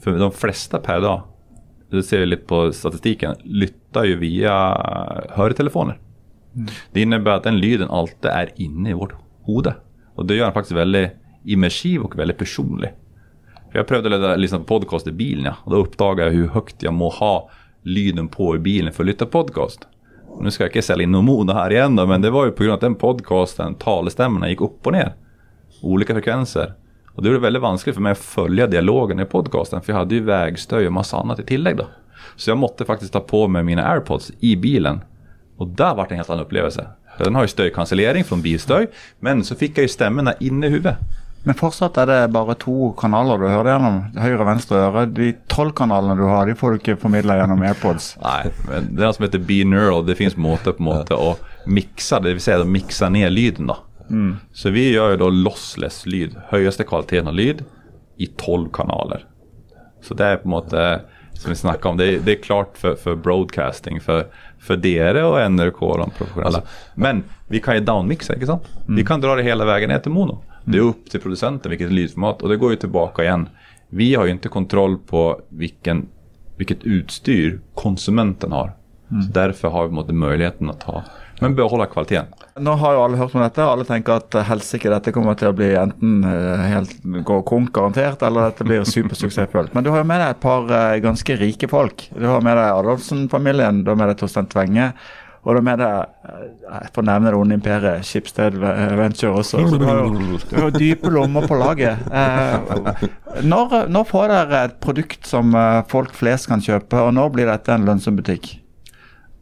För 0.00 0.18
de 0.18 0.32
flesta 0.32 0.78
per 0.78 1.00
dag, 1.00 1.22
det 1.90 2.02
ser 2.02 2.18
vi 2.18 2.26
lite 2.26 2.46
på 2.46 2.72
statistiken, 2.72 3.34
lyttar 3.44 4.04
ju 4.04 4.16
via 4.16 4.54
hörtelefoner. 5.30 5.98
Det 6.92 7.02
innebär 7.02 7.30
att 7.30 7.42
den 7.42 7.58
lyden 7.58 7.90
alltid 7.90 8.30
är 8.30 8.52
inne 8.56 8.90
i 8.90 8.92
vårt 8.92 9.12
hode. 9.42 9.74
Och 10.14 10.26
det 10.26 10.34
gör 10.34 10.44
den 10.44 10.54
faktiskt 10.54 10.76
väldigt 10.76 11.10
immersiv 11.44 12.02
och 12.02 12.18
väldigt 12.18 12.38
personlig. 12.38 12.90
För 13.72 13.78
jag 13.78 13.86
prövade 13.86 14.32
att 14.32 14.40
lyssna 14.40 14.58
på 14.58 14.64
podcast 14.64 15.06
i 15.06 15.12
bilen 15.12 15.44
ja, 15.44 15.54
och 15.64 15.70
då 15.70 15.76
uppdagade 15.76 16.30
jag 16.30 16.36
hur 16.36 16.48
högt 16.48 16.82
jag 16.82 16.94
må 16.94 17.08
ha 17.08 17.50
lyden 17.82 18.28
på 18.28 18.56
i 18.56 18.58
bilen 18.58 18.92
för 18.92 19.02
att 19.02 19.06
lyssna 19.06 19.26
på 19.26 19.44
podcast. 19.44 19.88
Nu 20.40 20.50
ska 20.50 20.64
jag 20.64 20.68
inte 20.68 20.82
sälja 20.82 21.02
in 21.02 21.12
någon 21.12 21.48
här 21.48 21.72
igen 21.72 21.96
då, 21.96 22.06
men 22.06 22.20
det 22.20 22.30
var 22.30 22.44
ju 22.44 22.50
på 22.50 22.62
grund 22.62 22.72
av 22.72 22.74
att 22.74 22.80
den 22.80 22.94
podcasten, 22.94 23.74
talstämmorna 23.74 24.48
gick 24.48 24.60
upp 24.60 24.86
och 24.86 24.92
ner. 24.92 25.14
Olika 25.82 26.14
frekvenser. 26.14 26.72
Och 27.14 27.22
det 27.22 27.28
gjorde 27.28 27.38
det 27.38 27.42
väldigt 27.42 27.62
vanskligt 27.62 27.94
för 27.94 28.02
mig 28.02 28.12
att 28.12 28.18
följa 28.18 28.66
dialogen 28.66 29.20
i 29.20 29.24
podcasten, 29.24 29.82
för 29.82 29.92
jag 29.92 29.98
hade 29.98 30.14
ju 30.14 30.24
vägstöj 30.24 30.86
och 30.86 30.92
massa 30.92 31.16
annat 31.16 31.40
i 31.40 31.42
tillägg 31.42 31.76
då. 31.76 31.86
Så 32.36 32.50
jag 32.50 32.58
måste 32.58 32.84
faktiskt 32.84 33.12
ta 33.12 33.20
på 33.20 33.48
mig 33.48 33.62
mina 33.62 33.86
airpods 33.92 34.32
i 34.40 34.56
bilen. 34.56 35.00
Och 35.56 35.68
där 35.68 35.94
var 35.94 36.04
det 36.04 36.10
en 36.10 36.16
helt 36.16 36.30
annan 36.30 36.44
upplevelse. 36.44 36.86
Den 37.18 37.34
har 37.34 37.42
ju 37.42 37.48
stöjkancellering 37.48 38.24
från 38.24 38.42
bilstöj, 38.42 38.86
men 39.20 39.44
så 39.44 39.54
fick 39.54 39.78
jag 39.78 39.82
ju 39.82 39.88
stämmorna 39.88 40.34
inne 40.40 40.66
i 40.66 40.70
huvudet. 40.70 40.96
Men 41.48 41.56
fortsatt 41.56 41.96
er 41.96 42.10
det 42.10 42.16
bare 42.34 42.52
to 42.60 42.90
kanaler 43.00 43.38
du 43.40 43.46
hører 43.48 43.70
gjennom. 43.70 43.94
Høyre 44.20 44.44
venstre 44.44 44.80
øre. 44.84 45.04
De 45.16 45.30
tolv 45.48 45.72
kanalene 45.78 46.18
du 46.18 46.26
har, 46.28 46.44
de 46.44 46.52
får 46.60 46.74
du 46.74 46.80
ikke 46.82 46.96
formidla 47.00 47.38
gjennom 47.38 47.62
AirPods. 47.64 48.08
Nej, 48.22 48.50
men 48.68 48.90
det 48.90 49.06
något 49.06 49.16
som 49.16 49.24
heter 49.24 49.40
binaural. 49.48 50.04
Det 50.06 50.18
finns 50.18 50.36
måte 50.36 50.74
på 50.76 50.82
måte 50.82 51.16
att 51.16 51.40
mixa, 51.64 52.20
det 52.20 52.34
vill 52.34 52.42
säga 52.44 52.60
att 52.60 52.68
mixa 52.68 53.08
ner 53.08 53.30
lyden 53.30 53.66
då. 53.66 53.76
Så 54.52 54.70
vi 54.70 54.92
gör 54.92 55.10
ju 55.10 55.16
då 55.16 55.30
lossless 55.30 56.06
lyd, 56.06 56.36
högsta 56.48 56.84
kvaliteten 56.84 57.28
av 57.28 57.34
lyd 57.34 57.64
i 58.16 58.26
12 58.26 58.68
kanaler. 58.72 59.24
Så 60.02 60.14
det 60.14 60.24
är 60.24 60.36
på 60.36 60.48
måte, 60.48 61.00
som 61.32 61.50
vi 61.50 61.56
snackade 61.56 61.88
om, 61.88 61.96
det 61.96 62.04
är, 62.04 62.18
det 62.18 62.32
är 62.32 62.42
klart 62.42 62.78
för, 62.78 62.94
för 62.94 63.14
broadcasting, 63.14 64.00
för, 64.00 64.26
för 64.58 64.76
DR 64.76 65.22
och 65.22 65.50
NRK 65.50 65.82
och 65.82 65.98
de 65.98 66.10
professionella. 66.10 66.62
Men 66.94 67.24
vi 67.46 67.60
kan 67.60 67.74
ju 67.74 67.80
downmixa, 67.80 68.34
inte 68.34 68.46
sant? 68.46 68.68
Vi 68.88 69.04
kan 69.04 69.20
dra 69.20 69.34
det 69.34 69.42
hela 69.42 69.64
vägen 69.64 69.88
ner 69.88 69.98
till 69.98 70.12
mono. 70.12 70.42
Det 70.72 70.78
är 70.78 70.82
upp 70.82 71.10
till 71.10 71.20
producenten 71.20 71.70
vilket 71.70 71.92
lydformat 71.92 72.42
och 72.42 72.48
det 72.48 72.56
går 72.56 72.70
ju 72.70 72.76
tillbaka 72.76 73.22
igen. 73.22 73.48
Vi 73.88 74.14
har 74.14 74.24
ju 74.24 74.30
inte 74.32 74.48
kontroll 74.48 74.98
på 74.98 75.40
vilken, 75.48 76.08
vilket 76.56 76.84
utstyr 76.84 77.60
konsumenten 77.74 78.52
har. 78.52 78.72
Så 79.08 79.32
därför 79.32 79.68
har 79.68 79.86
vi 79.86 79.92
måte 79.94 80.12
möjligheten 80.12 80.70
att 80.70 80.82
ha, 80.82 81.04
men 81.40 81.54
behålla 81.54 81.86
kvaliteten. 81.86 82.26
Nå 82.58 82.72
har 82.72 82.92
jo 82.92 83.02
alle 83.02 83.16
hørt 83.16 83.34
om 83.34 83.40
dette, 83.40 83.62
og 83.64 83.70
alle 83.72 83.84
tenker 83.88 84.18
at 84.18 84.34
eh, 84.34 84.44
helsike, 84.48 84.90
dette 84.90 85.12
kommer 85.14 85.36
til 85.38 85.48
å 85.48 85.54
bli 85.56 85.68
enten 85.78 86.24
eh, 86.26 86.64
helt 86.72 86.92
gå 87.24 87.38
konk 87.46 87.70
garantert, 87.72 88.24
eller 88.26 88.50
dette 88.50 88.66
blir 88.66 88.84
supersuksessfullt. 88.84 89.72
Men 89.76 89.86
du 89.86 89.92
har 89.94 90.02
jo 90.02 90.08
med 90.10 90.20
deg 90.20 90.34
et 90.34 90.42
par 90.42 90.66
eh, 90.66 90.98
ganske 91.04 91.36
rike 91.40 91.70
folk. 91.70 92.08
Du 92.18 92.26
har 92.26 92.44
med 92.44 92.58
deg 92.58 92.72
Adolfsen-familien, 92.74 93.84
du 93.86 93.92
har 93.94 94.00
med 94.00 94.10
deg 94.12 94.20
Torstein 94.20 94.50
Tvenge. 94.50 94.90
Og 95.44 95.54
eh, 95.54 95.56
eh, 95.56 95.58
du 95.58 95.58
har 95.58 95.66
med 95.68 95.80
deg, 95.82 96.14
jeg 96.68 96.92
får 96.94 97.06
nevne 97.08 97.32
det 97.32 97.38
onde 97.38 97.58
imperiet, 97.58 98.06
Schibsted 98.06 98.58
Venture 98.58 99.32
også. 99.42 99.64
Så 99.68 99.80
du 99.80 99.86
har 99.86 100.02
jo, 100.04 100.38
du 100.50 100.56
har 100.58 100.74
dype 100.74 101.12
lommer 101.14 101.46
på 101.48 101.58
laget. 101.58 102.06
Eh, 102.12 103.04
når, 103.46 103.88
når 103.92 104.08
får 104.08 104.32
dere 104.34 104.62
et 104.68 104.78
produkt 104.82 105.28
som 105.28 105.54
eh, 105.54 105.82
folk 105.90 106.14
flest 106.16 106.50
kan 106.50 106.62
kjøpe, 106.64 107.00
og 107.00 107.14
når 107.16 107.34
blir 107.34 107.50
dette 107.50 107.74
en 107.74 107.86
lønnsom 107.88 108.18
butikk? 108.18 108.56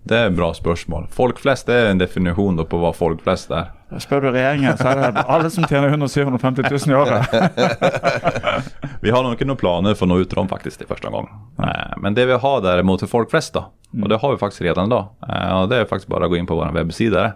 Det 0.09 0.17
är 0.19 0.27
ett 0.27 0.33
bra 0.37 0.55
spörsmål. 0.55 1.07
Folkflest 1.11 1.69
är 1.69 1.87
en 1.87 1.99
definition 1.99 2.57
då 2.57 2.65
på 2.65 2.79
vad 2.79 2.97
folkflest 2.97 3.51
är. 3.51 3.71
Spør 3.99 4.21
du 4.21 4.31
regjeringen, 4.31 4.77
så 4.79 4.89
er 4.89 5.13
det 5.13 5.23
alle 5.27 5.51
som 5.51 5.65
tjener 5.67 5.89
100 5.89 6.09
750 6.09 6.63
000 6.71 6.81
i 6.91 6.95
året. 6.95 7.29
Vi 9.01 9.11
har 9.11 9.23
nog 9.23 9.33
inte 9.33 9.45
några 9.45 9.59
planer 9.59 9.95
för 9.95 10.05
att 10.05 10.09
nå 10.09 10.19
ut 10.19 10.29
till 10.29 10.37
dem 10.37 10.49
faktiskt 10.49 10.83
i 10.83 10.85
första 10.87 11.11
gången. 11.11 11.31
Eh, 11.59 11.97
Men 11.97 12.15
det 12.15 12.27
vi 12.27 12.33
har 12.33 12.61
däremot 12.63 13.01
för 13.01 13.07
folkflest 13.07 13.55
då, 13.55 13.65
och 14.03 14.09
det 14.09 14.17
har 14.17 14.31
vi 14.33 14.37
faktiskt 14.39 14.63
redan 14.63 14.87
idag. 14.87 15.07
Eh, 15.29 15.61
Och 15.63 15.69
det 15.69 15.77
är 15.77 15.85
faktiskt 15.85 16.07
bara 16.09 16.25
att 16.25 16.31
gå 16.31 16.37
in 16.37 16.47
på 16.47 16.55
vår 16.57 16.73
webbsida, 16.73 17.33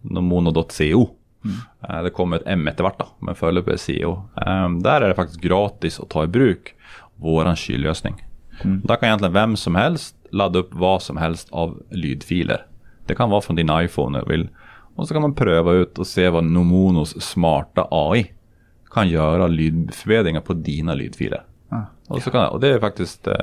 nomono.co. 0.00 1.08
Eh, 1.88 2.02
Det 2.02 2.10
kommer 2.10 2.36
ett 2.36 2.42
M 2.46 2.68
eftervart 2.68 2.98
då, 2.98 3.06
men 3.18 3.34
är 3.34 3.76
CO. 3.86 4.12
Eh, 4.46 4.68
Där 4.70 5.00
är 5.00 5.08
det 5.08 5.14
faktiskt 5.14 5.40
gratis 5.40 6.00
att 6.00 6.08
ta 6.10 6.24
i 6.24 6.26
bruk 6.26 6.74
våran 7.16 7.56
kyllösning. 7.56 8.26
Där 8.62 8.96
kan 8.96 9.06
egentligen 9.06 9.32
vem 9.32 9.56
som 9.56 9.74
helst 9.74 10.14
ladda 10.32 10.58
upp 10.58 10.68
vad 10.70 11.02
som 11.02 11.16
helst 11.16 11.48
av 11.50 11.82
lydfiler. 11.90 12.66
Det 13.06 13.14
kan 13.14 13.30
vara 13.30 13.40
från 13.40 13.56
din 13.56 13.70
iPhone 13.72 14.18
om 14.18 14.24
du 14.24 14.32
vill. 14.32 14.48
Och 14.94 15.08
så 15.08 15.14
kan 15.14 15.22
man 15.22 15.34
pröva 15.34 15.72
ut 15.72 15.98
och 15.98 16.06
se 16.06 16.28
vad 16.28 16.44
Nomonos 16.44 17.22
smarta 17.22 17.88
AI 17.90 18.32
kan 18.90 19.08
göra 19.08 19.46
lydförbättringar 19.46 20.40
på 20.40 20.52
dina 20.52 20.94
lydfiler. 20.94 21.44
Och, 22.08 22.22
så 22.22 22.30
kan, 22.30 22.48
och 22.48 22.60
det 22.60 22.68
är 22.68 22.80
faktiskt 22.80 23.26
eh, 23.26 23.34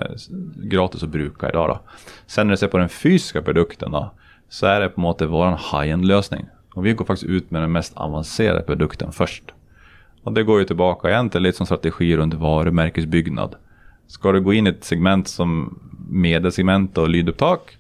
gratis 0.55 1.03
att 1.03 1.09
bruka 1.09 1.49
idag. 1.49 1.69
Då. 1.69 1.79
Sen 2.27 2.47
när 2.47 2.51
du 2.51 2.57
ser 2.57 2.67
på 2.67 2.77
den 2.77 2.89
fysiska 2.89 3.41
produkten 3.41 3.91
då, 3.91 4.11
så 4.49 4.65
är 4.65 4.79
det 4.81 4.89
på 4.89 5.01
något 5.01 5.19
sätt 5.19 5.29
vår 5.29 5.47
high-end 5.71 6.05
lösning. 6.05 6.45
Och 6.73 6.85
vi 6.85 6.93
går 6.93 7.05
faktiskt 7.05 7.29
ut 7.29 7.51
med 7.51 7.61
den 7.61 7.71
mest 7.71 7.97
avancerade 7.97 8.61
produkten 8.61 9.11
först. 9.11 9.43
Och 10.23 10.33
det 10.33 10.43
går 10.43 10.59
ju 10.59 10.65
tillbaka 10.65 11.09
igen 11.09 11.29
till 11.29 11.41
lite 11.41 11.57
som 11.57 11.65
strategi 11.65 12.17
runt 12.17 12.33
varumärkesbyggnad. 12.33 13.55
Ska 14.07 14.31
du 14.31 14.41
gå 14.41 14.53
in 14.53 14.67
i 14.67 14.69
ett 14.69 14.83
segment 14.83 15.27
som 15.27 15.79
medelsegment 16.09 16.97
och 16.97 17.09
lydupptak 17.09 17.77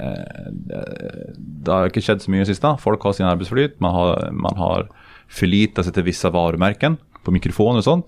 eh, 0.00 0.92
Det 1.36 1.70
har 1.72 1.84
inte 1.84 2.00
skett 2.00 2.22
så 2.22 2.30
mycket 2.30 2.48
i 2.48 2.52
sista. 2.52 2.76
Folk 2.76 3.00
har 3.02 3.12
sin 3.12 3.26
arbetsflyt. 3.26 3.80
Man 3.80 3.94
har, 3.94 4.30
man 4.32 4.56
har 4.56 4.88
förlitat 5.28 5.84
sig 5.84 5.94
till 5.94 6.02
vissa 6.02 6.30
varumärken 6.30 6.96
på 7.24 7.30
mikrofoner 7.30 7.78
och 7.78 7.84
sånt. 7.84 8.06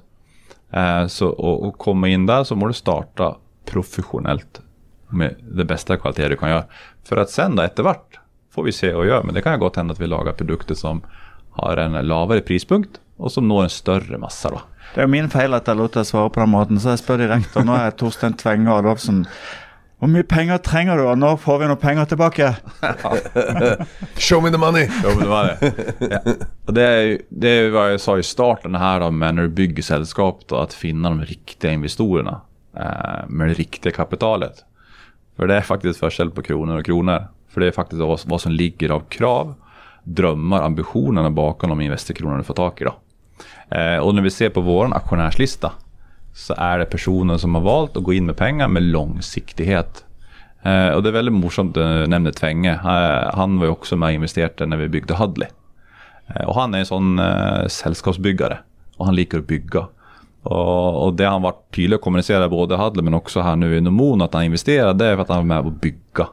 Eh, 0.70 1.06
så 1.06 1.28
och, 1.28 1.66
och 1.66 1.78
komma 1.78 2.08
in 2.08 2.26
där 2.26 2.44
så 2.44 2.56
må 2.56 2.66
du 2.66 2.72
starta 2.72 3.36
professionellt 3.64 4.60
med 5.08 5.34
det 5.40 5.64
bästa 5.64 5.96
kvalitet 5.96 6.28
du 6.28 6.36
kan 6.36 6.50
göra. 6.50 6.64
För 7.04 7.16
att 7.16 7.30
sen 7.30 7.56
då 7.56 7.62
eftervart 7.62 8.18
får 8.50 8.62
vi 8.62 8.72
se 8.72 8.94
och 8.94 9.06
göra. 9.06 9.22
Men 9.22 9.34
det 9.34 9.42
kan 9.42 9.52
ju 9.52 9.58
gott 9.58 9.76
hända 9.76 9.92
att 9.92 10.00
vi 10.00 10.06
lagar 10.06 10.32
produkter 10.32 10.74
som 10.74 11.02
har 11.50 11.76
en 11.76 12.06
lavare 12.06 12.40
prispunkt 12.40 13.00
och 13.16 13.32
som 13.32 13.48
når 13.48 13.62
en 13.62 13.70
större 13.70 14.18
massa. 14.18 14.50
då. 14.50 14.60
Det 14.92 15.00
er 15.00 15.08
jo 15.08 15.10
min 15.10 15.30
feil 15.32 15.56
at 15.56 15.68
jeg 15.68 15.78
lot 15.78 15.96
deg 15.96 16.06
svare 16.06 16.30
på 16.30 16.42
den 16.42 16.52
måten, 16.52 16.80
så 16.80 16.94
jeg 16.94 17.02
spør 17.02 17.22
direkte. 17.24 17.64
Nå 17.66 17.76
er 17.78 17.94
Torstein 17.98 18.36
Tvenge 18.38 18.74
Adolfsen. 18.74 19.24
Hvor 19.98 20.10
mye 20.12 20.26
penger 20.28 20.58
trenger 20.60 20.98
du, 21.00 21.06
og 21.08 21.16
når 21.16 21.38
får 21.40 21.60
vi 21.62 21.68
noe 21.70 21.80
penger 21.80 22.08
tilbake? 22.10 22.50
Show 24.26 24.42
me 24.44 24.50
the 24.50 24.58
money! 24.60 24.88
Men 25.02 25.18
det 25.18 25.28
var 25.30 25.44
det. 25.46 25.72
Ja. 26.10 26.18
Det, 26.66 26.82
är, 26.82 27.18
det 27.28 27.48
är 27.48 27.70
vad 27.70 27.92
jag 27.92 28.00
sa 28.00 28.18
i 28.18 28.22
starten 28.22 28.74
här 28.74 29.00
då, 29.00 29.10
med 29.10 29.34
när 29.34 29.42
du 29.42 29.48
bygger 29.48 29.82
sällskap 29.82 30.40
då, 30.46 30.56
att 30.56 30.74
finna 30.74 31.08
de 31.08 31.24
riktiga 31.24 31.72
investorerna 31.72 32.40
eh, 32.76 33.28
med 33.28 33.48
det 33.48 33.54
riktiga 33.54 33.92
kapitalet. 33.92 34.64
För 35.36 35.46
det 35.46 35.54
är 35.54 35.60
faktiskt 35.60 36.00
förskäll 36.00 36.30
på 36.30 36.42
kronor 36.42 36.78
och 36.78 36.84
kronor. 36.84 37.26
För 37.48 37.60
det 37.60 37.66
är 37.66 37.72
faktiskt 37.72 38.26
vad, 38.26 38.40
som 38.40 38.52
ligger 38.52 38.90
av 38.90 39.00
krav, 39.00 39.54
drömmar, 40.02 40.62
ambitionerna 40.62 41.30
bakom 41.30 41.70
de 41.70 41.80
investerkronorna 41.80 42.38
du 42.38 42.44
får 42.44 42.54
tag 42.54 42.72
i. 42.80 42.84
Då. 42.84 42.94
Eh, 43.70 43.96
och 43.96 44.14
när 44.14 44.22
vi 44.22 44.30
ser 44.30 44.48
på 44.48 44.60
vår 44.60 44.96
aktionärslista 44.96 45.72
så 46.34 46.54
är 46.56 46.78
det 46.78 46.84
personer 46.84 47.36
som 47.36 47.54
har 47.54 47.62
valt 47.62 47.96
att 47.96 48.02
gå 48.02 48.12
in 48.12 48.26
med 48.26 48.36
pengar 48.36 48.68
med 48.68 48.82
långsiktighet. 48.82 50.04
Eh, 50.62 50.88
och 50.88 51.02
det 51.02 51.08
är 51.08 51.12
väldigt 51.12 51.34
morsamt 51.34 51.76
att 51.76 51.82
eh, 51.82 51.94
du 51.94 52.06
nämner 52.06 52.32
Tvenge. 52.32 52.72
Eh, 52.72 53.34
han 53.34 53.58
var 53.58 53.66
ju 53.66 53.72
också 53.72 53.96
med 53.96 54.06
och 54.06 54.12
investerade 54.12 54.66
när 54.66 54.76
vi 54.76 54.88
byggde 54.88 55.14
Hudley. 55.14 55.48
Eh, 56.26 56.44
och 56.44 56.54
han 56.54 56.74
är 56.74 56.78
en 56.78 56.86
sån 56.86 57.18
eh, 57.18 57.66
sällskapsbyggare. 57.66 58.58
Och 58.96 59.06
han 59.06 59.14
likar 59.14 59.38
att 59.38 59.46
bygga. 59.46 59.86
Och, 60.42 61.04
och 61.04 61.14
det 61.14 61.26
han 61.26 61.42
varit 61.42 61.74
tydlig 61.74 61.94
att 61.94 62.02
kommunicera 62.02 62.48
både 62.48 62.76
Hudley 62.76 63.04
men 63.04 63.14
också 63.14 63.40
här 63.40 63.56
nu 63.56 63.76
i 63.76 63.80
Nomon 63.80 64.22
att 64.22 64.34
han 64.34 64.44
investerade 64.44 65.04
det 65.04 65.10
är 65.10 65.14
för 65.14 65.22
att 65.22 65.28
han 65.28 65.36
var 65.36 65.44
med 65.44 65.58
och 65.58 65.72
bygga. 65.72 66.26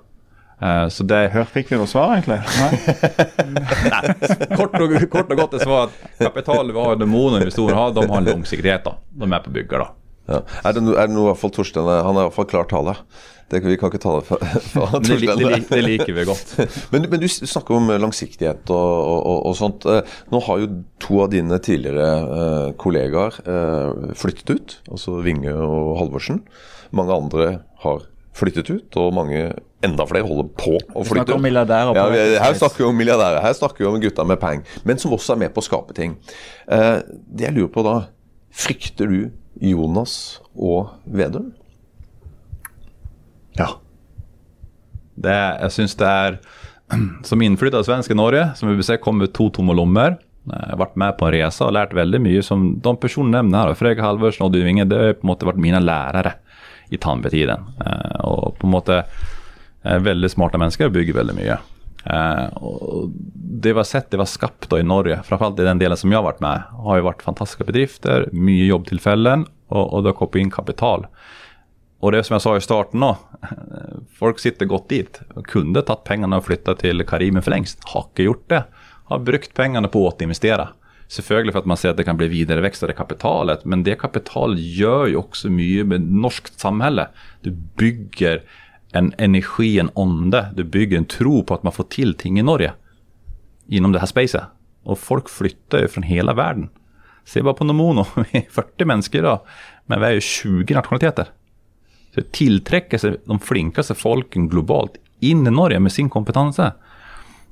Eh, 0.62 0.88
så 0.93 1.04
det 1.10 1.21
Hør, 1.34 1.45
fikk 1.50 1.71
vi 1.74 1.78
noe 1.82 1.89
svar, 1.89 2.13
egentlig? 2.17 2.38
Nei? 2.62 4.56
kort, 4.58 4.80
och, 4.82 5.10
kort 5.12 5.32
och 5.32 5.38
gott 5.38 5.54
är 5.54 5.60
svaret 5.60 5.89
att 6.19 6.26
kapitalet 6.26 6.76
vi 6.76 6.80
har 6.80 6.93
i 6.93 7.00
Nomon 7.00 7.34
och 7.34 7.39
investerare 7.39 7.76
har, 7.76 7.91
de 7.91 8.10
har 8.10 8.17
en 8.17 8.26
långsiktighet 8.26 8.84
då. 8.84 8.95
De 9.10 9.34
är 9.34 9.39
på 9.39 9.50
bygga 9.50 9.78
då. 9.78 9.88
Ja. 10.30 10.38
Er, 10.63 10.74
det 10.78 10.82
er 10.93 11.08
det 11.10 11.15
noe 11.15 11.26
i 11.26 11.30
hvert 11.32 11.39
fall 11.41 11.52
Torstein 11.52 11.88
er- 11.89 12.04
Han 12.06 12.15
har 12.15 12.28
iallfall 12.28 12.45
klar 12.47 12.67
tale. 12.69 12.93
Det, 13.52 13.60
vi 13.65 13.74
kan 13.76 13.89
ikke 13.89 14.00
ta 14.00 14.12
det 14.19 14.28
fra, 14.30 14.38
fra 14.69 14.86
Men 14.93 15.02
det, 15.04 15.17
det, 15.19 15.34
Torstein. 15.34 15.65
det 15.74 15.82
liker 15.84 16.13
vi 16.15 16.26
godt. 16.30 16.54
Men, 16.93 17.08
men 17.10 17.19
du 17.19 17.26
s- 17.28 17.41
snakker 17.52 17.76
om 17.76 17.89
langsiktighet 18.00 18.69
og, 18.71 18.78
og, 19.02 19.26
og, 19.28 19.39
og 19.50 19.58
sånt. 19.60 19.86
Eh, 19.91 20.13
Nå 20.32 20.39
har 20.45 20.62
jo 20.62 20.69
to 21.04 21.19
av 21.26 21.34
dine 21.34 21.58
tidligere 21.60 22.08
eh, 22.38 22.69
kollegaer 22.80 23.41
eh, 23.43 24.13
flyttet 24.21 24.54
ut, 24.56 24.78
altså 24.93 25.17
Vinge 25.26 25.52
og 25.58 25.97
Halvorsen. 26.00 26.43
Mange 26.95 27.17
andre 27.17 27.50
har 27.84 28.06
flyttet 28.38 28.70
ut, 28.72 28.98
og 29.02 29.12
mange, 29.15 29.44
enda 29.84 30.06
flere 30.08 30.28
holder 30.28 30.50
på 30.56 30.76
å 30.78 31.04
flytte 31.04 31.17
snakker 31.17 31.36
om 31.36 31.41
ut. 31.41 31.46
milliardærer 31.48 31.91
på 31.91 32.00
Ja, 32.00 32.08
vi, 32.13 32.39
her 32.39 32.58
snakker 32.60 32.84
vi 32.84 32.88
om 32.88 32.98
milliardærer. 33.00 33.41
Her 33.44 33.56
snakker 33.58 33.84
vi 33.84 33.89
om 33.89 34.00
gutta 34.04 34.26
med 34.28 34.39
penger, 34.41 34.80
men 34.88 35.02
som 35.02 35.15
også 35.15 35.36
er 35.36 35.41
med 35.44 35.54
på 35.56 35.63
å 35.63 35.67
skape 35.67 35.96
ting. 35.98 36.15
Eh, 36.72 36.98
det 37.28 37.50
jeg 37.50 37.58
lurer 37.58 37.72
på 37.74 37.84
da, 37.88 37.96
frykter 38.56 39.12
du 39.12 39.20
Jonas 39.62 40.15
og 40.56 40.94
Vedum? 41.06 41.52
Ja. 43.60 43.74
Det, 45.22 45.36
jeg 45.36 45.76
syns 45.76 45.98
det 46.00 46.08
er 46.08 46.41
Som 47.28 47.44
innflytta 47.44 47.84
svensk 47.88 48.12
i 48.12 48.17
Norge, 48.17 48.50
som 48.60 48.67
vi 48.67 48.76
vil 48.76 48.84
se, 48.84 48.98
kom 49.00 49.20
med 49.22 49.32
to 49.36 49.46
tomme 49.56 49.76
lommer. 49.78 50.17
Jeg 50.50 50.72
har 50.74 50.80
vært 50.82 50.98
med 51.00 51.15
på 51.20 51.28
en 51.28 51.36
reise 51.36 51.63
og 51.63 51.76
lært 51.78 51.94
veldig 51.96 52.20
mye. 52.20 52.41
som 52.44 52.65
De 52.84 52.94
personene 53.00 53.38
nevner 53.38 53.70
her, 53.70 53.78
Fredrik 53.80 54.02
Halvorsen 54.04 54.44
og 54.44 54.50
Oddvin 54.50 54.67
Winge, 54.67 54.88
det 54.89 54.98
har 55.00 55.13
på 55.15 55.24
en 55.24 55.32
måte 55.32 55.48
vært 55.48 55.62
mine 55.62 55.80
lærere 55.84 56.34
i 56.91 56.99
tannvetiden. 57.01 57.67
Eh, 57.86 58.19
Og 58.27 58.58
på 58.60 58.67
en 58.67 58.73
måte 58.75 59.01
eh, 59.01 59.99
veldig 60.04 60.30
smarte 60.30 60.60
mennesker 60.62 60.91
bygger 60.93 61.17
veldig 61.21 61.36
mye. 61.38 61.58
Eh, 62.06 62.47
og 62.58 63.12
det 63.34 63.73
vi 63.73 63.80
har 63.80 63.88
sett, 63.88 64.10
det 64.12 64.17
vi 64.17 64.25
har 64.25 64.32
skapt 64.32 64.69
da 64.69 64.80
i 64.82 64.86
Norge, 64.88 65.19
framfor 65.27 65.54
i 65.60 65.67
den 65.67 65.82
delen 65.82 65.97
som 65.97 66.12
jeg 66.12 66.17
har 66.19 66.27
vært 66.32 66.41
med, 66.43 66.63
har 66.86 66.97
jo 66.99 67.08
vært 67.10 67.25
fantastiske 67.25 67.67
bedrifter, 67.67 68.27
mye 68.34 68.65
jobbtillfällen 68.71 69.45
og, 69.69 69.84
og 69.86 70.01
det 70.04 70.12
har 70.13 70.19
kommet 70.19 70.41
inn 70.41 70.51
kapital. 70.51 71.08
Och 72.01 72.12
det 72.12 72.23
som 72.23 72.34
jag 72.34 72.41
sa 72.41 72.58
i 72.58 72.62
starten 72.62 72.99
då, 72.99 73.17
eh, 73.41 73.49
folk 74.19 74.39
sitter 74.39 74.65
gott 74.65 74.89
dit. 74.89 75.19
Kunde 75.45 75.82
tagit 75.82 76.04
pengarna 76.04 76.38
och 76.38 76.45
flyttat 76.45 76.80
till 76.80 77.06
Karimen 77.06 77.41
för 77.41 77.51
längst. 77.51 77.80
Har 77.84 78.01
inte 78.01 78.23
gjort 78.23 78.49
det. 78.49 78.63
Har 79.06 79.19
brukt 79.19 79.54
pengarna 79.54 79.88
på 79.88 80.08
att 80.08 80.13
återinvestera. 80.13 80.67
Selvfølgelig 81.12 81.54
för 81.54 81.60
att 81.60 81.65
man 81.65 81.78
ser 81.78 81.89
att 81.89 81.97
det 81.97 82.04
kan 82.04 82.17
bli 82.17 82.28
vidareväxt 82.28 82.84
av 82.84 82.88
det 82.88 82.93
kapitalet, 82.93 83.65
men 83.65 83.84
det 83.84 83.95
kapitalet 83.95 84.60
gör 84.60 85.08
ju 85.08 85.15
också 85.15 85.50
mycket 85.50 85.88
med 85.88 86.02
norskt 86.02 86.60
samhälle. 86.60 87.08
Du 87.41 87.52
bygger 87.52 88.43
en 88.91 89.13
energi, 89.17 89.80
en 89.80 89.89
ande, 89.95 90.54
du 90.56 90.63
bygger 90.63 90.97
en 90.97 91.06
tro 91.06 91.43
på 91.43 91.54
att 91.54 91.63
man 91.63 91.74
får 91.74 91.84
till 91.84 92.13
ting 92.13 92.39
i 92.39 92.43
Norge. 92.43 92.74
Inom 93.67 93.91
det 93.91 94.00
här 94.00 94.06
spacet. 94.06 94.43
Och 94.84 95.00
folk 95.00 95.30
flyttar 95.30 95.80
ju 95.80 95.88
från 95.88 96.04
hela 96.04 96.34
världen. 96.34 96.69
Se 97.26 97.41
bara 97.41 97.54
på 97.54 97.63
Nomono, 97.63 98.06
vi 98.31 98.40
är 98.40 98.50
40 98.50 98.86
människor 98.86 99.19
idag, 99.19 99.40
men 99.86 100.00
vi 100.00 100.06
är 100.06 100.12
ju 100.12 100.21
20 100.21 100.73
nationaliteter. 100.73 101.25
Så 102.13 102.19
det 102.19 102.31
tillträcker 102.31 102.98
sig 102.98 103.17
de 103.25 103.40
flinkaste 103.40 103.96
folken 103.96 104.50
globalt 104.50 104.92
in 105.19 105.48
i 105.48 105.52
Norge 105.52 105.79
med 105.79 105.92
sin 105.92 106.10
kompetens. 106.10 106.60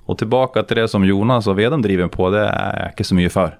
Och 0.10 0.18
tillbaka 0.18 0.64
till 0.64 0.76
det 0.78 0.88
som 0.88 1.06
Jonas 1.06 1.48
och 1.48 1.60
Veden 1.60 1.82
driver 1.82 2.08
på, 2.08 2.30
det 2.30 2.48
är 2.48 2.80
jag 2.80 2.92
inte 2.92 3.04
så 3.04 3.16
mycket 3.16 3.34
för. 3.34 3.58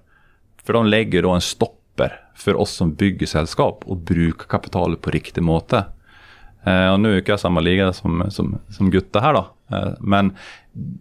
För 0.64 0.74
de 0.74 0.86
lägger 0.86 1.22
då 1.22 1.32
en 1.32 1.42
stopper 1.42 2.22
för 2.36 2.56
oss 2.56 2.72
som 2.72 2.94
bygger 2.94 3.28
sällskap 3.28 3.84
och 3.86 3.98
brukar 3.98 4.46
kapitalet 4.46 5.02
på 5.02 5.10
riktig 5.10 5.44
måte. 5.44 5.86
Eh, 6.64 6.92
och 6.92 7.00
nu 7.00 7.18
är 7.18 7.24
jag 7.26 7.40
samma 7.40 7.60
liga 7.60 7.94
som, 7.94 8.32
som, 8.32 8.60
som 8.70 8.92
Gutta 8.92 9.20
här 9.20 9.34
då. 9.34 9.48
Eh, 9.76 9.92
men 10.00 10.36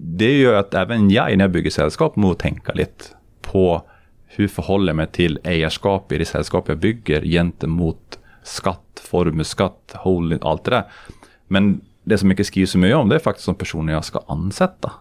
det 0.00 0.38
gör 0.38 0.54
att 0.54 0.74
även 0.74 1.10
jag 1.10 1.36
när 1.36 1.44
jag 1.44 1.50
bygger 1.50 1.70
sällskap 1.70 2.16
måste 2.16 2.42
tänka 2.42 2.72
lite 2.72 3.04
på 3.42 3.82
hur 4.26 4.48
förhåller 4.48 4.86
jag 4.86 4.96
mig 4.96 5.06
till 5.06 5.38
ägarskap 5.44 6.12
i 6.12 6.18
det 6.18 6.24
sällskap 6.24 6.68
jag 6.68 6.78
bygger 6.78 7.22
gentemot 7.22 8.18
skatt, 8.42 9.02
formuskatt, 9.10 9.94
holding, 9.94 10.38
allt 10.42 10.64
det 10.64 10.70
där. 10.70 10.84
Men 11.46 11.80
det 12.04 12.18
som 12.18 12.28
mycket 12.28 12.46
skrivs 12.46 12.70
så 12.70 12.78
mycket 12.78 12.96
om 12.96 13.08
det 13.08 13.14
är 13.14 13.20
faktiskt 13.20 13.46
de 13.46 13.54
personer 13.54 13.92
jag 13.92 14.04
ska 14.04 14.20
ansätta. 14.26 14.92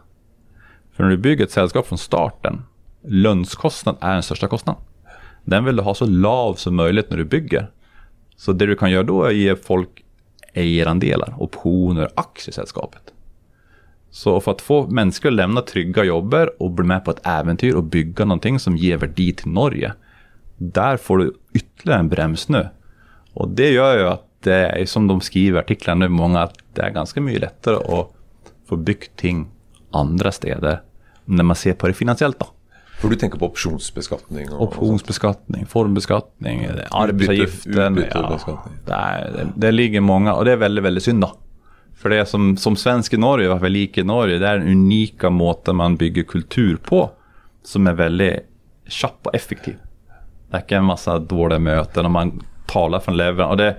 För 0.98 1.04
när 1.04 1.12
du 1.12 1.18
bygger 1.18 1.44
ett 1.44 1.52
sällskap 1.52 1.88
från 1.88 1.98
starten, 1.98 2.62
lönskostnad 3.04 3.98
är 4.02 4.14
den 4.14 4.24
största 4.24 4.48
kostnaden. 4.48 4.82
Den 5.44 5.66
vill 5.66 5.76
du 5.76 5.82
ha 5.82 5.94
så 5.94 6.06
lav 6.06 6.54
som 6.54 6.76
möjligt 6.76 7.10
när 7.10 7.18
du 7.18 7.26
bygger. 7.26 7.72
Så 8.36 8.54
det 8.54 8.66
du 8.66 8.76
kan 8.76 8.92
göra 8.92 9.04
då 9.04 9.24
är 9.24 9.28
att 9.28 9.36
ge 9.36 9.56
folk 9.56 9.90
ägarandelar, 10.54 11.36
optioner, 11.38 12.10
aktier 12.16 12.50
i 12.50 12.54
sällskapet. 12.54 13.14
Så 14.10 14.42
för 14.42 14.52
att 14.52 14.62
få 14.62 14.88
människor 14.88 15.30
att 15.30 15.36
lämna 15.36 15.62
trygga 15.62 16.04
jobber 16.04 16.62
och 16.62 16.72
bli 16.72 16.86
med 16.86 17.06
på 17.06 17.12
ett 17.12 17.28
äventyr 17.28 17.74
och 17.74 17.84
bygga 17.84 18.26
någonting 18.26 18.60
som 18.60 18.78
ger 18.78 18.98
värde 18.98 19.32
till 19.32 19.52
Norge. 19.52 19.94
Där 20.58 20.98
får 20.98 21.18
du 21.18 21.34
ytterligare 21.54 22.00
en 22.00 22.10
brems 22.10 22.50
nu. 22.50 22.68
Och 23.34 23.50
det 23.50 23.70
gör 23.70 23.98
ju 23.98 24.08
att 24.08 24.28
det 24.40 24.54
är 24.54 24.86
som 24.86 25.08
de 25.08 25.22
skriver 25.22 25.60
i 25.60 25.64
artiklarna 25.64 26.06
nu, 26.06 26.10
många, 26.10 26.42
att 26.42 26.60
det 26.74 26.82
är 26.82 26.90
ganska 26.90 27.22
mycket 27.22 27.42
lättare 27.42 27.76
att 27.76 28.14
få 28.68 28.76
byggt 28.76 29.16
ting 29.16 29.48
andra 29.92 30.32
städer 30.32 30.82
när 31.26 31.44
man 31.44 31.56
ser 31.56 31.74
på 31.74 31.88
det 31.88 31.94
finansiellt. 31.94 32.40
Då. 32.40 32.46
För 33.02 33.10
du 33.10 33.16
tänker 33.16 33.40
på 33.40 33.46
optionsbeskattning? 33.46 34.52
Och, 34.52 34.62
Optionsbeskattning, 34.62 35.66
formbeskattning, 35.66 36.68
arbetsgivaravgiften. 36.92 38.58
Ja, 38.88 39.18
det, 39.34 39.48
det 39.56 39.72
ligger 39.72 40.02
många 40.02 40.34
och 40.34 40.46
det 40.46 40.52
är 40.52 40.56
väldigt, 40.56 40.84
väldigt 40.84 41.04
synd 41.04 41.22
då. 41.22 41.32
För 41.96 42.10
det 42.10 42.16
är 42.18 42.26
som, 42.26 42.58
som 42.58 42.76
svensk 42.76 43.14
i 43.14 43.18
Norge, 43.18 43.50
varför 43.50 43.70
lik 43.70 43.98
i 43.98 44.04
Norge, 44.04 44.38
det 44.38 44.48
är 44.48 44.58
den 44.58 44.68
unika 44.68 45.30
måten 45.30 45.76
man 45.76 45.96
bygger 45.96 46.24
kultur 46.24 46.78
på. 46.78 47.12
Som 47.64 47.88
är 47.88 47.94
väldigt 47.94 48.40
tjapp 48.88 49.20
och 49.24 49.36
effektiv. 49.36 49.76
Det 50.50 50.58
är 50.58 50.62
inte 50.62 50.76
en 50.76 50.84
massa 50.84 51.20
dåliga 51.20 51.60
möten 51.60 52.06
och 52.06 52.12
man 52.12 52.44
talar 52.68 53.00
från 53.00 53.18
levern. 53.18 53.50
Och 53.50 53.58
det, 53.58 53.78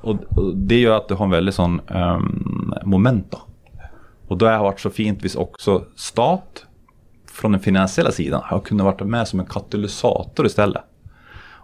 och, 0.00 0.16
och 0.36 0.56
det 0.56 0.80
gör 0.80 0.96
att 0.96 1.08
du 1.08 1.14
har 1.14 1.24
en 1.24 1.30
väldigt 1.30 1.54
sån 1.54 1.80
um, 1.88 2.74
moment 2.84 3.30
då. 3.30 3.38
Och 4.30 4.38
då 4.38 4.46
har 4.46 4.52
det 4.52 4.58
varit 4.58 4.80
så 4.80 4.90
fint 4.90 5.24
vis 5.24 5.36
också 5.36 5.84
stat 5.96 6.66
från 7.32 7.52
den 7.52 7.60
finansiella 7.60 8.12
sidan 8.12 8.42
har 8.44 8.60
kunnat 8.60 8.84
vara 8.84 9.04
med 9.04 9.28
som 9.28 9.40
en 9.40 9.46
katalysator 9.46 10.46
istället. 10.46 10.82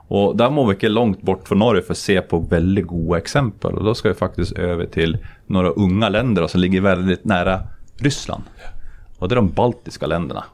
Och 0.09 0.37
där 0.37 0.51
må 0.51 0.67
vi 0.67 0.75
inte 0.75 0.89
långt 0.89 1.23
bort 1.23 1.49
från 1.49 1.59
Norge 1.59 1.83
för 1.83 1.93
att 1.93 1.99
se 1.99 2.21
på 2.21 2.39
väldigt 2.39 2.87
goda 2.87 3.19
exempel. 3.19 3.75
Och 3.75 3.85
då 3.85 3.95
ska 3.95 4.09
vi 4.09 4.15
faktiskt 4.15 4.53
över 4.53 4.87
till 4.87 5.19
några 5.47 5.69
unga 5.69 6.09
länder 6.09 6.47
som 6.47 6.61
ligger 6.61 6.81
väldigt 6.81 7.25
nära 7.25 7.61
Ryssland. 7.97 8.43
Och 9.19 9.29
det 9.29 9.33
är 9.33 9.37
de 9.37 9.53
baltiska 9.53 10.07
länderna. 10.07 10.45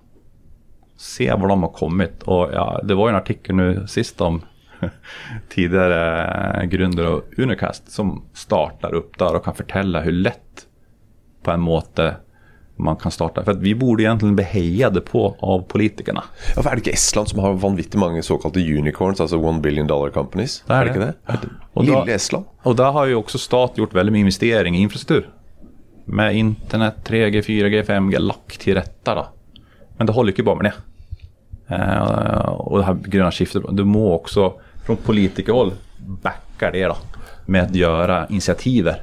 Se 0.96 1.34
var 1.34 1.48
de 1.48 1.62
har 1.62 1.70
kommit. 1.70 2.22
Och 2.22 2.48
ja, 2.52 2.80
det 2.84 2.94
var 2.94 3.08
ju 3.08 3.10
en 3.10 3.20
artikel 3.20 3.56
nu 3.56 3.86
sist 3.86 4.20
om 4.20 4.42
tidigare 5.48 6.66
grundare 6.66 7.08
av 7.08 7.22
Unicast 7.36 7.92
som 7.92 8.24
startar 8.32 8.94
upp 8.94 9.18
där 9.18 9.34
och 9.34 9.44
kan 9.44 9.54
förtälla 9.54 10.00
hur 10.00 10.12
lätt 10.12 10.66
på 11.42 11.50
en 11.50 11.60
måte 11.60 12.14
man 12.76 12.96
kan 12.96 13.12
starta. 13.12 13.44
För 13.44 13.52
att 13.52 13.58
vi 13.58 13.74
borde 13.74 14.02
egentligen 14.02 14.36
bli 14.36 14.44
hejade 14.44 15.00
på 15.00 15.36
av 15.38 15.62
politikerna. 15.62 16.24
Ja, 16.56 16.62
för 16.62 16.70
är 16.70 16.74
det 16.74 16.78
inte 16.78 16.90
Estland 16.90 17.28
som 17.28 17.38
har 17.38 17.52
vanvittigt 17.52 17.94
många 17.94 18.22
så 18.22 18.38
kallade 18.38 18.78
unicorns, 18.78 19.20
alltså 19.20 19.38
one 19.38 19.60
billion 19.60 19.86
dollar 19.86 20.10
companies? 20.10 20.64
Det 20.66 20.72
är, 20.72 20.80
är 20.80 20.84
det 20.84 20.90
inte 20.90 21.14
det? 21.26 21.38
Och 21.72 21.84
Lille 21.84 22.14
Estland. 22.14 22.44
Och 22.62 22.76
där 22.76 22.90
har 22.90 23.06
ju 23.06 23.14
också 23.14 23.38
stat 23.38 23.78
gjort 23.78 23.94
väldigt 23.94 24.12
mycket 24.12 24.20
investering 24.20 24.76
i 24.76 24.80
infrastruktur. 24.80 25.28
Med 26.04 26.36
internet, 26.36 26.94
3G, 27.04 27.42
4G, 27.42 27.84
5G 27.84 28.18
lagt 28.18 28.60
till 28.60 28.74
rätta 28.74 29.14
då. 29.14 29.26
Men 29.96 30.06
det 30.06 30.12
håller 30.12 30.32
inte 30.32 30.42
bara 30.42 30.56
med 30.56 30.64
det. 30.64 30.74
Uh, 31.74 32.48
och 32.48 32.78
det 32.78 32.84
här 32.84 32.94
gröna 32.94 33.32
skiftet, 33.32 33.62
du 33.70 33.84
må 33.84 34.14
också 34.14 34.52
från 34.84 34.96
politikerhåll 34.96 35.72
backa 36.22 36.70
det 36.70 36.86
då. 36.86 36.96
Med 37.46 37.62
att 37.62 37.74
göra 37.74 38.26
initiativer 38.26 39.02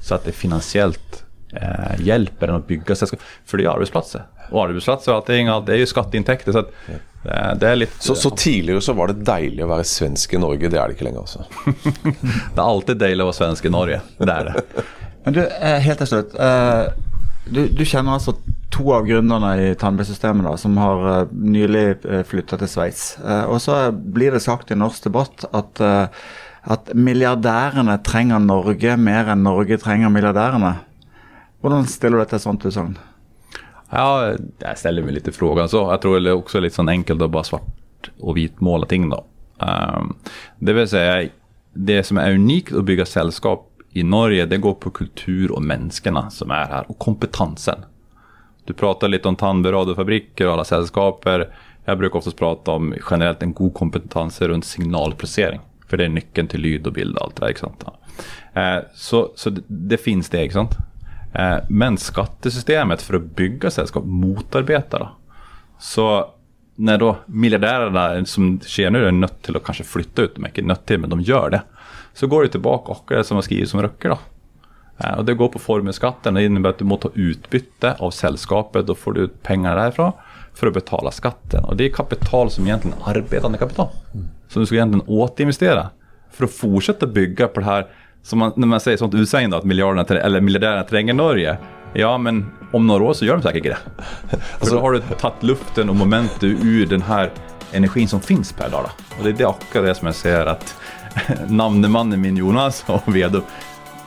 så 0.00 0.14
att 0.14 0.24
det 0.24 0.32
finansiellt 0.32 1.24
eh, 1.52 2.00
hjälper 2.00 2.48
en 2.48 2.54
att 2.54 2.66
bygga 2.66 2.94
sällskap. 2.94 3.20
För 3.46 3.58
det 3.58 3.64
är 3.64 3.68
arbetsplatser. 3.68 4.22
Och 4.50 4.64
arbetsplatser 4.64 5.12
och 5.12 5.16
allting, 5.16 5.46
det 5.46 5.72
är 5.72 5.76
ju 5.76 5.86
skatteintäkter. 5.86 6.52
Så, 6.52 6.58
att, 6.58 6.70
eh, 7.24 7.54
det 7.56 7.68
är 7.68 7.76
lite, 7.76 8.04
så, 8.04 8.14
så 8.14 8.30
tidigare 8.30 8.80
så 8.80 8.92
var 8.92 9.06
det 9.06 9.12
dejligt 9.12 9.62
att 9.62 9.68
vara 9.68 9.84
svensk 9.84 10.34
i 10.34 10.38
Norge, 10.38 10.68
det 10.68 10.78
är 10.78 10.86
det 10.86 10.92
inte 10.92 11.04
längre 11.04 11.18
alltså? 11.18 11.44
det 12.54 12.60
är 12.60 12.70
alltid 12.70 12.96
dejligt 12.96 13.20
att 13.20 13.24
vara 13.24 13.32
svensk 13.32 13.64
i 13.64 13.70
Norge, 13.70 14.00
det 14.18 14.32
är 14.32 14.44
det. 14.44 14.62
Men 15.24 15.34
du, 15.34 15.46
eh, 15.46 15.78
helt 15.78 16.08
slut. 16.08 16.34
Eh, 16.38 16.82
du, 17.50 17.68
du 17.68 17.84
känner 17.84 18.12
alltså 18.12 18.34
två 18.76 18.94
av 18.94 19.06
grundarna 19.06 19.62
i 19.62 19.74
tandbørstesystemet 19.74 20.60
som 20.60 20.76
har 20.78 21.20
uh, 21.20 21.28
nylig 21.32 21.96
uh, 22.04 22.22
flyttat 22.22 22.58
till 22.58 22.68
Schweiz. 22.68 23.18
Uh, 23.28 23.42
och 23.42 23.62
så 23.62 23.92
blir 23.92 24.32
det 24.32 24.40
sagt 24.40 24.70
i 24.70 24.74
norsk 24.74 25.04
debatt 25.04 25.44
att, 25.52 25.80
uh, 25.80 26.04
att 26.62 26.94
miljardärerna 26.94 27.98
tränger 27.98 28.38
Norge 28.38 28.96
mer 28.96 29.28
än 29.28 29.42
Norge 29.42 29.78
tränger 29.78 30.08
och 31.60 31.76
Hur 31.76 31.84
ställer 31.84 32.16
du 32.16 32.24
dig 32.24 32.30
till 32.30 32.72
sånt? 32.72 32.98
Ja, 33.90 34.34
jag 34.58 34.78
ställer 34.78 35.02
mig 35.02 35.14
lite 35.14 35.32
frågan 35.32 35.68
så. 35.68 35.76
Jag 35.76 36.02
tror 36.02 36.20
det 36.20 36.30
är 36.30 36.34
också 36.34 36.60
lite 36.60 36.74
sån 36.74 36.88
enkelt 36.88 37.22
att 37.22 37.30
bara 37.30 37.44
svart 37.44 38.10
och 38.20 38.36
vit 38.36 38.60
måla 38.60 38.86
ting 38.86 39.10
då. 39.10 39.24
Um, 39.58 40.16
det 40.58 40.72
vill 40.72 40.88
säga, 40.88 41.28
det 41.72 42.02
som 42.02 42.18
är 42.18 42.32
unikt 42.32 42.72
att 42.72 42.84
bygga 42.84 43.06
sällskap 43.06 43.72
i 43.90 44.02
Norge, 44.02 44.46
det 44.46 44.56
går 44.56 44.74
på 44.74 44.90
kultur 44.90 45.52
och 45.52 45.62
människorna 45.62 46.30
som 46.30 46.50
är 46.50 46.66
här 46.66 46.84
och 46.90 46.98
kompetensen. 46.98 47.78
Du 48.64 48.74
pratar 48.74 49.08
lite 49.08 49.28
om 49.28 49.36
tandberadiofabriker 49.36 50.46
och 50.46 50.52
alla 50.52 50.64
sällskaper. 50.64 51.54
Jag 51.84 51.98
brukar 51.98 52.18
oftast 52.18 52.36
prata 52.36 52.70
om 52.70 52.94
generellt 53.10 53.42
en 53.42 53.52
god 53.52 53.74
kompetens 53.74 54.40
runt 54.40 54.64
signalplacering. 54.64 55.60
För 55.86 55.96
det 55.96 56.04
är 56.04 56.08
nyckeln 56.08 56.48
till 56.48 56.64
ljud 56.64 56.86
och 56.86 56.92
bild 56.92 57.16
och 57.16 57.22
allt 57.22 57.36
det 57.36 57.54
där. 58.52 58.76
Eh, 58.76 58.82
så, 58.94 59.30
så 59.34 59.50
det, 59.50 59.62
det, 59.66 59.96
finns 59.96 60.28
det. 60.28 60.42
Inte 60.42 60.54
sant? 60.54 60.76
Eh, 61.32 61.56
men 61.68 61.98
skattesystemet 61.98 63.02
för 63.02 63.14
att 63.14 63.22
bygga 63.22 63.70
sällskap 63.70 64.04
motarbetar 64.06 64.98
det. 64.98 65.08
Så 65.78 66.30
när 66.74 66.98
då 66.98 67.16
miljardärerna 67.26 68.24
som 68.24 68.60
sker 68.60 68.90
nu 68.90 69.06
är 69.06 69.12
nött 69.12 69.42
till 69.42 69.56
att 69.56 69.64
kanske 69.64 69.84
flytta 69.84 70.22
ut, 70.22 70.34
de 70.34 70.44
är 70.44 70.48
inte 70.48 70.62
nött 70.62 70.86
till 70.86 70.98
men 70.98 71.10
de 71.10 71.20
gör 71.20 71.50
det. 71.50 71.62
Så 72.12 72.26
går 72.26 72.42
det 72.42 72.48
tillbaka 72.48 72.92
och 72.92 73.04
det 73.08 73.24
som 73.24 73.34
har 73.34 73.42
skrivits 73.42 73.70
som 73.70 73.82
röcker 73.82 74.08
då. 74.08 74.18
Eh, 74.98 75.18
och 75.18 75.24
det 75.24 75.34
går 75.34 75.48
på 75.48 75.58
formueskatten, 75.58 76.34
det 76.34 76.44
innebär 76.44 76.70
att 76.70 76.78
du 76.78 76.84
måste 76.84 77.08
ta 77.08 77.14
utbyte 77.14 77.94
av 77.98 78.10
sällskapet, 78.10 78.86
då 78.86 78.94
får 78.94 79.12
du 79.12 79.20
ut 79.20 79.42
pengar 79.42 79.76
därifrån 79.76 80.12
för 80.54 80.66
att 80.66 80.74
betala 80.74 81.10
skatten. 81.10 81.64
Och 81.64 81.76
det 81.76 81.84
är 81.84 81.90
kapital 81.90 82.50
som 82.50 82.64
egentligen 82.64 82.98
är 83.04 83.10
arbetande 83.10 83.58
kapital. 83.58 83.88
Mm. 84.14 84.26
Som 84.48 84.62
du 84.62 84.66
ska 84.66 84.74
egentligen 84.74 85.06
återinvestera 85.08 85.88
för 86.30 86.44
att 86.44 86.50
fortsätta 86.50 87.06
bygga 87.06 87.48
på 87.48 87.60
det 87.60 87.66
här 87.66 87.86
som 88.22 88.38
man, 88.38 88.52
när 88.56 88.66
man 88.66 88.80
säger 88.80 88.96
sånt 88.96 89.14
utsägande 89.14 89.56
att 89.56 89.64
miljarderna, 89.64 90.20
eller 90.20 90.40
miljardärerna 90.40 90.82
tränger 90.82 91.14
Norge. 91.14 91.58
Ja, 91.92 92.18
men 92.18 92.50
om 92.72 92.86
några 92.86 93.04
år 93.04 93.12
så 93.12 93.24
gör 93.24 93.34
de 93.34 93.42
säkert 93.42 93.62
det. 93.62 93.78
alltså, 94.60 94.74
då 94.74 94.80
har 94.80 94.92
du 94.92 95.00
tagit 95.00 95.42
luften 95.42 95.88
och 95.88 95.96
momentet 95.96 96.42
ur 96.42 96.86
den 96.86 97.02
här 97.02 97.30
energin 97.72 98.08
som 98.08 98.20
finns 98.20 98.52
per 98.52 98.70
dag. 98.70 98.90
Och 99.18 99.24
det 99.24 99.30
är 99.30 99.32
det 99.32 99.48
akkurat 99.48 99.86
det 99.86 99.94
som 99.94 100.06
jag 100.06 100.14
säger 100.14 100.46
att 100.46 100.76
namnemannen 101.48 102.20
min 102.20 102.36
Jonas 102.36 102.84
och 102.86 103.16
Vedo 103.16 103.42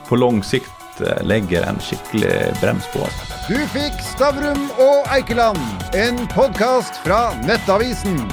på 0.08 0.16
lång 0.16 0.42
sikt 0.42 1.00
eh, 1.00 1.26
lägger 1.26 1.62
en 1.62 1.78
skicklig 1.78 2.30
brems 2.60 2.84
på 2.92 2.98
oss. 2.98 3.46
Du 3.48 3.58
fick 3.66 4.00
Stavrum 4.00 4.68
och 4.76 5.16
Eikeland, 5.16 5.58
en 5.92 6.26
podcast 6.26 6.96
från 6.96 7.46
Nettavisen. 7.46 8.32